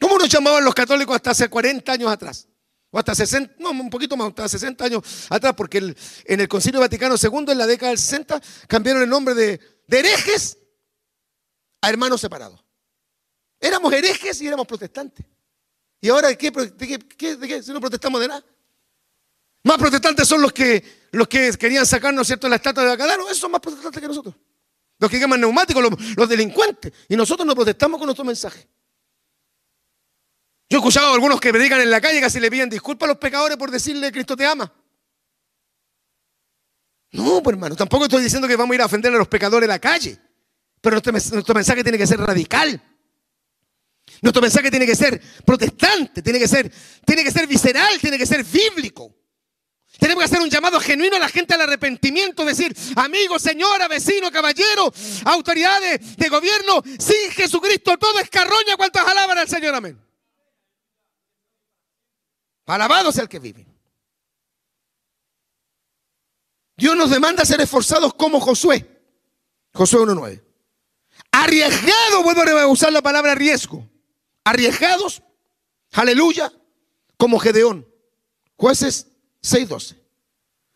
¿Cómo 0.01 0.17
nos 0.17 0.27
llamaban 0.27 0.65
los 0.65 0.73
católicos 0.73 1.15
hasta 1.15 1.31
hace 1.31 1.47
40 1.47 1.91
años 1.91 2.11
atrás? 2.11 2.47
O 2.89 2.97
hasta 2.97 3.13
60, 3.13 3.55
no, 3.59 3.69
un 3.69 3.91
poquito 3.91 4.17
más, 4.17 4.29
hasta 4.29 4.49
60 4.49 4.85
años 4.85 5.27
atrás, 5.29 5.53
porque 5.55 5.77
en 6.25 6.39
el 6.39 6.47
Concilio 6.47 6.79
Vaticano 6.79 7.15
II, 7.21 7.51
en 7.51 7.57
la 7.59 7.67
década 7.67 7.91
del 7.91 7.99
60, 7.99 8.41
cambiaron 8.67 9.03
el 9.03 9.09
nombre 9.09 9.35
de, 9.35 9.59
herejes 9.87 10.57
a 11.81 11.89
hermanos 11.89 12.21
separados. 12.21 12.63
Éramos 13.59 13.93
herejes 13.93 14.41
y 14.41 14.47
éramos 14.47 14.65
protestantes. 14.65 15.23
¿Y 16.01 16.09
ahora 16.09 16.29
de 16.29 16.37
qué, 16.37 16.49
de 16.49 17.07
qué, 17.17 17.63
Si 17.63 17.71
no 17.71 17.79
protestamos 17.79 18.19
de 18.19 18.29
nada. 18.29 18.43
Más 19.63 19.77
protestantes 19.77 20.27
son 20.27 20.41
los 20.41 20.53
que, 20.53 21.07
los 21.11 21.27
que 21.27 21.51
querían 21.51 21.85
sacarnos, 21.85 22.25
¿cierto?, 22.25 22.49
la 22.49 22.55
estatua 22.55 22.83
de 22.83 22.89
Bacalaro. 22.89 23.25
Esos 23.25 23.39
son 23.39 23.51
más 23.51 23.61
protestantes 23.61 24.01
que 24.01 24.07
nosotros. 24.07 24.35
Los 24.99 25.11
que 25.11 25.19
queman 25.19 25.39
neumáticos, 25.39 25.83
los, 26.15 26.29
delincuentes. 26.29 26.91
Y 27.07 27.15
nosotros 27.15 27.45
nos 27.45 27.55
protestamos 27.55 27.99
con 27.99 28.07
nuestro 28.07 28.25
mensaje. 28.25 28.67
Yo 30.69 30.77
he 30.77 30.79
escuchado 30.79 31.11
a 31.11 31.13
algunos 31.13 31.39
que 31.39 31.51
predican 31.51 31.79
en 31.79 31.89
la 31.89 32.01
calle 32.01 32.19
casi 32.19 32.39
le 32.39 32.51
piden 32.51 32.69
disculpas 32.69 33.07
a 33.07 33.11
los 33.11 33.17
pecadores 33.17 33.57
por 33.57 33.71
decirle 33.71 34.11
Cristo 34.11 34.35
te 34.35 34.45
ama. 34.45 34.73
No, 37.11 37.41
pues 37.41 37.53
hermano, 37.53 37.75
tampoco 37.75 38.05
estoy 38.05 38.23
diciendo 38.23 38.47
que 38.47 38.55
vamos 38.57 38.73
a 38.73 38.75
ir 38.75 38.81
a 38.81 38.85
ofender 38.85 39.13
a 39.13 39.17
los 39.17 39.27
pecadores 39.27 39.65
en 39.65 39.69
la 39.69 39.79
calle. 39.79 40.19
Pero 40.81 40.95
nuestro, 40.95 41.11
nuestro 41.11 41.55
mensaje 41.55 41.83
tiene 41.83 41.97
que 41.97 42.07
ser 42.07 42.19
radical. 42.19 42.81
Nuestro 44.21 44.41
mensaje 44.41 44.69
tiene 44.69 44.85
que 44.85 44.95
ser 44.95 45.21
protestante, 45.45 46.21
tiene 46.21 46.39
que 46.39 46.47
ser, 46.47 46.71
tiene 47.05 47.23
que 47.23 47.31
ser 47.31 47.47
visceral, 47.47 47.99
tiene 47.99 48.17
que 48.17 48.25
ser 48.25 48.43
bíblico. 48.43 49.16
Tenemos 49.99 50.21
que 50.21 50.25
hacer 50.25 50.41
un 50.41 50.49
llamado 50.49 50.79
genuino 50.79 51.15
a 51.15 51.19
la 51.19 51.29
gente 51.29 51.55
al 51.55 51.61
arrepentimiento, 51.61 52.45
decir, 52.45 52.75
amigo, 52.95 53.39
señora, 53.39 53.87
vecino, 53.87 54.31
caballero, 54.31 54.93
autoridades 55.25 56.15
de 56.17 56.29
gobierno, 56.29 56.83
sin 56.99 57.31
Jesucristo 57.31 57.97
todo 57.97 58.19
es 58.19 58.29
carroña, 58.29 58.77
¿cuántos 58.77 59.01
alaban 59.01 59.37
al 59.39 59.49
Señor? 59.49 59.73
Amén. 59.73 59.99
Alabado 62.67 63.11
sea 63.11 63.23
el 63.23 63.29
que 63.29 63.39
vive. 63.39 63.65
Dios 66.75 66.95
nos 66.95 67.09
demanda 67.09 67.43
ser 67.43 67.59
esforzados 67.61 68.13
como 68.13 68.39
Josué. 68.39 68.85
Josué 69.73 70.01
1.9. 70.01 70.43
Arriesgado, 71.31 72.23
vuelvo 72.23 72.41
a 72.43 72.67
usar 72.67 72.91
la 72.91 73.01
palabra 73.01 73.33
riesgo. 73.33 73.89
Arriesgados, 74.43 75.23
aleluya, 75.91 76.53
como 77.17 77.39
Gedeón. 77.39 77.87
Jueces 78.55 79.07
6.12. 79.47 79.95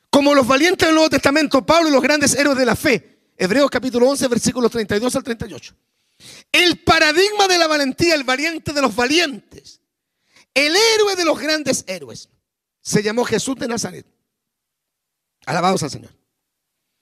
Como 0.09 0.33
los 0.33 0.47
valientes 0.47 0.87
del 0.87 0.95
Nuevo 0.95 1.09
Testamento, 1.09 1.65
Pablo 1.65 1.89
y 1.89 1.91
los 1.91 2.01
grandes 2.01 2.35
héroes 2.35 2.57
de 2.57 2.65
la 2.65 2.75
fe. 2.75 3.19
Hebreos 3.37 3.69
capítulo 3.69 4.09
11, 4.09 4.27
versículos 4.27 4.71
32 4.71 5.15
al 5.15 5.23
38. 5.23 5.75
El 6.51 6.79
paradigma 6.83 7.47
de 7.47 7.57
la 7.57 7.67
valentía, 7.67 8.15
el 8.15 8.23
valiente 8.23 8.73
de 8.73 8.81
los 8.81 8.95
valientes. 8.95 9.81
El 10.53 10.75
héroe 10.75 11.15
de 11.15 11.25
los 11.25 11.39
grandes 11.39 11.83
héroes. 11.87 12.29
Se 12.81 13.01
llamó 13.01 13.25
Jesús 13.25 13.55
de 13.55 13.67
Nazaret. 13.67 14.05
Alabados 15.45 15.83
al 15.83 15.89
Señor. 15.89 16.11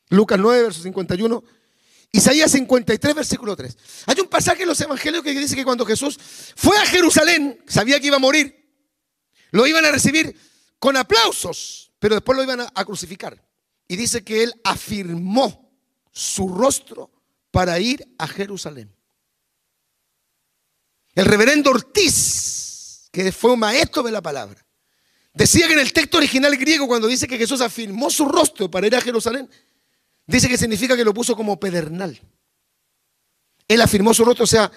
Lucas 0.10 0.40
9, 0.40 0.64
verso 0.64 0.82
51. 0.84 1.44
Isaías 2.12 2.52
53, 2.52 3.16
versículo 3.16 3.56
3. 3.56 3.78
Hay 4.08 4.20
un 4.20 4.28
pasaje 4.28 4.64
en 4.64 4.70
los 4.70 4.82
evangelios 4.82 5.24
que 5.24 5.32
dice 5.32 5.56
que 5.56 5.66
cuando 5.66 5.86
Jesús 5.86 6.18
fue 6.56 6.78
a 6.78 6.86
Jerusalén, 6.86 7.64
sabía 7.68 8.00
que 8.00 8.08
iba 8.08 8.16
a 8.16 8.20
morir, 8.20 8.56
lo 9.52 9.68
iban 9.68 9.86
a 9.86 9.92
recibir 9.92 10.36
con 10.80 10.96
aplausos, 10.96 11.92
pero 12.00 12.16
después 12.16 12.38
lo 12.38 12.44
iban 12.44 12.62
a, 12.62 12.86
crucificar. 12.86 13.40
Y 13.88 13.96
dice 13.96 14.24
que 14.24 14.44
él 14.44 14.54
afirmó 14.64 15.70
su 16.12 16.48
rostro 16.48 17.12
para 17.52 17.80
ir 17.80 18.08
a 18.18 18.28
Jerusalén. 18.28 18.94
El 21.14 21.26
reverendo 21.26 21.72
Ortiz, 21.72 23.10
que 23.12 23.32
fue 23.32 23.52
un 23.52 23.60
maestro 23.60 24.04
de 24.04 24.12
la 24.12 24.22
palabra, 24.22 24.66
decía 25.34 25.68
que 25.68 25.74
en 25.74 25.80
el 25.80 25.92
texto 25.92 26.18
original 26.18 26.56
griego, 26.56 26.88
cuando 26.88 27.08
dice 27.08 27.28
que 27.28 27.38
Jesús 27.38 27.62
afirmó 27.62 28.10
su 28.10 28.26
rostro 28.26 28.72
para 28.72 28.88
ir 28.88 28.96
a 28.96 29.02
Jerusalén, 29.02 29.50
dice 30.26 30.48
que 30.48 30.58
significa 30.58 30.96
que 30.96 31.04
lo 31.04 31.14
puso 31.14 31.36
como 31.36 31.60
pedernal. 31.60 32.20
Él 33.68 33.82
afirmó 33.82 34.14
su 34.14 34.24
rostro, 34.24 34.46
o 34.46 34.48
sea, 34.48 34.72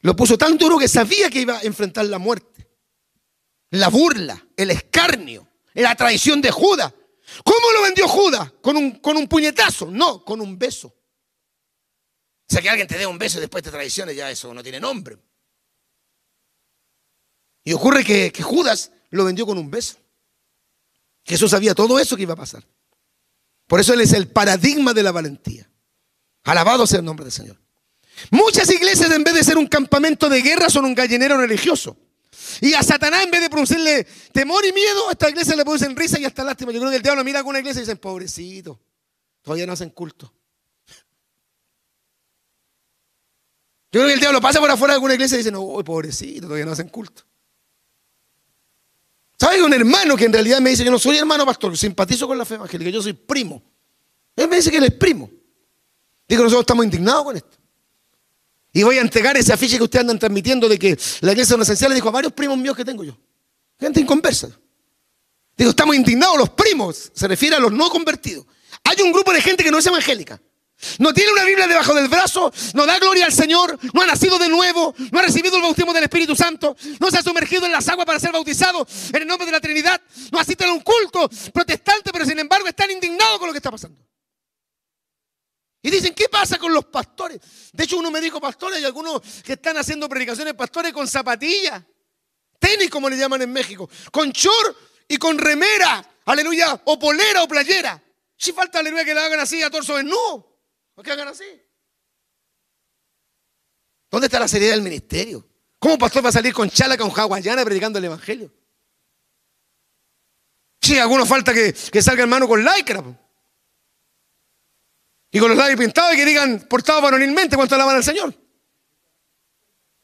lo 0.00 0.14
puso 0.14 0.38
tan 0.38 0.56
duro 0.56 0.78
que 0.78 0.88
sabía 0.88 1.30
que 1.30 1.40
iba 1.40 1.58
a 1.58 1.62
enfrentar 1.62 2.04
la 2.06 2.18
muerte 2.18 2.52
la 3.72 3.88
burla, 3.88 4.46
el 4.56 4.70
escarnio, 4.70 5.48
la 5.74 5.94
traición 5.94 6.40
de 6.40 6.50
Judas. 6.50 6.92
¿Cómo 7.44 7.72
lo 7.72 7.82
vendió 7.82 8.06
Judas? 8.06 8.52
¿Con 8.60 8.76
un, 8.76 8.92
con 8.98 9.16
un 9.16 9.26
puñetazo? 9.26 9.90
No, 9.90 10.24
con 10.24 10.40
un 10.40 10.58
beso. 10.58 10.88
O 10.88 12.52
sea, 12.52 12.60
que 12.60 12.68
alguien 12.68 12.86
te 12.86 12.98
dé 12.98 13.06
un 13.06 13.18
beso 13.18 13.38
y 13.38 13.40
después 13.40 13.62
te 13.62 13.70
traicione, 13.70 14.14
ya 14.14 14.30
eso 14.30 14.52
no 14.52 14.62
tiene 14.62 14.78
nombre. 14.78 15.16
Y 17.64 17.72
ocurre 17.72 18.04
que, 18.04 18.30
que 18.30 18.42
Judas 18.42 18.92
lo 19.10 19.24
vendió 19.24 19.46
con 19.46 19.56
un 19.56 19.70
beso. 19.70 19.96
Jesús 21.24 21.50
sabía 21.50 21.74
todo 21.74 21.98
eso 21.98 22.16
que 22.16 22.22
iba 22.22 22.34
a 22.34 22.36
pasar. 22.36 22.66
Por 23.66 23.80
eso 23.80 23.94
Él 23.94 24.02
es 24.02 24.12
el 24.12 24.28
paradigma 24.28 24.92
de 24.92 25.02
la 25.02 25.12
valentía. 25.12 25.70
Alabado 26.44 26.86
sea 26.86 26.98
el 26.98 27.06
nombre 27.06 27.24
del 27.24 27.32
Señor. 27.32 27.58
Muchas 28.30 28.70
iglesias 28.70 29.10
en 29.10 29.24
vez 29.24 29.32
de 29.32 29.44
ser 29.44 29.56
un 29.56 29.66
campamento 29.66 30.28
de 30.28 30.42
guerra 30.42 30.68
son 30.68 30.84
un 30.84 30.94
gallinero 30.94 31.38
religioso. 31.38 31.96
Y 32.60 32.74
a 32.74 32.82
Satanás, 32.82 33.24
en 33.24 33.30
vez 33.30 33.40
de 33.40 33.50
producirle 33.50 34.04
temor 34.32 34.64
y 34.64 34.72
miedo, 34.72 35.08
a 35.08 35.12
esta 35.12 35.28
iglesia 35.28 35.56
le 35.56 35.64
producen 35.64 35.96
risa 35.96 36.18
y 36.18 36.24
hasta 36.24 36.44
lástima. 36.44 36.72
Yo 36.72 36.80
creo 36.80 36.90
que 36.90 36.96
el 36.96 37.02
diablo 37.02 37.24
mira 37.24 37.40
a 37.40 37.42
una 37.42 37.58
iglesia 37.58 37.80
y 37.80 37.82
dice, 37.84 37.96
pobrecito, 37.96 38.80
todavía 39.42 39.66
no 39.66 39.72
hacen 39.72 39.90
culto. 39.90 40.32
Yo 43.92 44.00
creo 44.00 44.06
que 44.06 44.14
el 44.14 44.20
diablo 44.20 44.40
pasa 44.40 44.58
por 44.58 44.70
afuera 44.70 44.92
de 44.92 44.96
alguna 44.96 45.14
iglesia 45.14 45.34
y 45.36 45.38
dice, 45.38 45.52
no, 45.52 45.60
pobrecito, 45.84 46.46
todavía 46.46 46.64
no 46.64 46.72
hacen 46.72 46.88
culto. 46.88 47.24
¿Sabes? 49.38 49.60
Un 49.60 49.74
hermano 49.74 50.16
que 50.16 50.24
en 50.24 50.32
realidad 50.32 50.60
me 50.60 50.70
dice, 50.70 50.84
yo 50.84 50.90
no 50.90 50.98
soy 50.98 51.18
hermano 51.18 51.44
pastor, 51.44 51.76
simpatizo 51.76 52.26
con 52.26 52.38
la 52.38 52.44
fe 52.44 52.54
evangélica, 52.54 52.90
yo 52.90 53.02
soy 53.02 53.12
primo. 53.12 53.62
Él 54.36 54.48
me 54.48 54.56
dice 54.56 54.70
que 54.70 54.78
él 54.78 54.84
es 54.84 54.94
primo. 54.94 55.30
Digo, 56.28 56.44
nosotros 56.44 56.62
estamos 56.62 56.84
indignados 56.84 57.24
con 57.24 57.36
esto. 57.36 57.61
Y 58.72 58.82
voy 58.82 58.98
a 58.98 59.02
entregar 59.02 59.36
ese 59.36 59.52
afiche 59.52 59.76
que 59.76 59.84
ustedes 59.84 60.00
andan 60.00 60.18
transmitiendo 60.18 60.68
de 60.68 60.78
que 60.78 60.98
la 61.20 61.32
iglesia 61.32 61.52
es 61.52 61.54
una 61.54 61.64
esencial. 61.64 61.90
Le 61.90 61.96
dijo 61.96 62.08
a 62.08 62.12
varios 62.12 62.32
primos 62.32 62.56
míos 62.56 62.76
que 62.76 62.84
tengo 62.84 63.04
yo. 63.04 63.16
Gente 63.78 64.00
inconversa. 64.00 64.48
Digo, 65.56 65.70
estamos 65.70 65.94
indignados 65.94 66.38
los 66.38 66.50
primos, 66.50 67.10
se 67.14 67.28
refiere 67.28 67.56
a 67.56 67.60
los 67.60 67.72
no 67.72 67.90
convertidos. 67.90 68.46
Hay 68.84 69.02
un 69.02 69.12
grupo 69.12 69.32
de 69.32 69.42
gente 69.42 69.62
que 69.62 69.70
no 69.70 69.78
es 69.78 69.86
evangélica. 69.86 70.40
No 70.98 71.14
tiene 71.14 71.30
una 71.32 71.44
Biblia 71.44 71.68
debajo 71.68 71.94
del 71.94 72.08
brazo, 72.08 72.52
no 72.74 72.86
da 72.86 72.98
gloria 72.98 73.26
al 73.26 73.32
Señor, 73.32 73.78
no 73.92 74.02
ha 74.02 74.06
nacido 74.06 74.36
de 74.38 74.48
nuevo, 74.48 74.94
no 75.12 75.18
ha 75.20 75.22
recibido 75.22 75.56
el 75.56 75.62
bautismo 75.62 75.92
del 75.92 76.02
Espíritu 76.04 76.34
Santo, 76.34 76.76
no 76.98 77.08
se 77.08 77.18
ha 77.18 77.22
sumergido 77.22 77.66
en 77.66 77.72
las 77.72 77.88
aguas 77.88 78.04
para 78.04 78.18
ser 78.18 78.32
bautizado 78.32 78.84
en 79.12 79.22
el 79.22 79.28
nombre 79.28 79.46
de 79.46 79.52
la 79.52 79.60
Trinidad, 79.60 80.00
no 80.32 80.40
asiste 80.40 80.64
a 80.64 80.72
un 80.72 80.80
culto 80.80 81.30
protestante, 81.52 82.10
pero 82.12 82.24
sin 82.24 82.38
embargo 82.40 82.66
están 82.66 82.90
indignados 82.90 83.38
con 83.38 83.46
lo 83.46 83.52
que 83.52 83.58
está 83.58 83.70
pasando. 83.70 84.01
Y 85.82 85.90
dicen, 85.90 86.14
¿qué 86.14 86.28
pasa 86.28 86.58
con 86.58 86.72
los 86.72 86.84
pastores? 86.84 87.40
De 87.72 87.84
hecho, 87.84 87.98
uno 87.98 88.10
me 88.10 88.20
dijo 88.20 88.40
pastores 88.40 88.80
y 88.80 88.84
algunos 88.84 89.20
que 89.42 89.54
están 89.54 89.76
haciendo 89.76 90.08
predicaciones 90.08 90.54
pastores 90.54 90.92
con 90.92 91.08
zapatillas, 91.08 91.82
tenis 92.60 92.88
como 92.88 93.10
le 93.10 93.16
llaman 93.16 93.42
en 93.42 93.52
México, 93.52 93.90
con 94.12 94.30
short 94.30 94.76
y 95.08 95.16
con 95.16 95.36
remera, 95.36 96.08
aleluya, 96.24 96.80
o 96.84 96.98
polera 96.98 97.42
o 97.42 97.48
playera. 97.48 98.00
Si 98.36 98.52
falta, 98.52 98.78
aleluya, 98.78 99.04
que 99.04 99.12
la 99.12 99.24
hagan 99.24 99.40
así 99.40 99.60
a 99.60 99.70
torso 99.70 99.96
desnudo. 99.96 100.60
¿Por 100.94 101.04
qué 101.04 101.12
hagan 101.12 101.28
así? 101.28 101.44
¿Dónde 104.08 104.26
está 104.28 104.38
la 104.38 104.46
seriedad 104.46 104.74
del 104.74 104.82
ministerio? 104.82 105.48
¿Cómo 105.80 105.98
pastor 105.98 106.24
va 106.24 106.28
a 106.28 106.32
salir 106.32 106.54
con 106.54 106.70
chala, 106.70 106.96
con 106.96 107.10
hawaiana 107.10 107.64
predicando 107.64 107.98
el 107.98 108.04
evangelio? 108.04 108.52
Si 110.80 110.92
sí, 110.92 110.98
algunos 110.98 111.28
falta 111.28 111.52
que, 111.52 111.72
que 111.72 112.02
salga 112.02 112.22
hermano 112.22 112.46
con 112.46 112.64
lycra. 112.64 113.02
Y 115.32 115.40
con 115.40 115.48
los 115.48 115.56
labios 115.56 115.80
pintados 115.80 116.12
y 116.12 116.16
que 116.18 116.26
digan 116.26 116.60
portado 116.68 117.00
varonilmente 117.00 117.56
cuánto 117.56 117.74
alaban 117.74 117.96
al 117.96 118.04
Señor. 118.04 118.34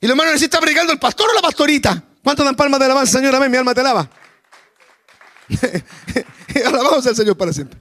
Y 0.01 0.07
los 0.07 0.13
hermanos 0.13 0.33
necesitan 0.33 0.61
predicando 0.61 0.93
el 0.93 0.99
pastor 0.99 1.29
o 1.31 1.35
la 1.35 1.43
pastorita. 1.43 2.03
¿Cuánto 2.25 2.43
dan 2.45 2.57
palmas 2.57 2.81
de 2.81 2.87
alabanza, 2.87 3.19
Señor? 3.19 3.35
Amén, 3.35 3.51
mi 3.51 3.59
alma 3.59 3.75
te 3.75 3.81
alaba. 3.81 4.09
Alabamos 6.67 7.07
al 7.07 7.15
Señor 7.15 7.37
para 7.37 7.53
siempre. 7.53 7.79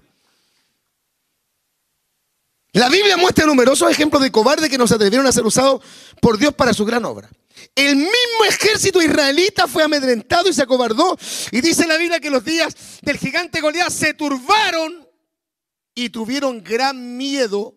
La 2.74 2.90
Biblia 2.90 3.18
muestra 3.18 3.46
numerosos 3.46 3.90
ejemplos 3.90 4.22
de 4.22 4.32
cobardes 4.32 4.70
que 4.70 4.78
no 4.78 4.86
se 4.86 4.96
atrevieron 4.96 5.26
a 5.26 5.32
ser 5.32 5.46
usados 5.46 5.82
por 6.22 6.38
Dios 6.38 6.54
para 6.54 6.74
su 6.74 6.86
gran 6.86 7.06
obra. 7.06 7.30
El 7.74 7.96
mismo 7.96 8.46
ejército 8.48 9.02
israelita 9.02 9.68
fue 9.68 9.84
amedrentado 9.84 10.50
y 10.50 10.54
se 10.54 10.64
acobardó. 10.64 11.18
Y 11.52 11.62
dice 11.62 11.88
la 11.88 11.98
Biblia 11.98 12.20
que 12.20 12.30
los 12.30 12.44
días 12.44 12.76
del 13.02 13.18
gigante 13.18 13.62
Goliat 13.62 13.90
se 13.90 14.14
turbaron 14.14 15.07
y 15.98 16.12
tuvieron 16.12 16.64
gran 16.64 17.18
miedo 17.18 17.76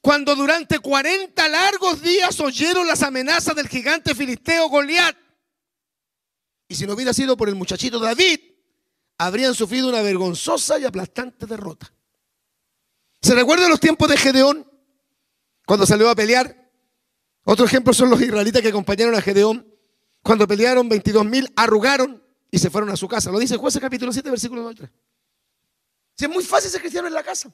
cuando 0.00 0.34
durante 0.34 0.78
40 0.78 1.46
largos 1.46 2.00
días 2.00 2.40
oyeron 2.40 2.86
las 2.86 3.02
amenazas 3.02 3.54
del 3.54 3.68
gigante 3.68 4.14
filisteo 4.14 4.70
Goliat. 4.70 5.14
Y 6.68 6.74
si 6.74 6.86
no 6.86 6.94
hubiera 6.94 7.12
sido 7.12 7.36
por 7.36 7.50
el 7.50 7.56
muchachito 7.56 7.98
David, 7.98 8.40
habrían 9.18 9.54
sufrido 9.54 9.90
una 9.90 10.00
vergonzosa 10.00 10.78
y 10.78 10.86
aplastante 10.86 11.44
derrota. 11.44 11.92
¿Se 13.20 13.34
recuerdan 13.34 13.68
los 13.68 13.78
tiempos 13.80 14.08
de 14.08 14.16
Gedeón? 14.16 14.66
Cuando 15.66 15.84
salió 15.84 16.08
a 16.08 16.14
pelear. 16.14 16.72
Otro 17.44 17.66
ejemplo 17.66 17.92
son 17.92 18.08
los 18.08 18.22
israelitas 18.22 18.62
que 18.62 18.68
acompañaron 18.68 19.14
a 19.14 19.20
Gedeón. 19.20 19.70
Cuando 20.22 20.48
pelearon 20.48 20.88
22 20.88 21.26
mil, 21.26 21.52
arrugaron 21.56 22.24
y 22.50 22.58
se 22.58 22.70
fueron 22.70 22.88
a 22.88 22.96
su 22.96 23.06
casa. 23.06 23.30
Lo 23.30 23.38
dice 23.38 23.58
Jueces 23.58 23.82
capítulo 23.82 24.14
7, 24.14 24.30
versículo 24.30 24.62
2 24.62 24.76
3. 24.76 24.90
Si 26.20 26.26
es 26.26 26.30
muy 26.30 26.44
fácil 26.44 26.70
ser 26.70 26.82
cristiano 26.82 27.08
en 27.08 27.14
la 27.14 27.22
casa. 27.22 27.50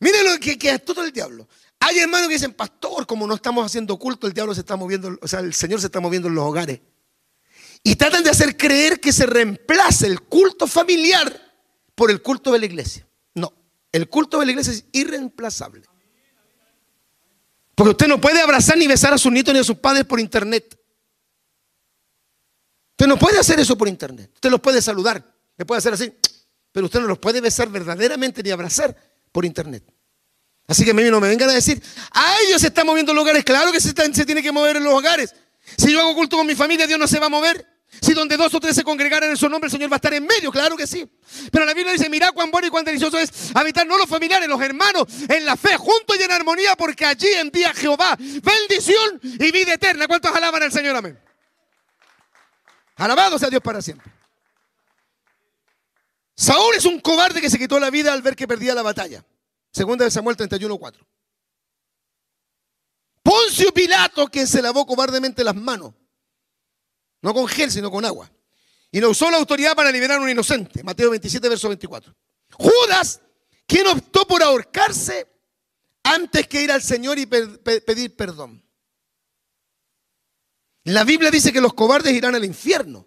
Miren 0.00 0.30
lo 0.30 0.38
que, 0.38 0.58
que 0.58 0.68
es 0.68 0.84
todo 0.84 1.02
el 1.02 1.10
diablo. 1.10 1.48
Hay 1.80 1.98
hermanos 1.98 2.28
que 2.28 2.34
dicen, 2.34 2.52
pastor, 2.52 3.06
como 3.06 3.26
no 3.26 3.36
estamos 3.36 3.64
haciendo 3.64 3.98
culto, 3.98 4.26
el 4.26 4.34
diablo 4.34 4.52
se 4.52 4.60
está 4.60 4.76
moviendo, 4.76 5.18
o 5.18 5.26
sea, 5.26 5.40
el 5.40 5.54
Señor 5.54 5.80
se 5.80 5.86
está 5.86 5.98
moviendo 5.98 6.28
en 6.28 6.34
los 6.34 6.44
hogares. 6.44 6.80
Y 7.82 7.96
tratan 7.96 8.22
de 8.22 8.28
hacer 8.28 8.54
creer 8.54 9.00
que 9.00 9.14
se 9.14 9.24
reemplace 9.24 10.06
el 10.08 10.20
culto 10.20 10.66
familiar 10.66 11.32
por 11.94 12.10
el 12.10 12.20
culto 12.20 12.52
de 12.52 12.58
la 12.58 12.66
iglesia. 12.66 13.08
No, 13.32 13.50
el 13.92 14.10
culto 14.10 14.38
de 14.38 14.44
la 14.44 14.52
iglesia 14.52 14.74
es 14.74 14.84
irreemplazable. 14.92 15.86
Porque 17.74 17.92
usted 17.92 18.08
no 18.08 18.20
puede 18.20 18.42
abrazar 18.42 18.76
ni 18.76 18.86
besar 18.86 19.14
a 19.14 19.16
sus 19.16 19.32
nietos 19.32 19.54
ni 19.54 19.60
a 19.60 19.64
sus 19.64 19.78
padres 19.78 20.04
por 20.04 20.20
internet. 20.20 20.78
Usted 22.90 23.06
no 23.06 23.18
puede 23.18 23.38
hacer 23.38 23.58
eso 23.58 23.78
por 23.78 23.88
internet. 23.88 24.32
Usted 24.34 24.50
los 24.50 24.60
puede 24.60 24.82
saludar, 24.82 25.34
le 25.56 25.64
puede 25.64 25.78
hacer 25.78 25.94
así, 25.94 26.12
pero 26.72 26.86
usted 26.86 27.00
no 27.00 27.06
los 27.06 27.18
puede 27.18 27.40
besar 27.40 27.68
verdaderamente 27.68 28.42
ni 28.42 28.50
abrazar 28.50 28.96
por 29.30 29.44
internet. 29.44 29.84
Así 30.66 30.84
que 30.84 30.92
a 30.92 30.94
mí 30.94 31.02
no 31.04 31.20
me 31.20 31.28
vengan 31.28 31.50
a 31.50 31.52
decir, 31.52 31.82
a 32.12 32.36
ellos 32.46 32.60
se 32.60 32.68
están 32.68 32.86
moviendo 32.86 33.12
hogares. 33.12 33.44
Claro 33.44 33.72
que 33.72 33.80
se, 33.80 33.92
se 33.92 34.24
tiene 34.24 34.42
que 34.42 34.52
mover 34.52 34.76
en 34.76 34.84
los 34.84 34.94
hogares. 34.94 35.34
Si 35.76 35.92
yo 35.92 36.00
hago 36.00 36.14
culto 36.14 36.36
con 36.36 36.46
mi 36.46 36.54
familia, 36.54 36.86
Dios 36.86 36.98
no 36.98 37.06
se 37.06 37.18
va 37.18 37.26
a 37.26 37.28
mover. 37.28 37.66
Si 38.00 38.14
donde 38.14 38.38
dos 38.38 38.54
o 38.54 38.60
tres 38.60 38.74
se 38.74 38.82
congregaran 38.82 39.28
en 39.28 39.36
su 39.36 39.48
nombre, 39.50 39.66
el 39.66 39.70
Señor 39.70 39.92
va 39.92 39.96
a 39.96 39.98
estar 39.98 40.14
en 40.14 40.26
medio, 40.26 40.50
claro 40.50 40.76
que 40.76 40.86
sí. 40.86 41.06
Pero 41.50 41.66
la 41.66 41.74
Biblia 41.74 41.92
dice, 41.92 42.08
mira 42.08 42.32
cuán 42.32 42.50
bueno 42.50 42.66
y 42.66 42.70
cuán 42.70 42.86
delicioso 42.86 43.18
es 43.18 43.54
habitar 43.54 43.86
no 43.86 43.98
los 43.98 44.08
familiares, 44.08 44.48
los 44.48 44.60
hermanos, 44.62 45.06
en 45.28 45.44
la 45.44 45.58
fe, 45.58 45.76
juntos 45.76 46.16
y 46.18 46.22
en 46.22 46.32
armonía, 46.32 46.74
porque 46.74 47.04
allí 47.04 47.28
envía 47.36 47.74
Jehová 47.74 48.16
bendición 48.16 49.20
y 49.22 49.52
vida 49.52 49.74
eterna. 49.74 50.06
¿Cuántos 50.06 50.34
alaban 50.34 50.62
al 50.62 50.72
Señor? 50.72 50.96
Amén. 50.96 51.18
Alabado 52.96 53.38
sea 53.38 53.50
Dios 53.50 53.62
para 53.62 53.82
siempre. 53.82 54.10
Saúl 56.34 56.74
es 56.76 56.84
un 56.84 57.00
cobarde 57.00 57.40
que 57.40 57.50
se 57.50 57.58
quitó 57.58 57.78
la 57.78 57.90
vida 57.90 58.12
al 58.12 58.22
ver 58.22 58.36
que 58.36 58.48
perdía 58.48 58.74
la 58.74 58.82
batalla. 58.82 59.24
Segunda 59.70 60.04
de 60.04 60.10
Samuel 60.10 60.36
31.4. 60.36 61.06
Poncio 63.22 63.72
Pilato, 63.72 64.26
quien 64.26 64.46
se 64.46 64.60
lavó 64.60 64.84
cobardemente 64.84 65.44
las 65.44 65.54
manos 65.54 65.94
no 67.22 67.32
con 67.32 67.46
gel, 67.46 67.70
sino 67.70 67.90
con 67.90 68.04
agua. 68.04 68.30
Y 68.90 69.00
no 69.00 69.08
usó 69.08 69.30
la 69.30 69.38
autoridad 69.38 69.74
para 69.74 69.90
liberar 69.90 70.18
a 70.18 70.22
un 70.22 70.28
inocente. 70.28 70.82
Mateo 70.82 71.10
27, 71.10 71.48
verso 71.48 71.68
24. 71.68 72.14
Judas, 72.52 73.20
quien 73.66 73.86
optó 73.86 74.26
por 74.26 74.42
ahorcarse 74.42 75.28
antes 76.02 76.46
que 76.46 76.62
ir 76.62 76.70
al 76.70 76.82
Señor 76.82 77.18
y 77.18 77.26
pedir 77.26 78.14
perdón. 78.16 78.62
La 80.84 81.04
Biblia 81.04 81.30
dice 81.30 81.52
que 81.52 81.60
los 81.60 81.72
cobardes 81.72 82.12
irán 82.12 82.34
al 82.34 82.44
infierno. 82.44 83.06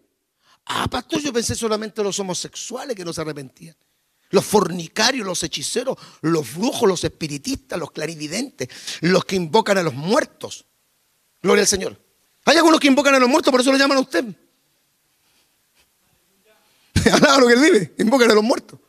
Ah, 0.66 0.88
pastor, 0.88 1.22
yo 1.22 1.32
pensé 1.32 1.56
solamente 1.56 2.04
los 2.04 2.20
homosexuales 2.20 2.96
que 2.96 3.06
no 3.06 3.14
se 3.14 3.22
arrepentían. 3.22 3.76
Los 4.30 4.46
fornicarios, 4.46 5.26
los 5.26 5.44
hechiceros, 5.44 5.98
los 6.22 6.56
brujos, 6.56 6.90
los 6.90 7.04
espiritistas, 7.04 7.80
los 7.80 7.92
clarividentes, 7.92 8.70
los 9.02 9.24
que 9.26 9.36
invocan 9.36 9.78
a 9.78 9.84
los 9.84 9.94
muertos. 9.94 10.66
Gloria 11.42 11.62
al 11.62 11.68
Señor. 11.68 12.00
Hay 12.46 12.58
algunos 12.58 12.80
que 12.80 12.88
invocan 12.88 13.14
a 13.16 13.20
los 13.20 13.30
muertos, 13.30 13.52
por 13.52 13.62
eso 13.62 13.72
lo 13.72 13.78
llaman 13.78 13.98
a 13.98 14.02
usted. 14.02 14.26
Alaba 17.12 17.40
lo 17.40 17.48
que 17.48 17.54
él 17.54 17.60
vive, 17.60 17.94
invocan 18.00 18.32
a 18.32 18.34
los 18.34 18.44
muertos. 18.44 18.80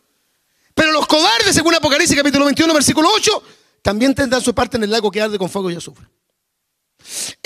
Pero 0.74 0.92
los 0.92 1.06
cobardes, 1.06 1.54
según 1.54 1.74
Apocalipsis 1.74 2.16
capítulo 2.16 2.46
21, 2.46 2.72
versículo 2.72 3.08
8, 3.14 3.42
también 3.82 4.14
tendrán 4.14 4.40
su 4.40 4.54
parte 4.54 4.76
en 4.78 4.84
el 4.84 4.90
lago 4.90 5.10
que 5.10 5.20
arde 5.20 5.38
con 5.38 5.50
fuego 5.50 5.70
y 5.70 5.76
azufre. 5.76 6.06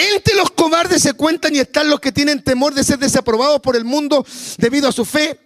Entre 0.00 0.34
los 0.34 0.50
cobardes 0.52 1.02
se 1.02 1.12
cuentan 1.12 1.54
y 1.54 1.58
están 1.58 1.90
los 1.90 2.00
que 2.00 2.10
tienen 2.10 2.42
temor 2.42 2.72
de 2.72 2.84
ser 2.84 2.98
desaprobados 2.98 3.60
por 3.60 3.76
el 3.76 3.84
mundo 3.84 4.24
debido 4.56 4.88
a 4.88 4.92
su 4.92 5.04
fe. 5.04 5.38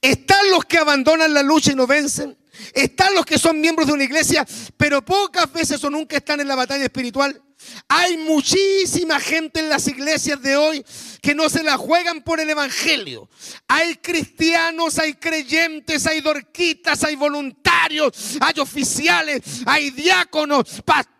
Están 0.00 0.50
los 0.50 0.64
que 0.64 0.78
abandonan 0.78 1.34
la 1.34 1.42
lucha 1.42 1.72
y 1.72 1.74
no 1.74 1.86
vencen. 1.86 2.38
Están 2.72 3.14
los 3.14 3.26
que 3.26 3.38
son 3.38 3.60
miembros 3.60 3.88
de 3.88 3.92
una 3.92 4.04
iglesia, 4.04 4.46
pero 4.78 5.04
pocas 5.04 5.52
veces 5.52 5.84
o 5.84 5.90
nunca 5.90 6.16
están 6.16 6.40
en 6.40 6.48
la 6.48 6.54
batalla 6.54 6.84
espiritual. 6.84 7.42
Hay 7.88 8.16
muchísima 8.16 9.20
gente 9.20 9.60
en 9.60 9.68
las 9.68 9.86
iglesias 9.86 10.40
de 10.40 10.56
hoy 10.56 10.84
que 11.20 11.34
no 11.34 11.50
se 11.50 11.62
la 11.62 11.76
juegan 11.76 12.22
por 12.22 12.40
el 12.40 12.48
Evangelio. 12.48 13.28
Hay 13.68 13.96
cristianos, 13.96 14.98
hay 14.98 15.12
creyentes, 15.14 16.06
hay 16.06 16.22
dorquitas, 16.22 17.04
hay 17.04 17.16
voluntarios, 17.16 18.38
hay 18.40 18.60
oficiales, 18.60 19.42
hay 19.66 19.90
diáconos, 19.90 20.80
pastores, 20.86 21.19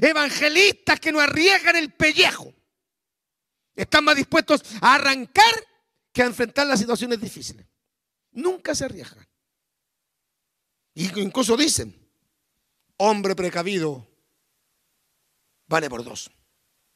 evangelistas 0.00 1.00
que 1.00 1.12
no 1.12 1.20
arriesgan 1.20 1.76
el 1.76 1.92
pellejo. 1.92 2.52
Están 3.74 4.04
más 4.04 4.16
dispuestos 4.16 4.62
a 4.80 4.94
arrancar 4.94 5.52
que 6.12 6.22
a 6.22 6.26
enfrentar 6.26 6.66
las 6.66 6.80
situaciones 6.80 7.20
difíciles. 7.20 7.66
Nunca 8.32 8.74
se 8.74 8.84
arriesgan. 8.84 9.26
Y 10.94 11.18
incluso 11.20 11.56
dicen, 11.56 11.96
hombre 12.98 13.34
precavido 13.34 14.06
vale 15.66 15.88
por 15.88 16.04
dos. 16.04 16.30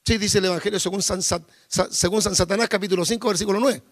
Sí, 0.04 0.18
dice 0.18 0.38
el 0.38 0.46
Evangelio 0.46 0.78
según 0.78 1.02
San, 1.02 1.22
según 1.22 2.20
San 2.20 2.34
Satanás, 2.34 2.68
capítulo 2.68 3.04
5, 3.04 3.28
versículo 3.28 3.60
9. 3.60 3.82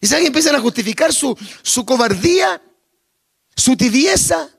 Y 0.00 0.06
saben, 0.06 0.26
empiezan 0.26 0.54
a 0.54 0.60
justificar 0.60 1.12
su, 1.12 1.36
su 1.62 1.84
cobardía, 1.84 2.62
su 3.56 3.76
tibieza, 3.76 4.50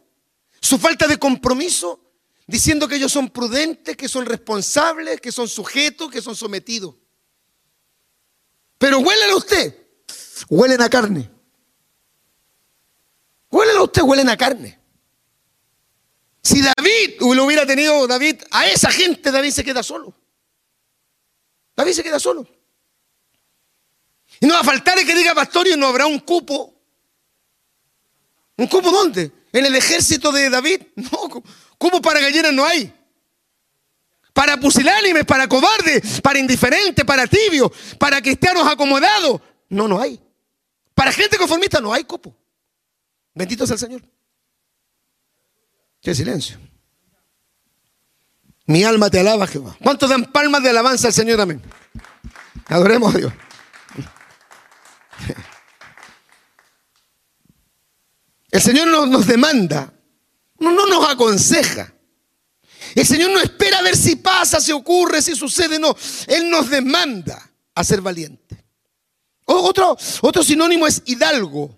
su 0.65 0.79
falta 0.79 1.05
de 1.07 1.19
compromiso, 1.19 1.99
diciendo 2.47 2.87
que 2.87 2.95
ellos 2.95 3.11
son 3.11 3.29
prudentes, 3.29 3.95
que 3.95 4.09
son 4.09 4.25
responsables, 4.25 5.21
que 5.21 5.31
son 5.31 5.47
sujetos, 5.47 6.09
que 6.09 6.23
son 6.23 6.35
sometidos. 6.35 6.95
Pero 8.79 8.97
huelen 8.97 9.29
a 9.29 9.35
usted, 9.35 9.87
huelen 10.49 10.81
a 10.81 10.89
carne. 10.89 11.29
Huelen 13.51 13.77
a 13.77 13.83
usted, 13.83 14.01
huelen 14.01 14.27
a 14.27 14.35
carne. 14.35 14.79
Si 16.41 16.63
David 16.63 17.21
lo 17.21 17.45
hubiera 17.45 17.67
tenido 17.67 18.07
David 18.07 18.41
a 18.49 18.67
esa 18.67 18.89
gente, 18.89 19.29
David 19.31 19.51
se 19.51 19.63
queda 19.63 19.83
solo. 19.83 20.15
David 21.75 21.93
se 21.93 22.03
queda 22.03 22.19
solo. 22.19 22.47
Y 24.39 24.47
no 24.47 24.55
va 24.55 24.61
a 24.61 24.63
faltar 24.63 24.97
el 24.97 25.05
que 25.05 25.13
diga, 25.13 25.35
pastor, 25.35 25.67
y 25.67 25.77
no 25.77 25.85
habrá 25.85 26.07
un 26.07 26.19
cupo. 26.21 26.73
¿Un 28.57 28.65
cupo 28.65 28.89
dónde? 28.89 29.31
¿En 29.55 29.65
el 29.65 29.73
ejército 29.73 30.33
de 30.33 30.49
David? 30.49 30.81
No, 30.95 31.43
cupo 31.77 32.01
para 32.01 32.19
gallinas 32.19 32.51
no 32.51 32.65
hay. 32.65 32.93
Para 34.33 34.59
pusilánimes, 34.59 35.23
para 35.23 35.47
cobardes, 35.47 36.19
para 36.19 36.39
indiferentes, 36.39 37.05
para 37.05 37.25
tibios, 37.25 37.71
para 37.97 38.21
cristianos 38.21 38.67
acomodados. 38.67 39.39
No, 39.69 39.87
no 39.87 40.01
hay. 40.01 40.19
Para 40.93 41.11
gente 41.13 41.37
conformista 41.37 41.79
no 41.79 41.93
hay 41.93 42.03
cupo. 42.03 42.35
Bendito 43.33 43.65
sea 43.65 43.75
el 43.75 43.79
Señor. 43.79 44.01
Qué 46.01 46.13
silencio. 46.13 46.59
Mi 48.65 48.83
alma 48.83 49.09
te 49.09 49.21
alaba, 49.21 49.47
Jehová. 49.47 49.77
¿Cuántos 49.81 50.09
dan 50.09 50.33
palmas 50.33 50.63
de 50.63 50.69
alabanza 50.69 51.07
al 51.07 51.13
Señor? 51.13 51.39
Amén. 51.39 51.61
Adoremos 52.67 53.15
a 53.15 53.17
Dios. 53.19 53.33
El 58.55 58.61
Señor 58.61 58.87
nos, 58.87 59.27
demanda, 59.27 59.93
no, 60.59 60.71
no 60.71 60.87
nos 60.87 61.09
aconseja. 61.09 61.93
El 62.95 63.05
Señor 63.05 63.31
no 63.31 63.41
espera 63.41 63.79
a 63.79 63.81
ver 63.81 63.97
si 63.97 64.15
pasa, 64.15 64.61
si 64.61 64.71
ocurre, 64.71 65.21
si 65.21 65.35
sucede, 65.35 65.77
no. 65.77 65.93
Él 66.25 66.49
nos 66.49 66.69
demanda 66.69 67.51
a 67.73 67.83
ser 67.83 67.99
valiente. 67.99 68.63
Otro, 69.43 69.97
otro 70.21 70.41
sinónimo 70.41 70.87
es 70.87 71.01
hidalgo. 71.05 71.77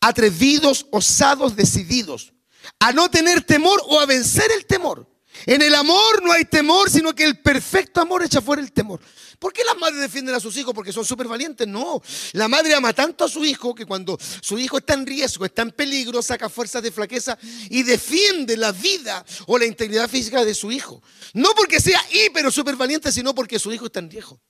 Atrevidos, 0.00 0.86
osados, 0.90 1.54
decididos. 1.54 2.32
A 2.80 2.90
no 2.90 3.08
tener 3.08 3.42
temor 3.42 3.80
o 3.86 4.00
a 4.00 4.06
vencer 4.06 4.50
el 4.56 4.66
temor. 4.66 5.08
En 5.44 5.62
el 5.62 5.72
amor 5.72 6.20
no 6.24 6.32
hay 6.32 6.46
temor, 6.46 6.90
sino 6.90 7.14
que 7.14 7.22
el 7.22 7.38
perfecto 7.38 8.00
amor 8.00 8.24
echa 8.24 8.40
fuera 8.40 8.60
el 8.60 8.72
temor. 8.72 9.00
¿Por 9.38 9.52
qué 9.52 9.64
las 9.64 9.76
madres 9.76 10.00
defienden 10.00 10.34
a 10.34 10.40
sus 10.40 10.56
hijos? 10.56 10.74
Porque 10.74 10.92
son 10.92 11.04
súper 11.04 11.28
valientes. 11.28 11.66
No, 11.66 12.02
la 12.32 12.48
madre 12.48 12.74
ama 12.74 12.92
tanto 12.92 13.24
a 13.24 13.28
su 13.28 13.44
hijo 13.44 13.74
que 13.74 13.84
cuando 13.84 14.18
su 14.40 14.58
hijo 14.58 14.78
está 14.78 14.94
en 14.94 15.06
riesgo, 15.06 15.44
está 15.44 15.62
en 15.62 15.72
peligro, 15.72 16.22
saca 16.22 16.48
fuerzas 16.48 16.82
de 16.82 16.90
flaqueza 16.90 17.38
y 17.70 17.82
defiende 17.82 18.56
la 18.56 18.72
vida 18.72 19.24
o 19.46 19.58
la 19.58 19.66
integridad 19.66 20.08
física 20.08 20.44
de 20.44 20.54
su 20.54 20.72
hijo. 20.72 21.02
No 21.34 21.50
porque 21.54 21.80
sea 21.80 22.00
hiper 22.10 22.46
o 22.46 22.50
súper 22.50 22.76
valiente, 22.76 23.12
sino 23.12 23.34
porque 23.34 23.58
su 23.58 23.72
hijo 23.72 23.86
está 23.86 24.00
en 24.00 24.10
riesgo. 24.10 24.40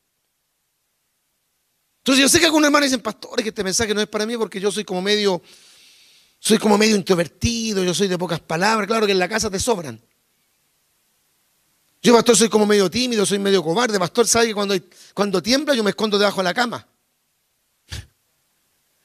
Entonces 1.99 2.23
yo 2.23 2.29
sé 2.29 2.39
que 2.39 2.47
algunos 2.47 2.69
hermanos 2.69 2.89
dicen, 2.89 3.03
pastores, 3.03 3.43
que 3.43 3.49
este 3.49 3.65
mensaje 3.65 3.93
no 3.93 4.01
es 4.01 4.07
para 4.07 4.27
mí 4.27 4.37
porque 4.37 4.61
yo 4.61 4.71
soy 4.71 4.85
como 4.85 5.03
medio, 5.03 5.43
soy 6.39 6.57
como 6.57 6.79
medio 6.79 6.95
introvertido, 6.95 7.83
yo 7.83 7.93
soy 7.93 8.07
de 8.07 8.17
pocas 8.17 8.39
palabras. 8.39 8.87
Claro 8.87 9.07
que 9.07 9.13
en 9.13 9.19
la 9.19 9.29
casa 9.29 9.51
te 9.51 9.59
sobran. 9.59 10.01
Yo, 12.07 12.15
pastor, 12.15 12.37
soy 12.37 12.49
como 12.49 12.67
medio 12.67 12.89
tímido, 12.89 13.27
soy 13.27 13.41
medio 13.41 13.65
cobarde. 13.65 13.99
Pastor, 13.99 14.29
¿sabe 14.29 14.47
que 14.47 14.55
cuando, 14.55 14.77
cuando 15.13 15.43
tiembla 15.43 15.75
yo 15.75 15.83
me 15.83 15.91
escondo 15.91 16.17
debajo 16.17 16.39
de 16.39 16.45
la 16.45 16.55
cama? 16.55 16.87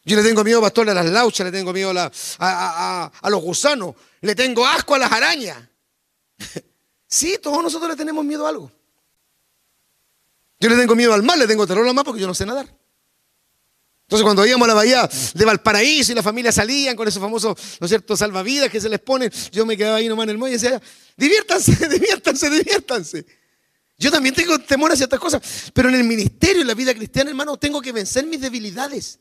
Yo 0.05 0.15
le 0.15 0.21
tengo 0.21 0.43
miedo, 0.43 0.61
pastor, 0.61 0.87
a 0.87 0.93
las 0.93 1.07
lauchas, 1.07 1.43
le 1.47 1.51
tengo 1.51 1.73
miedo 1.73 1.91
a, 1.97 3.11
a, 3.19 3.29
los 3.31 3.41
gusanos, 3.41 3.95
le 4.21 4.35
tengo 4.35 4.67
asco 4.67 4.93
a 4.93 4.99
las 4.99 5.11
arañas. 5.11 5.57
Sí, 7.07 7.37
todos 7.41 7.61
nosotros 7.61 7.89
le 7.89 7.97
tenemos 7.97 8.23
miedo 8.23 8.45
a 8.45 8.49
algo. 8.49 8.71
Yo 10.59 10.69
le 10.69 10.77
tengo 10.77 10.95
miedo 10.95 11.13
al 11.13 11.23
mar, 11.23 11.37
le 11.37 11.45
tengo 11.45 11.67
terror 11.67 11.85
al 11.85 11.93
mar 11.93 12.05
porque 12.05 12.21
yo 12.21 12.27
no 12.27 12.33
sé 12.33 12.45
nadar. 12.45 12.73
Entonces 14.11 14.25
cuando 14.25 14.45
íbamos 14.45 14.65
a 14.65 14.67
la 14.67 14.73
bahía 14.73 15.09
de 15.33 15.45
Valparaíso 15.45 16.11
y 16.11 16.15
la 16.15 16.21
familia 16.21 16.51
salían 16.51 16.97
con 16.97 17.07
esos 17.07 17.21
famosos, 17.21 17.57
¿no 17.79 17.85
es 17.85 17.89
cierto?, 17.89 18.17
salvavidas 18.17 18.69
que 18.69 18.81
se 18.81 18.89
les 18.89 18.99
ponen, 18.99 19.31
yo 19.53 19.65
me 19.65 19.77
quedaba 19.77 19.95
ahí 19.95 20.09
nomás 20.09 20.25
en 20.25 20.31
el 20.31 20.37
muelle 20.37 20.57
y 20.57 20.59
decía, 20.59 20.81
diviértanse, 21.15 21.87
diviértanse, 21.89 22.49
diviértanse. 22.49 23.25
Yo 23.97 24.11
también 24.11 24.35
tengo 24.35 24.59
temor 24.59 24.91
a 24.91 24.97
ciertas 24.97 25.17
cosas, 25.17 25.41
pero 25.73 25.87
en 25.87 25.95
el 25.95 26.03
ministerio, 26.03 26.59
en 26.59 26.67
la 26.67 26.73
vida 26.73 26.93
cristiana, 26.93 27.29
hermano, 27.29 27.55
tengo 27.55 27.81
que 27.81 27.93
vencer 27.93 28.25
mis 28.25 28.41
debilidades 28.41 29.17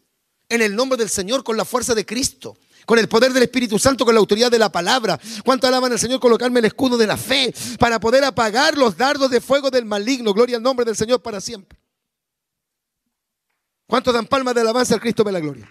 en 0.49 0.61
el 0.61 0.75
nombre 0.75 0.99
del 0.99 1.09
Señor, 1.09 1.45
con 1.45 1.57
la 1.57 1.65
fuerza 1.65 1.95
de 1.95 2.05
Cristo, 2.05 2.59
con 2.85 2.99
el 2.99 3.09
poder 3.09 3.33
del 3.33 3.45
Espíritu 3.45 3.79
Santo, 3.79 4.05
con 4.05 4.17
la 4.17 4.19
autoridad 4.19 4.51
de 4.51 4.59
la 4.59 4.73
palabra. 4.73 5.21
¿Cuánto 5.45 5.69
alaban 5.69 5.93
al 5.93 6.01
Señor 6.01 6.19
colocarme 6.19 6.59
el 6.59 6.65
escudo 6.65 6.99
de 6.99 7.07
la 7.07 7.17
fe 7.17 7.55
para 7.79 8.01
poder 8.01 8.25
apagar 8.25 8.77
los 8.77 8.97
dardos 8.97 9.31
de 9.31 9.41
fuego 9.41 9.71
del 9.71 9.85
maligno? 9.85 10.35
Gloria 10.35 10.57
al 10.57 10.65
nombre 10.65 10.85
del 10.85 10.97
Señor 10.97 11.23
para 11.23 11.41
siempre. 11.41 11.80
¿Cuántos 13.91 14.15
dan 14.15 14.27
palmas 14.27 14.55
de 14.55 14.61
alabanza 14.61 14.95
al 14.95 15.01
Cristo 15.01 15.25
de 15.25 15.33
la 15.33 15.41
gloria? 15.41 15.69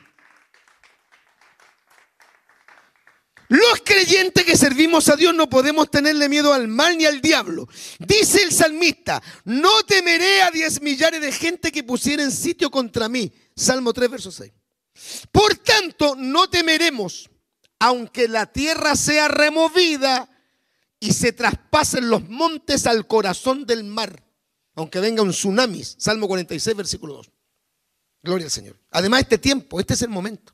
Los 3.48 3.82
creyentes 3.86 4.44
que 4.44 4.58
servimos 4.58 5.08
a 5.08 5.16
Dios 5.16 5.34
no 5.34 5.50
podemos 5.50 5.90
tenerle 5.90 6.28
miedo 6.28 6.54
al 6.54 6.68
mal 6.68 6.98
ni 6.98 7.06
al 7.06 7.22
diablo. 7.22 7.70
Dice 7.98 8.44
el 8.44 8.52
salmista, 8.52 9.24
no 9.46 9.84
temeré 9.84 10.42
a 10.42 10.52
diez 10.52 10.82
millares 10.82 11.22
de 11.22 11.32
gente 11.32 11.72
que 11.72 11.82
pusiera 11.82 12.30
sitio 12.30 12.70
contra 12.70 13.08
mí. 13.08 13.32
Salmo 13.56 13.94
3, 13.94 14.12
verso 14.12 14.34
6. 14.34 14.52
Por 15.32 15.56
tanto, 15.56 16.16
no 16.18 16.50
temeremos, 16.50 17.30
aunque 17.80 18.28
la 18.28 18.52
tierra 18.52 18.98
sea 18.98 19.30
removida 19.30 20.30
y 21.00 21.14
se 21.14 21.32
traspasen 21.32 22.10
los 22.10 22.28
montes 22.28 22.86
al 22.86 23.08
corazón 23.08 23.66
del 23.66 23.86
mar, 23.86 24.22
aunque 24.76 25.00
venga 25.00 25.24
un 25.24 25.32
tsunami. 25.32 25.86
Salmo 25.86 26.28
46, 26.28 26.76
versículo 26.76 27.14
2. 27.14 27.32
Gloria 28.22 28.46
al 28.46 28.52
Señor. 28.52 28.78
Además, 28.92 29.22
este 29.22 29.38
tiempo, 29.38 29.80
este 29.80 29.94
es 29.94 30.02
el 30.02 30.10
momento. 30.10 30.54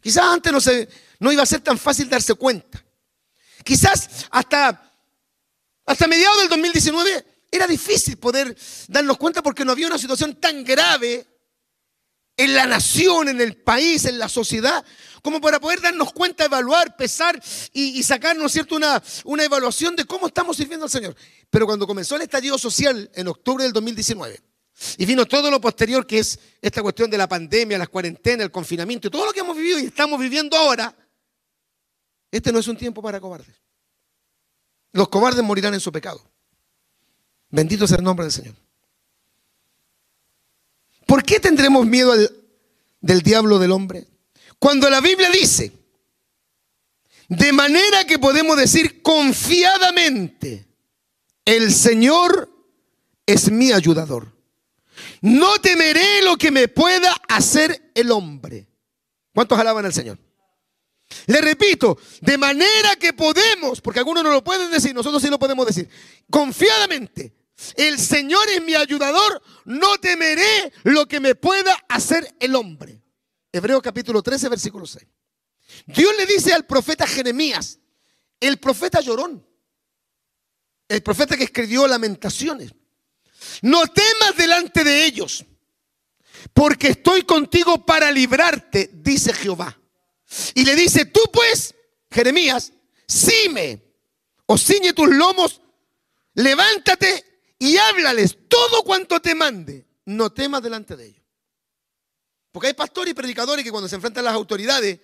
Quizás 0.00 0.24
antes 0.24 0.52
no, 0.52 0.60
se, 0.60 0.88
no 1.18 1.32
iba 1.32 1.42
a 1.42 1.46
ser 1.46 1.60
tan 1.60 1.78
fácil 1.78 2.08
darse 2.08 2.34
cuenta. 2.34 2.84
Quizás 3.64 4.26
hasta, 4.30 4.92
hasta 5.84 6.06
mediados 6.06 6.38
del 6.38 6.48
2019 6.48 7.26
era 7.50 7.66
difícil 7.66 8.16
poder 8.16 8.56
darnos 8.86 9.16
cuenta 9.16 9.42
porque 9.42 9.64
no 9.64 9.72
había 9.72 9.88
una 9.88 9.98
situación 9.98 10.36
tan 10.36 10.62
grave 10.62 11.26
en 12.36 12.54
la 12.54 12.66
nación, 12.66 13.28
en 13.28 13.40
el 13.40 13.56
país, 13.56 14.04
en 14.04 14.16
la 14.16 14.28
sociedad, 14.28 14.84
como 15.22 15.40
para 15.40 15.58
poder 15.58 15.80
darnos 15.80 16.12
cuenta, 16.12 16.44
evaluar, 16.44 16.96
pesar 16.96 17.42
y, 17.72 18.00
sacarnos 18.04 18.52
¿cierto? 18.52 18.76
Una, 18.76 19.02
una 19.24 19.42
evaluación 19.42 19.96
de 19.96 20.04
cómo 20.04 20.28
estamos 20.28 20.56
sirviendo 20.56 20.84
al 20.84 20.90
Señor. 20.90 21.16
Pero 21.50 21.66
cuando 21.66 21.86
comenzó 21.86 22.14
el 22.14 22.22
estallido 22.22 22.56
social 22.56 23.10
en 23.14 23.26
octubre 23.26 23.64
del 23.64 23.72
2019, 23.72 24.40
y 24.96 25.04
vino 25.04 25.26
todo 25.26 25.50
lo 25.50 25.60
posterior, 25.60 26.06
que 26.06 26.20
es 26.20 26.38
esta 26.62 26.82
cuestión 26.82 27.10
de 27.10 27.18
la 27.18 27.28
pandemia, 27.28 27.78
las 27.78 27.88
cuarentenas, 27.88 28.44
el 28.44 28.50
confinamiento, 28.50 29.10
todo 29.10 29.26
lo 29.26 29.32
que 29.32 29.40
hemos 29.40 29.56
vivido 29.56 29.78
y 29.78 29.86
estamos 29.86 30.20
viviendo 30.20 30.56
ahora. 30.56 30.94
Este 32.30 32.52
no 32.52 32.58
es 32.58 32.68
un 32.68 32.76
tiempo 32.76 33.02
para 33.02 33.20
cobardes. 33.20 33.56
Los 34.92 35.08
cobardes 35.08 35.42
morirán 35.42 35.74
en 35.74 35.80
su 35.80 35.90
pecado. 35.90 36.22
Bendito 37.50 37.86
sea 37.86 37.96
el 37.98 38.04
nombre 38.04 38.24
del 38.24 38.32
Señor. 38.32 38.54
¿Por 41.06 41.22
qué 41.24 41.40
tendremos 41.40 41.86
miedo 41.86 42.14
del 43.00 43.22
diablo 43.22 43.58
del 43.58 43.72
hombre? 43.72 44.06
Cuando 44.58 44.90
la 44.90 45.00
Biblia 45.00 45.30
dice, 45.30 45.72
de 47.28 47.52
manera 47.52 48.04
que 48.04 48.18
podemos 48.18 48.56
decir 48.56 49.02
confiadamente, 49.02 50.66
el 51.44 51.72
Señor 51.72 52.50
es 53.26 53.50
mi 53.50 53.72
ayudador. 53.72 54.37
No 55.20 55.58
temeré 55.60 56.22
lo 56.22 56.36
que 56.36 56.50
me 56.50 56.68
pueda 56.68 57.14
hacer 57.28 57.90
el 57.94 58.10
hombre. 58.10 58.68
¿Cuántos 59.34 59.58
alaban 59.58 59.84
al 59.84 59.92
Señor? 59.92 60.18
Le 61.26 61.40
repito, 61.40 61.98
de 62.20 62.36
manera 62.36 62.96
que 62.96 63.12
podemos, 63.12 63.80
porque 63.80 64.00
algunos 64.00 64.22
no 64.22 64.30
lo 64.30 64.44
pueden 64.44 64.70
decir, 64.70 64.94
nosotros 64.94 65.22
sí 65.22 65.28
lo 65.28 65.38
podemos 65.38 65.66
decir, 65.66 65.88
confiadamente, 66.30 67.34
el 67.76 67.98
Señor 67.98 68.48
es 68.50 68.62
mi 68.62 68.74
ayudador, 68.74 69.42
no 69.64 69.98
temeré 69.98 70.72
lo 70.84 71.06
que 71.06 71.20
me 71.20 71.34
pueda 71.34 71.74
hacer 71.88 72.34
el 72.38 72.54
hombre. 72.54 73.02
Hebreo 73.52 73.80
capítulo 73.80 74.22
13, 74.22 74.48
versículo 74.48 74.86
6. 74.86 75.06
Dios 75.86 76.12
le 76.16 76.26
dice 76.26 76.52
al 76.52 76.66
profeta 76.66 77.06
Jeremías, 77.06 77.78
el 78.40 78.58
profeta 78.58 79.00
llorón, 79.00 79.46
el 80.88 81.02
profeta 81.02 81.36
que 81.36 81.44
escribió 81.44 81.86
lamentaciones, 81.86 82.72
no 83.62 83.86
temas 83.86 84.36
delante 84.36 84.84
de 84.84 85.04
ellos, 85.04 85.44
porque 86.52 86.88
estoy 86.88 87.22
contigo 87.22 87.84
para 87.84 88.10
librarte, 88.10 88.90
dice 88.92 89.32
Jehová. 89.32 89.78
Y 90.54 90.64
le 90.64 90.74
dice, 90.74 91.06
tú 91.06 91.20
pues, 91.32 91.74
Jeremías, 92.10 92.72
cime 93.06 93.82
o 94.46 94.58
ciñe 94.58 94.92
tus 94.92 95.08
lomos, 95.08 95.60
levántate 96.34 97.24
y 97.58 97.76
háblales 97.76 98.36
todo 98.48 98.82
cuanto 98.82 99.20
te 99.20 99.34
mande. 99.34 99.86
No 100.04 100.30
temas 100.30 100.62
delante 100.62 100.96
de 100.96 101.06
ellos. 101.06 101.22
Porque 102.52 102.68
hay 102.68 102.74
pastores 102.74 103.12
y 103.12 103.14
predicadores 103.14 103.64
que 103.64 103.70
cuando 103.70 103.88
se 103.88 103.96
enfrentan 103.96 104.24
a 104.24 104.30
las 104.30 104.34
autoridades 104.34 104.98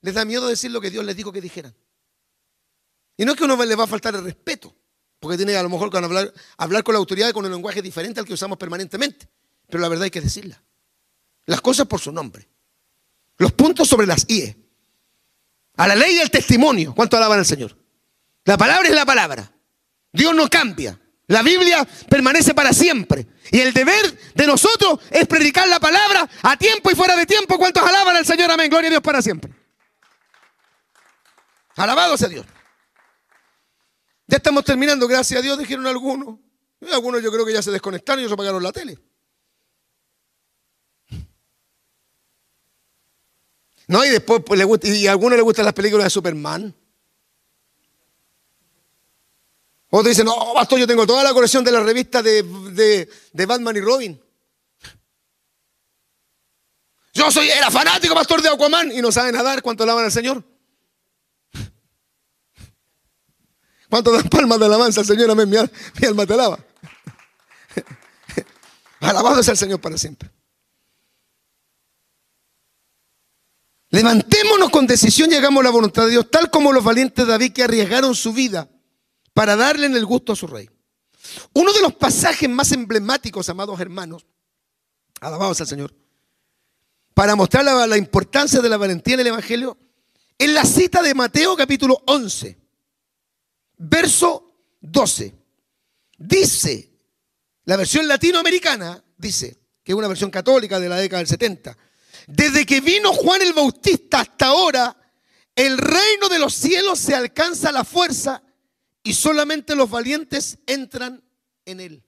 les 0.00 0.14
da 0.14 0.24
miedo 0.24 0.46
decir 0.46 0.70
lo 0.70 0.80
que 0.80 0.90
Dios 0.90 1.04
les 1.04 1.16
dijo 1.16 1.32
que 1.32 1.40
dijeran. 1.40 1.74
Y 3.16 3.24
no 3.24 3.32
es 3.32 3.38
que 3.38 3.44
uno 3.44 3.62
le 3.64 3.74
va 3.74 3.84
a 3.84 3.88
faltar 3.88 4.14
el 4.14 4.24
respeto, 4.24 4.74
porque 5.26 5.38
tiene 5.38 5.56
a 5.56 5.62
lo 5.64 5.68
mejor 5.68 5.90
que 5.90 5.96
hablar, 5.96 6.84
con 6.84 6.92
la 6.92 6.98
autoridad 6.98 7.32
con 7.32 7.44
un 7.44 7.50
lenguaje 7.50 7.82
diferente 7.82 8.20
al 8.20 8.26
que 8.26 8.32
usamos 8.32 8.56
permanentemente. 8.58 9.26
Pero 9.68 9.80
la 9.80 9.88
verdad 9.88 10.04
hay 10.04 10.10
que 10.12 10.20
decirla. 10.20 10.62
Las 11.46 11.60
cosas 11.60 11.88
por 11.88 11.98
su 11.98 12.12
nombre. 12.12 12.48
Los 13.36 13.50
puntos 13.50 13.88
sobre 13.88 14.06
las 14.06 14.24
IE. 14.28 14.56
A 15.78 15.88
la 15.88 15.96
ley 15.96 16.14
del 16.14 16.30
testimonio. 16.30 16.94
¿Cuánto 16.94 17.16
alaban 17.16 17.40
al 17.40 17.44
Señor? 17.44 17.76
La 18.44 18.56
palabra 18.56 18.88
es 18.88 18.94
la 18.94 19.04
palabra. 19.04 19.50
Dios 20.12 20.32
no 20.32 20.48
cambia. 20.48 20.96
La 21.26 21.42
Biblia 21.42 21.84
permanece 22.08 22.54
para 22.54 22.72
siempre. 22.72 23.26
Y 23.50 23.58
el 23.58 23.74
deber 23.74 24.16
de 24.32 24.46
nosotros 24.46 25.00
es 25.10 25.26
predicar 25.26 25.66
la 25.66 25.80
palabra 25.80 26.30
a 26.42 26.56
tiempo 26.56 26.88
y 26.88 26.94
fuera 26.94 27.16
de 27.16 27.26
tiempo. 27.26 27.58
¿Cuántos 27.58 27.82
alaban 27.82 28.14
al 28.14 28.24
Señor? 28.24 28.48
Amén. 28.48 28.70
Gloria 28.70 28.86
a 28.86 28.90
Dios 28.90 29.02
para 29.02 29.20
siempre. 29.20 29.52
Alabado 31.74 32.16
sea 32.16 32.28
Dios. 32.28 32.46
Ya 34.26 34.38
estamos 34.38 34.64
terminando, 34.64 35.06
gracias 35.06 35.38
a 35.38 35.42
Dios, 35.42 35.58
dijeron 35.58 35.86
algunos. 35.86 36.38
algunos 36.90 37.22
yo 37.22 37.30
creo 37.30 37.46
que 37.46 37.52
ya 37.52 37.62
se 37.62 37.70
desconectaron 37.70 38.24
y 38.24 38.28
se 38.28 38.34
apagaron 38.34 38.62
la 38.62 38.72
tele. 38.72 38.98
No, 43.88 44.04
y 44.04 44.08
después 44.08 44.42
pues, 44.44 44.58
le 44.58 44.64
gusta, 44.64 44.88
y 44.88 45.06
a 45.06 45.12
algunos 45.12 45.36
les 45.36 45.44
gustan 45.44 45.64
las 45.64 45.74
películas 45.74 46.06
de 46.06 46.10
Superman. 46.10 46.74
Otros 49.88 50.08
dicen, 50.08 50.26
no, 50.26 50.52
pastor, 50.54 50.80
yo 50.80 50.86
tengo 50.86 51.06
toda 51.06 51.22
la 51.22 51.32
colección 51.32 51.62
de 51.62 51.70
la 51.70 51.80
revista 51.80 52.20
de, 52.20 52.42
de, 53.32 53.46
Batman 53.46 53.76
y 53.76 53.80
Robin. 53.80 54.20
Yo 57.14 57.30
soy, 57.30 57.48
era 57.48 57.70
fanático, 57.70 58.12
pastor 58.12 58.42
de 58.42 58.48
Aquaman, 58.48 58.90
y 58.90 59.00
no 59.00 59.12
sabe 59.12 59.30
nadar. 59.30 59.62
¿Cuánto 59.62 59.84
alaban 59.84 60.04
al 60.04 60.12
Señor? 60.12 60.44
¿Cuánto 63.88 64.12
dan 64.12 64.28
palmas 64.28 64.58
de 64.58 64.66
alabanza 64.66 65.00
al 65.00 65.06
Señor? 65.06 65.30
Amén, 65.30 65.48
mi, 65.48 65.56
mi 65.56 66.06
alma 66.06 66.26
te 66.26 66.34
alaba. 66.34 66.58
Alabado 69.00 69.42
sea 69.42 69.52
el 69.52 69.58
Señor 69.58 69.80
para 69.80 69.96
siempre. 69.96 70.30
Levantémonos 73.90 74.70
con 74.70 74.86
decisión 74.86 75.30
y 75.30 75.36
hagamos 75.36 75.62
la 75.62 75.70
voluntad 75.70 76.04
de 76.04 76.10
Dios, 76.10 76.30
tal 76.30 76.50
como 76.50 76.72
los 76.72 76.84
valientes 76.84 77.26
David 77.26 77.52
que 77.52 77.62
arriesgaron 77.62 78.14
su 78.14 78.32
vida 78.32 78.68
para 79.32 79.56
darle 79.56 79.86
en 79.86 79.94
el 79.96 80.04
gusto 80.04 80.32
a 80.32 80.36
su 80.36 80.46
rey. 80.46 80.68
Uno 81.52 81.72
de 81.72 81.80
los 81.80 81.94
pasajes 81.94 82.48
más 82.48 82.72
emblemáticos, 82.72 83.48
amados 83.48 83.78
hermanos, 83.80 84.26
alabados 85.20 85.60
al 85.60 85.66
Señor, 85.66 85.94
para 87.14 87.36
mostrar 87.36 87.64
la, 87.64 87.96
importancia 87.96 88.60
de 88.60 88.68
la 88.68 88.76
valentía 88.76 89.14
en 89.14 89.20
el 89.20 89.28
Evangelio, 89.28 89.78
es 90.36 90.50
la 90.50 90.64
cita 90.64 91.02
de 91.02 91.14
Mateo 91.14 91.56
capítulo 91.56 92.02
11, 92.06 92.58
verso 93.76 94.54
12. 94.80 95.34
Dice, 96.18 96.90
la 97.64 97.76
versión 97.76 98.08
latinoamericana, 98.08 99.02
dice, 99.16 99.58
que 99.82 99.92
es 99.92 99.98
una 99.98 100.08
versión 100.08 100.30
católica 100.30 100.80
de 100.80 100.88
la 100.88 100.96
década 100.96 101.18
del 101.18 101.28
70, 101.28 101.76
desde 102.26 102.66
que 102.66 102.80
vino 102.80 103.12
Juan 103.12 103.42
el 103.42 103.52
Bautista 103.52 104.20
hasta 104.20 104.46
ahora, 104.46 104.96
el 105.54 105.78
reino 105.78 106.28
de 106.28 106.38
los 106.38 106.54
cielos 106.54 106.98
se 106.98 107.14
alcanza 107.14 107.72
la 107.72 107.84
fuerza 107.84 108.42
y 109.02 109.14
solamente 109.14 109.74
los 109.76 109.88
valientes 109.88 110.58
entran 110.66 111.22
en 111.64 111.80
él. 111.80 112.02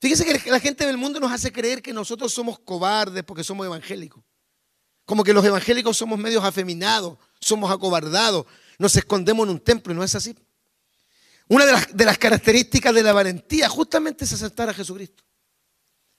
Fíjese 0.00 0.24
que 0.24 0.50
la 0.50 0.60
gente 0.60 0.84
del 0.84 0.98
mundo 0.98 1.20
nos 1.20 1.30
hace 1.30 1.52
creer 1.52 1.80
que 1.80 1.92
nosotros 1.92 2.32
somos 2.32 2.58
cobardes 2.58 3.22
porque 3.22 3.44
somos 3.44 3.64
evangélicos. 3.64 4.24
Como 5.04 5.24
que 5.24 5.32
los 5.32 5.44
evangélicos 5.44 5.96
somos 5.96 6.18
medios 6.18 6.44
afeminados, 6.44 7.18
somos 7.40 7.70
acobardados, 7.70 8.46
nos 8.78 8.96
escondemos 8.96 9.44
en 9.44 9.50
un 9.54 9.60
templo 9.60 9.92
y 9.92 9.96
no 9.96 10.04
es 10.04 10.14
así. 10.14 10.36
Una 11.48 11.66
de 11.66 12.04
las, 12.04 12.18
características 12.18 12.94
de 12.94 13.02
la 13.02 13.12
valentía 13.12 13.68
justamente 13.68 14.24
es 14.24 14.32
aceptar 14.32 14.68
a 14.68 14.74
Jesucristo. 14.74 15.22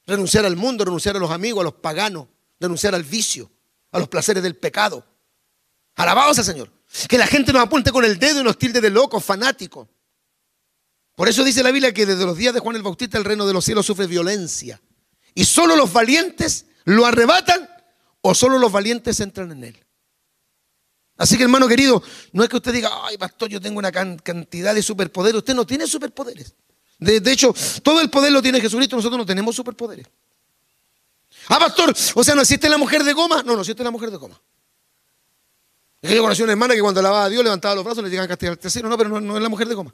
Renunciar 0.06 0.46
al 0.46 0.56
mundo, 0.56 0.86
renunciar 0.86 1.16
a 1.16 1.20
los 1.20 1.32
amigos, 1.32 1.62
a 1.62 1.64
los 1.64 1.74
paganos, 1.76 2.28
renunciar 2.60 2.94
al 2.94 3.04
vicio, 3.04 3.50
a 3.92 4.00
los 4.00 4.08
placeres 4.10 4.44
del 4.44 4.56
pecado. 4.56 5.06
Alabados 5.96 6.38
al 6.40 6.46
Señor. 6.46 6.72
Que 7.08 7.18
la 7.18 7.26
gente 7.26 7.52
nos 7.54 7.64
apunte 7.64 7.92
con 7.92 8.06
el 8.06 8.20
dedo 8.20 8.42
y 8.42 8.44
nos 8.44 8.58
tilde 8.58 8.82
de 8.82 8.90
locos, 8.90 9.24
fanáticos. 9.24 9.88
Por 11.16 11.30
eso 11.30 11.44
dice 11.44 11.64
la 11.64 11.72
Biblia 11.72 11.94
que 11.94 12.06
desde 12.06 12.26
los 12.26 12.38
días 12.38 12.54
de 12.54 12.60
Juan 12.60 12.76
el 12.76 12.84
Bautista 12.84 13.18
el 13.18 13.26
reino 13.26 13.46
de 13.46 13.54
los 13.54 13.66
cielos 13.66 13.86
sufre 13.86 14.08
violencia. 14.08 14.82
Y 15.36 15.46
solo 15.46 15.76
los 15.76 15.92
valientes 15.92 16.66
lo 16.86 17.06
arrebatan 17.06 17.70
o 18.22 18.36
solo 18.36 18.58
los 18.58 18.72
valientes 18.72 19.20
entran 19.20 19.52
en 19.52 19.64
él. 19.64 19.86
Así 21.18 21.38
que 21.38 21.44
hermano 21.44 21.68
querido, 21.68 22.02
no 22.32 22.44
es 22.44 22.50
que 22.50 22.56
usted 22.56 22.74
diga, 22.74 22.90
ay 23.04 23.18
pastor, 23.18 23.50
yo 23.50 23.62
tengo 23.62 23.80
una 23.80 23.92
cantidad 23.92 24.74
de 24.74 24.82
superpoderes. 24.82 25.40
Usted 25.40 25.54
no 25.54 25.66
tiene 25.66 25.88
superpoderes. 25.88 26.56
De, 27.00 27.32
hecho, 27.32 27.54
todo 27.82 28.02
el 28.02 28.10
poder 28.10 28.32
lo 28.32 28.42
tiene 28.42 28.62
Jesucristo, 28.62 28.96
nosotros 28.96 29.18
no 29.18 29.26
tenemos 29.26 29.56
superpoderes. 29.56 30.08
Ah, 31.50 31.60
pastor, 31.60 31.94
o 32.16 32.24
sea, 32.24 32.36
¿no 32.36 32.42
existe 32.42 32.70
la 32.70 32.78
mujer 32.78 33.04
de 33.04 33.12
goma? 33.14 33.44
No, 33.44 33.56
no 33.56 33.62
existe 33.62 33.84
la 33.84 33.92
mujer 33.92 34.10
de 34.10 34.18
goma. 34.18 34.40
Es 36.02 36.12
yo 36.12 36.22
conocí 36.22 36.42
a 36.42 36.46
una 36.46 36.54
hermana 36.54 36.74
que 36.74 36.82
cuando 36.82 37.00
alababa 37.00 37.26
a 37.26 37.30
Dios 37.30 37.44
levantaba 37.44 37.76
los 37.76 37.84
brazos 37.84 38.02
y 38.02 38.04
le 38.04 38.10
llegaban 38.10 38.26
a 38.26 38.30
castigar 38.30 38.52
al 38.54 38.60
tercero. 38.60 38.90
No, 38.90 38.98
pero 38.98 39.22
no, 39.22 39.38
es 39.38 39.44
la 39.44 39.50
mujer 39.50 39.68
de 39.68 39.76
goma. 39.76 39.94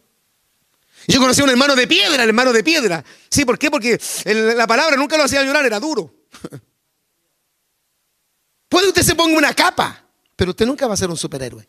Y 1.08 1.14
yo 1.14 1.20
conocí 1.20 1.42
a 1.42 1.44
un 1.44 1.50
hermano 1.50 1.76
de 1.76 1.88
piedra, 1.88 2.24
el 2.24 2.30
hermano 2.30 2.54
de 2.54 2.64
piedra. 2.64 3.04
Sí, 3.30 3.46
¿por 3.46 3.58
qué? 3.58 3.72
Porque 3.72 4.00
la 4.26 4.68
palabra 4.68 4.96
nunca 4.98 5.18
lo 5.18 5.24
hacía 5.24 5.44
llorar, 5.44 5.66
era 5.66 5.80
duro. 5.80 6.14
Puede 8.70 8.88
usted 8.88 9.02
se 9.02 9.16
ponga 9.16 9.38
una 9.38 9.54
capa, 9.54 10.09
pero 10.40 10.52
usted 10.52 10.66
nunca 10.66 10.88
va 10.88 10.94
a 10.94 10.98
ser 10.98 11.10
un 11.10 11.18
superhéroe. 11.18 11.68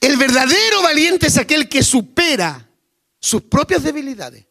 El 0.00 0.16
verdadero 0.16 0.80
valiente 0.80 1.26
es 1.26 1.36
aquel 1.36 1.68
que 1.68 1.82
supera 1.82 2.70
sus 3.18 3.42
propias 3.42 3.82
debilidades, 3.82 4.46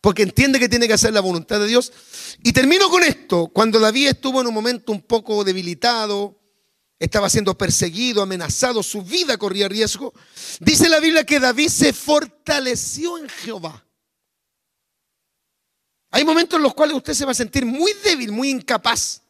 porque 0.00 0.24
entiende 0.24 0.58
que 0.58 0.68
tiene 0.68 0.88
que 0.88 0.94
hacer 0.94 1.12
la 1.12 1.20
voluntad 1.20 1.60
de 1.60 1.68
Dios. 1.68 1.92
Y 2.42 2.52
termino 2.52 2.88
con 2.88 3.04
esto, 3.04 3.46
cuando 3.46 3.78
David 3.78 4.08
estuvo 4.08 4.40
en 4.40 4.48
un 4.48 4.54
momento 4.54 4.90
un 4.90 5.02
poco 5.02 5.44
debilitado, 5.44 6.36
estaba 6.98 7.30
siendo 7.30 7.56
perseguido, 7.56 8.22
amenazado, 8.22 8.82
su 8.82 9.02
vida 9.02 9.38
corría 9.38 9.68
riesgo. 9.68 10.12
Dice 10.58 10.88
la 10.88 10.98
Biblia 10.98 11.24
que 11.24 11.38
David 11.38 11.68
se 11.68 11.92
fortaleció 11.92 13.18
en 13.18 13.28
Jehová. 13.28 13.86
Hay 16.10 16.24
momentos 16.24 16.56
en 16.56 16.64
los 16.64 16.74
cuales 16.74 16.96
usted 16.96 17.14
se 17.14 17.24
va 17.24 17.30
a 17.30 17.36
sentir 17.36 17.64
muy 17.64 17.92
débil, 18.02 18.32
muy 18.32 18.50
incapaz. 18.50 19.22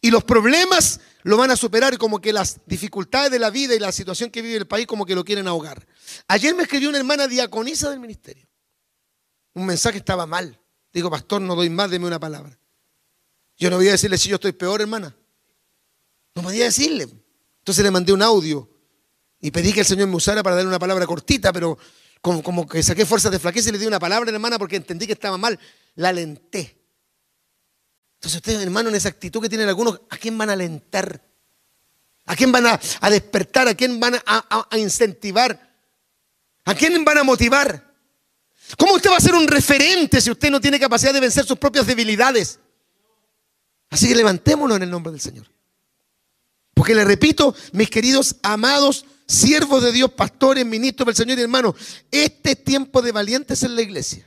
Y 0.00 0.10
los 0.10 0.24
problemas 0.24 0.98
lo 1.24 1.38
van 1.38 1.50
a 1.50 1.56
superar 1.56 1.96
como 1.96 2.20
que 2.20 2.32
las 2.32 2.60
dificultades 2.66 3.30
de 3.30 3.38
la 3.38 3.48
vida 3.48 3.74
y 3.74 3.78
la 3.78 3.92
situación 3.92 4.30
que 4.30 4.42
vive 4.42 4.56
el 4.56 4.66
país 4.66 4.86
como 4.86 5.06
que 5.06 5.14
lo 5.14 5.24
quieren 5.24 5.48
ahogar. 5.48 5.86
Ayer 6.28 6.54
me 6.54 6.64
escribió 6.64 6.90
una 6.90 6.98
hermana 6.98 7.26
diaconisa 7.26 7.90
del 7.90 7.98
ministerio. 7.98 8.46
Un 9.54 9.64
mensaje 9.64 9.96
estaba 9.98 10.26
mal. 10.26 10.60
Digo, 10.92 11.10
pastor, 11.10 11.40
no 11.40 11.54
doy 11.54 11.70
más, 11.70 11.90
deme 11.90 12.06
una 12.06 12.20
palabra. 12.20 12.58
Yo 13.56 13.70
no 13.70 13.76
voy 13.76 13.88
a 13.88 13.92
decirle 13.92 14.18
si 14.18 14.28
yo 14.28 14.34
estoy 14.34 14.52
peor, 14.52 14.82
hermana. 14.82 15.16
No 16.34 16.42
podía 16.42 16.64
decirle. 16.64 17.08
Entonces 17.60 17.82
le 17.82 17.90
mandé 17.90 18.12
un 18.12 18.20
audio 18.20 18.68
y 19.40 19.50
pedí 19.50 19.72
que 19.72 19.80
el 19.80 19.86
Señor 19.86 20.08
me 20.08 20.16
usara 20.16 20.42
para 20.42 20.56
darle 20.56 20.68
una 20.68 20.78
palabra 20.78 21.06
cortita, 21.06 21.54
pero 21.54 21.78
como, 22.20 22.68
que 22.68 22.82
saqué 22.82 23.06
fuerzas 23.06 23.32
de 23.32 23.38
flaqueza 23.38 23.70
y 23.70 23.72
le 23.72 23.78
di 23.78 23.86
una 23.86 23.98
palabra, 23.98 24.30
hermana, 24.30 24.58
porque 24.58 24.76
entendí 24.76 25.06
que 25.06 25.14
estaba 25.14 25.38
mal. 25.38 25.58
La 25.94 26.10
alenté. 26.10 26.83
Entonces 28.24 28.36
ustedes, 28.38 28.62
hermano, 28.62 28.88
en 28.88 28.94
esa 28.94 29.10
actitud 29.10 29.42
que 29.42 29.50
tienen 29.50 29.68
algunos, 29.68 30.00
¿a 30.08 30.16
quién 30.16 30.38
van 30.38 30.48
a 30.48 30.54
alentar? 30.54 31.22
¿A 32.24 32.34
quién 32.34 32.50
van 32.50 32.66
a, 32.66 32.80
despertar? 33.10 33.68
¿A 33.68 33.74
quién 33.74 34.00
van 34.00 34.14
a, 34.14 34.66
a 34.70 34.78
incentivar? 34.78 35.76
¿A 36.64 36.74
quién 36.74 37.04
van 37.04 37.18
a 37.18 37.22
motivar? 37.22 37.94
¿Cómo 38.78 38.94
usted 38.94 39.10
va 39.10 39.18
a 39.18 39.20
ser 39.20 39.34
un 39.34 39.46
referente 39.46 40.22
si 40.22 40.30
usted 40.30 40.50
no 40.50 40.58
tiene 40.58 40.80
capacidad 40.80 41.12
de 41.12 41.20
vencer 41.20 41.44
sus 41.44 41.58
propias 41.58 41.86
debilidades? 41.86 42.60
Así 43.90 44.08
que 44.08 44.14
levantémonos 44.14 44.78
en 44.78 44.84
el 44.84 44.90
nombre 44.90 45.12
del 45.12 45.20
Señor. 45.20 45.46
Porque 46.72 46.94
le 46.94 47.04
repito, 47.04 47.54
mis 47.72 47.90
queridos 47.90 48.36
amados 48.42 49.04
siervos 49.26 49.82
de 49.82 49.92
Dios, 49.92 50.10
pastores, 50.12 50.64
ministros 50.64 51.08
del 51.08 51.14
Señor 51.14 51.38
y 51.38 51.42
hermanos, 51.42 51.74
este 52.10 52.52
es 52.52 52.64
tiempo 52.64 53.02
de 53.02 53.12
valientes 53.12 53.62
en 53.64 53.76
la 53.76 53.82
iglesia, 53.82 54.26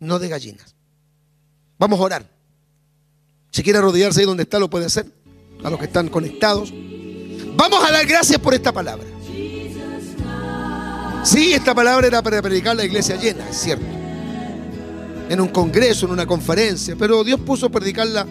no 0.00 0.18
de 0.18 0.28
gallinas. 0.28 0.74
Vamos 1.78 1.98
a 1.98 2.02
orar. 2.02 2.35
Si 3.56 3.62
quiere 3.62 3.78
arrodillarse 3.78 4.20
ahí 4.20 4.26
donde 4.26 4.42
está, 4.42 4.58
lo 4.58 4.68
puede 4.68 4.84
hacer. 4.84 5.06
A 5.64 5.70
los 5.70 5.78
que 5.78 5.86
están 5.86 6.10
conectados. 6.10 6.74
Vamos 7.56 7.82
a 7.82 7.90
dar 7.90 8.04
gracias 8.04 8.38
por 8.38 8.52
esta 8.52 8.70
palabra. 8.70 9.06
Sí, 11.24 11.54
esta 11.54 11.74
palabra 11.74 12.06
era 12.06 12.20
para 12.20 12.42
predicar 12.42 12.76
la 12.76 12.84
iglesia 12.84 13.16
llena, 13.16 13.48
es 13.48 13.56
cierto. 13.56 13.86
En 15.30 15.40
un 15.40 15.48
congreso, 15.48 16.04
en 16.04 16.12
una 16.12 16.26
conferencia. 16.26 16.96
Pero 16.98 17.24
Dios 17.24 17.40
puso 17.40 17.64
a 17.64 17.70
predicarla 17.70 18.26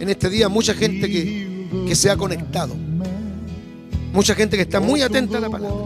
en 0.00 0.08
este 0.08 0.30
día 0.30 0.48
mucha 0.48 0.72
gente 0.72 1.10
que 1.10 1.50
que 1.86 1.94
se 1.94 2.08
ha 2.08 2.16
conectado. 2.16 2.74
Mucha 4.14 4.34
gente 4.34 4.56
que 4.56 4.62
está 4.62 4.80
muy 4.80 5.02
atenta 5.02 5.36
a 5.36 5.40
la 5.42 5.50
palabra. 5.50 5.84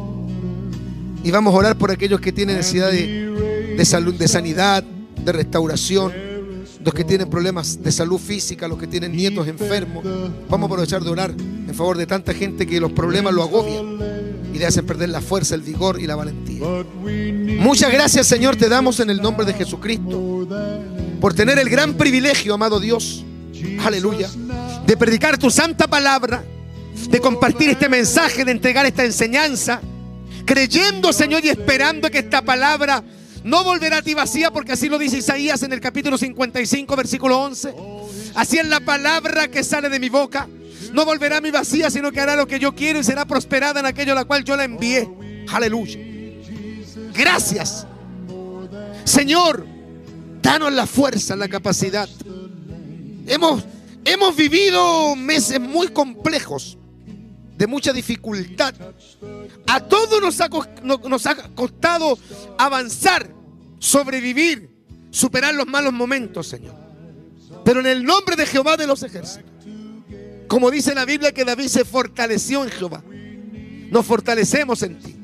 Y 1.25 1.33
vamos 1.33 1.53
a 1.53 1.57
orar 1.59 1.77
por 1.77 1.91
aquellos 1.91 2.21
que 2.21 2.31
tienen 2.31 2.59
necesidad 2.59 2.93
de, 2.93 3.85
salud, 3.85 4.15
de 4.15 4.29
sanidad, 4.29 4.85
de 4.85 5.33
restauración, 5.33 6.13
los 6.85 6.95
que 6.95 7.05
tienen 7.05 7.31
problemas 7.31 7.83
de 7.83 7.91
salud 7.91 8.19
física, 8.19 8.69
los 8.69 8.79
que 8.79 8.87
tienen 8.87 9.13
nietos 9.13 9.49
enfermos. 9.49 10.05
Vamos 10.49 10.69
a 10.71 10.73
aprovechar 10.73 11.03
de 11.03 11.11
orar 11.11 11.31
en 11.31 11.75
favor 11.75 11.97
de 11.97 12.07
tanta 12.07 12.35
gente 12.35 12.67
que 12.67 12.79
los 12.81 12.93
problemas 12.93 13.33
lo 13.33 13.43
agobian 13.43 13.99
y 14.53 14.59
le 14.59 14.67
hacen 14.67 14.87
perder 14.87 15.09
la 15.09 15.21
fuerza, 15.21 15.55
el 15.55 15.63
vigor 15.63 16.01
y 16.01 16.07
la 16.07 16.15
valentía. 16.15 16.67
Muchas 17.59 17.91
gracias, 17.93 18.27
Señor, 18.27 18.57
te 18.57 18.69
damos 18.69 19.01
en 19.01 19.11
el 19.11 19.21
nombre 19.21 19.47
de 19.47 19.55
Jesucristo 19.55 20.47
por 21.21 21.35
tener 21.35 21.59
el 21.59 21.69
gran 21.69 21.95
privilegio, 21.95 22.55
amado 22.55 22.79
Dios. 22.79 23.25
Aleluya 23.83 24.29
de 24.87 24.97
predicar 24.97 25.39
tu 25.39 25.51
santa 25.51 25.87
palabra, 25.87 26.45
de 27.09 27.21
compartir 27.21 27.71
este 27.71 27.89
mensaje, 27.89 28.45
de 28.45 28.53
entregar 28.53 28.87
esta 28.87 29.05
enseñanza, 29.05 29.81
creyendo, 30.45 31.13
Señor, 31.13 31.45
y 31.45 31.49
esperando 31.49 32.11
que 32.11 32.19
esta 32.19 32.43
palabra 32.43 33.03
no 33.45 33.63
volverá 33.63 33.99
a 33.99 34.03
ti 34.03 34.15
vacía, 34.15 34.51
porque 34.51 34.73
así 34.73 34.89
lo 34.89 34.99
dice 34.99 35.19
Isaías 35.19 35.63
en 35.63 35.73
el 35.73 35.81
capítulo 35.81 36.17
55, 36.17 36.97
versículo 36.97 37.39
11. 37.41 37.75
Así 38.35 38.59
es 38.59 38.67
la 38.67 38.81
palabra 38.81 39.49
que 39.49 39.63
sale 39.63 39.91
de 39.91 40.01
mi 40.01 40.09
boca. 40.09 40.49
No 40.93 41.05
volverá 41.05 41.37
a 41.37 41.41
mi 41.43 41.51
vacía, 41.51 41.91
sino 41.91 42.11
que 42.11 42.21
hará 42.21 42.37
lo 42.37 42.47
que 42.47 42.59
yo 42.59 42.75
quiero 42.75 43.01
y 43.01 43.05
será 43.05 43.27
prosperada 43.27 43.81
en 43.81 43.87
aquello 43.87 44.13
a 44.13 44.15
la 44.15 44.25
cual 44.25 44.45
yo 44.45 44.57
la 44.57 44.65
envié. 44.65 45.09
Aleluya. 45.53 45.99
Gracias. 47.15 47.87
Señor, 49.05 49.67
danos 50.41 50.73
la 50.73 50.87
fuerza, 50.87 51.37
la 51.37 51.49
capacidad. 51.49 52.09
Hemos, 53.27 53.65
hemos 54.05 54.37
vivido 54.37 55.17
meses 55.17 55.61
muy 55.61 55.89
complejos, 55.89 56.79
de 57.59 57.67
mucha 57.67 57.93
dificultad. 57.93 58.75
A 59.67 59.81
todos 59.81 60.23
nos 60.23 60.41
ha, 60.41 60.49
nos 60.83 61.27
ha 61.27 61.35
costado 61.55 62.19
avanzar, 62.59 63.34
sobrevivir, 63.85 64.71
superar 65.11 65.55
los 65.55 65.67
malos 65.67 65.93
momentos, 65.93 66.49
Señor. 66.49 66.75
Pero 67.65 67.81
en 67.81 67.87
el 67.87 68.03
nombre 68.03 68.35
de 68.35 68.47
Jehová 68.47 68.77
de 68.77 68.87
los 68.87 69.03
ejércitos, 69.03 69.53
como 70.49 70.71
dice 70.71 70.95
la 70.95 71.05
Biblia 71.05 71.33
que 71.33 71.45
David 71.45 71.69
se 71.69 71.85
fortaleció 71.85 72.65
en 72.65 72.71
Jehová, 72.71 73.03
nos 73.91 74.07
fortalecemos 74.07 74.83
en 74.83 74.99
ti. 74.99 75.17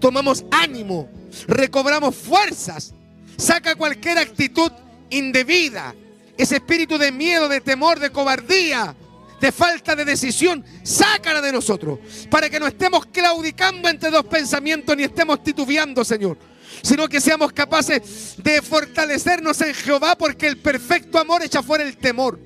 Tomamos 0.00 0.44
ánimo, 0.50 1.08
recobramos 1.46 2.16
fuerzas, 2.16 2.92
saca 3.36 3.76
cualquier 3.76 4.18
actitud 4.18 4.72
indebida, 5.10 5.94
ese 6.36 6.56
espíritu 6.56 6.98
de 6.98 7.12
miedo, 7.12 7.48
de 7.48 7.60
temor, 7.60 8.00
de 8.00 8.10
cobardía, 8.10 8.94
de 9.40 9.52
falta 9.52 9.94
de 9.94 10.04
decisión, 10.04 10.64
sácala 10.82 11.40
de 11.40 11.52
nosotros, 11.52 12.00
para 12.28 12.50
que 12.50 12.58
no 12.58 12.66
estemos 12.66 13.06
claudicando 13.06 13.88
entre 13.88 14.10
dos 14.10 14.24
pensamientos 14.24 14.96
ni 14.96 15.04
estemos 15.04 15.44
titubeando, 15.44 16.04
Señor, 16.04 16.36
sino 16.84 17.08
que 17.08 17.18
seamos 17.18 17.50
capaces 17.52 18.34
de 18.36 18.60
fortalecernos 18.60 19.58
en 19.62 19.72
Jehová, 19.72 20.16
porque 20.16 20.46
el 20.46 20.58
perfecto 20.58 21.18
amor 21.18 21.42
echa 21.42 21.62
fuera 21.62 21.82
el 21.82 21.96
temor. 21.96 22.38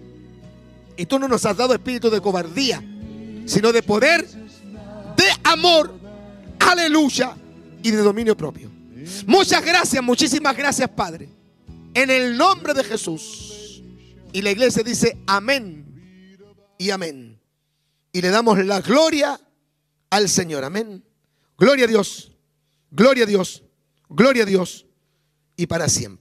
Y 0.97 1.07
tú 1.07 1.18
no 1.18 1.26
nos 1.26 1.45
has 1.45 1.57
dado 1.57 1.74
espíritu 1.74 2.09
de 2.09 2.20
cobardía, 2.20 2.80
sino 3.47 3.72
de 3.72 3.82
poder, 3.82 4.24
de 4.24 5.24
amor, 5.43 5.93
aleluya, 6.61 7.34
y 7.82 7.91
de 7.91 7.97
dominio 7.97 8.36
propio. 8.36 8.70
Muchas 9.26 9.64
gracias, 9.64 10.03
muchísimas 10.05 10.57
gracias, 10.57 10.89
Padre. 10.89 11.28
En 11.93 12.09
el 12.09 12.36
nombre 12.36 12.74
de 12.74 12.84
Jesús. 12.84 13.82
Y 14.32 14.43
la 14.43 14.53
iglesia 14.53 14.84
dice 14.84 15.18
amén 15.26 15.84
y 16.78 16.91
amén. 16.91 17.41
Y 18.12 18.20
le 18.20 18.28
damos 18.28 18.57
la 18.64 18.80
gloria 18.82 19.41
al 20.11 20.28
Señor. 20.28 20.62
Amén. 20.62 21.03
Gloria 21.57 21.86
a 21.86 21.89
Dios. 21.89 22.30
Gloria 22.93 23.24
a 23.24 23.26
Dios. 23.26 23.64
Gloria 24.09 24.43
a 24.43 24.47
Dios. 24.47 24.87
Y 25.57 25.67
para 25.67 25.89
siempre. 25.89 26.17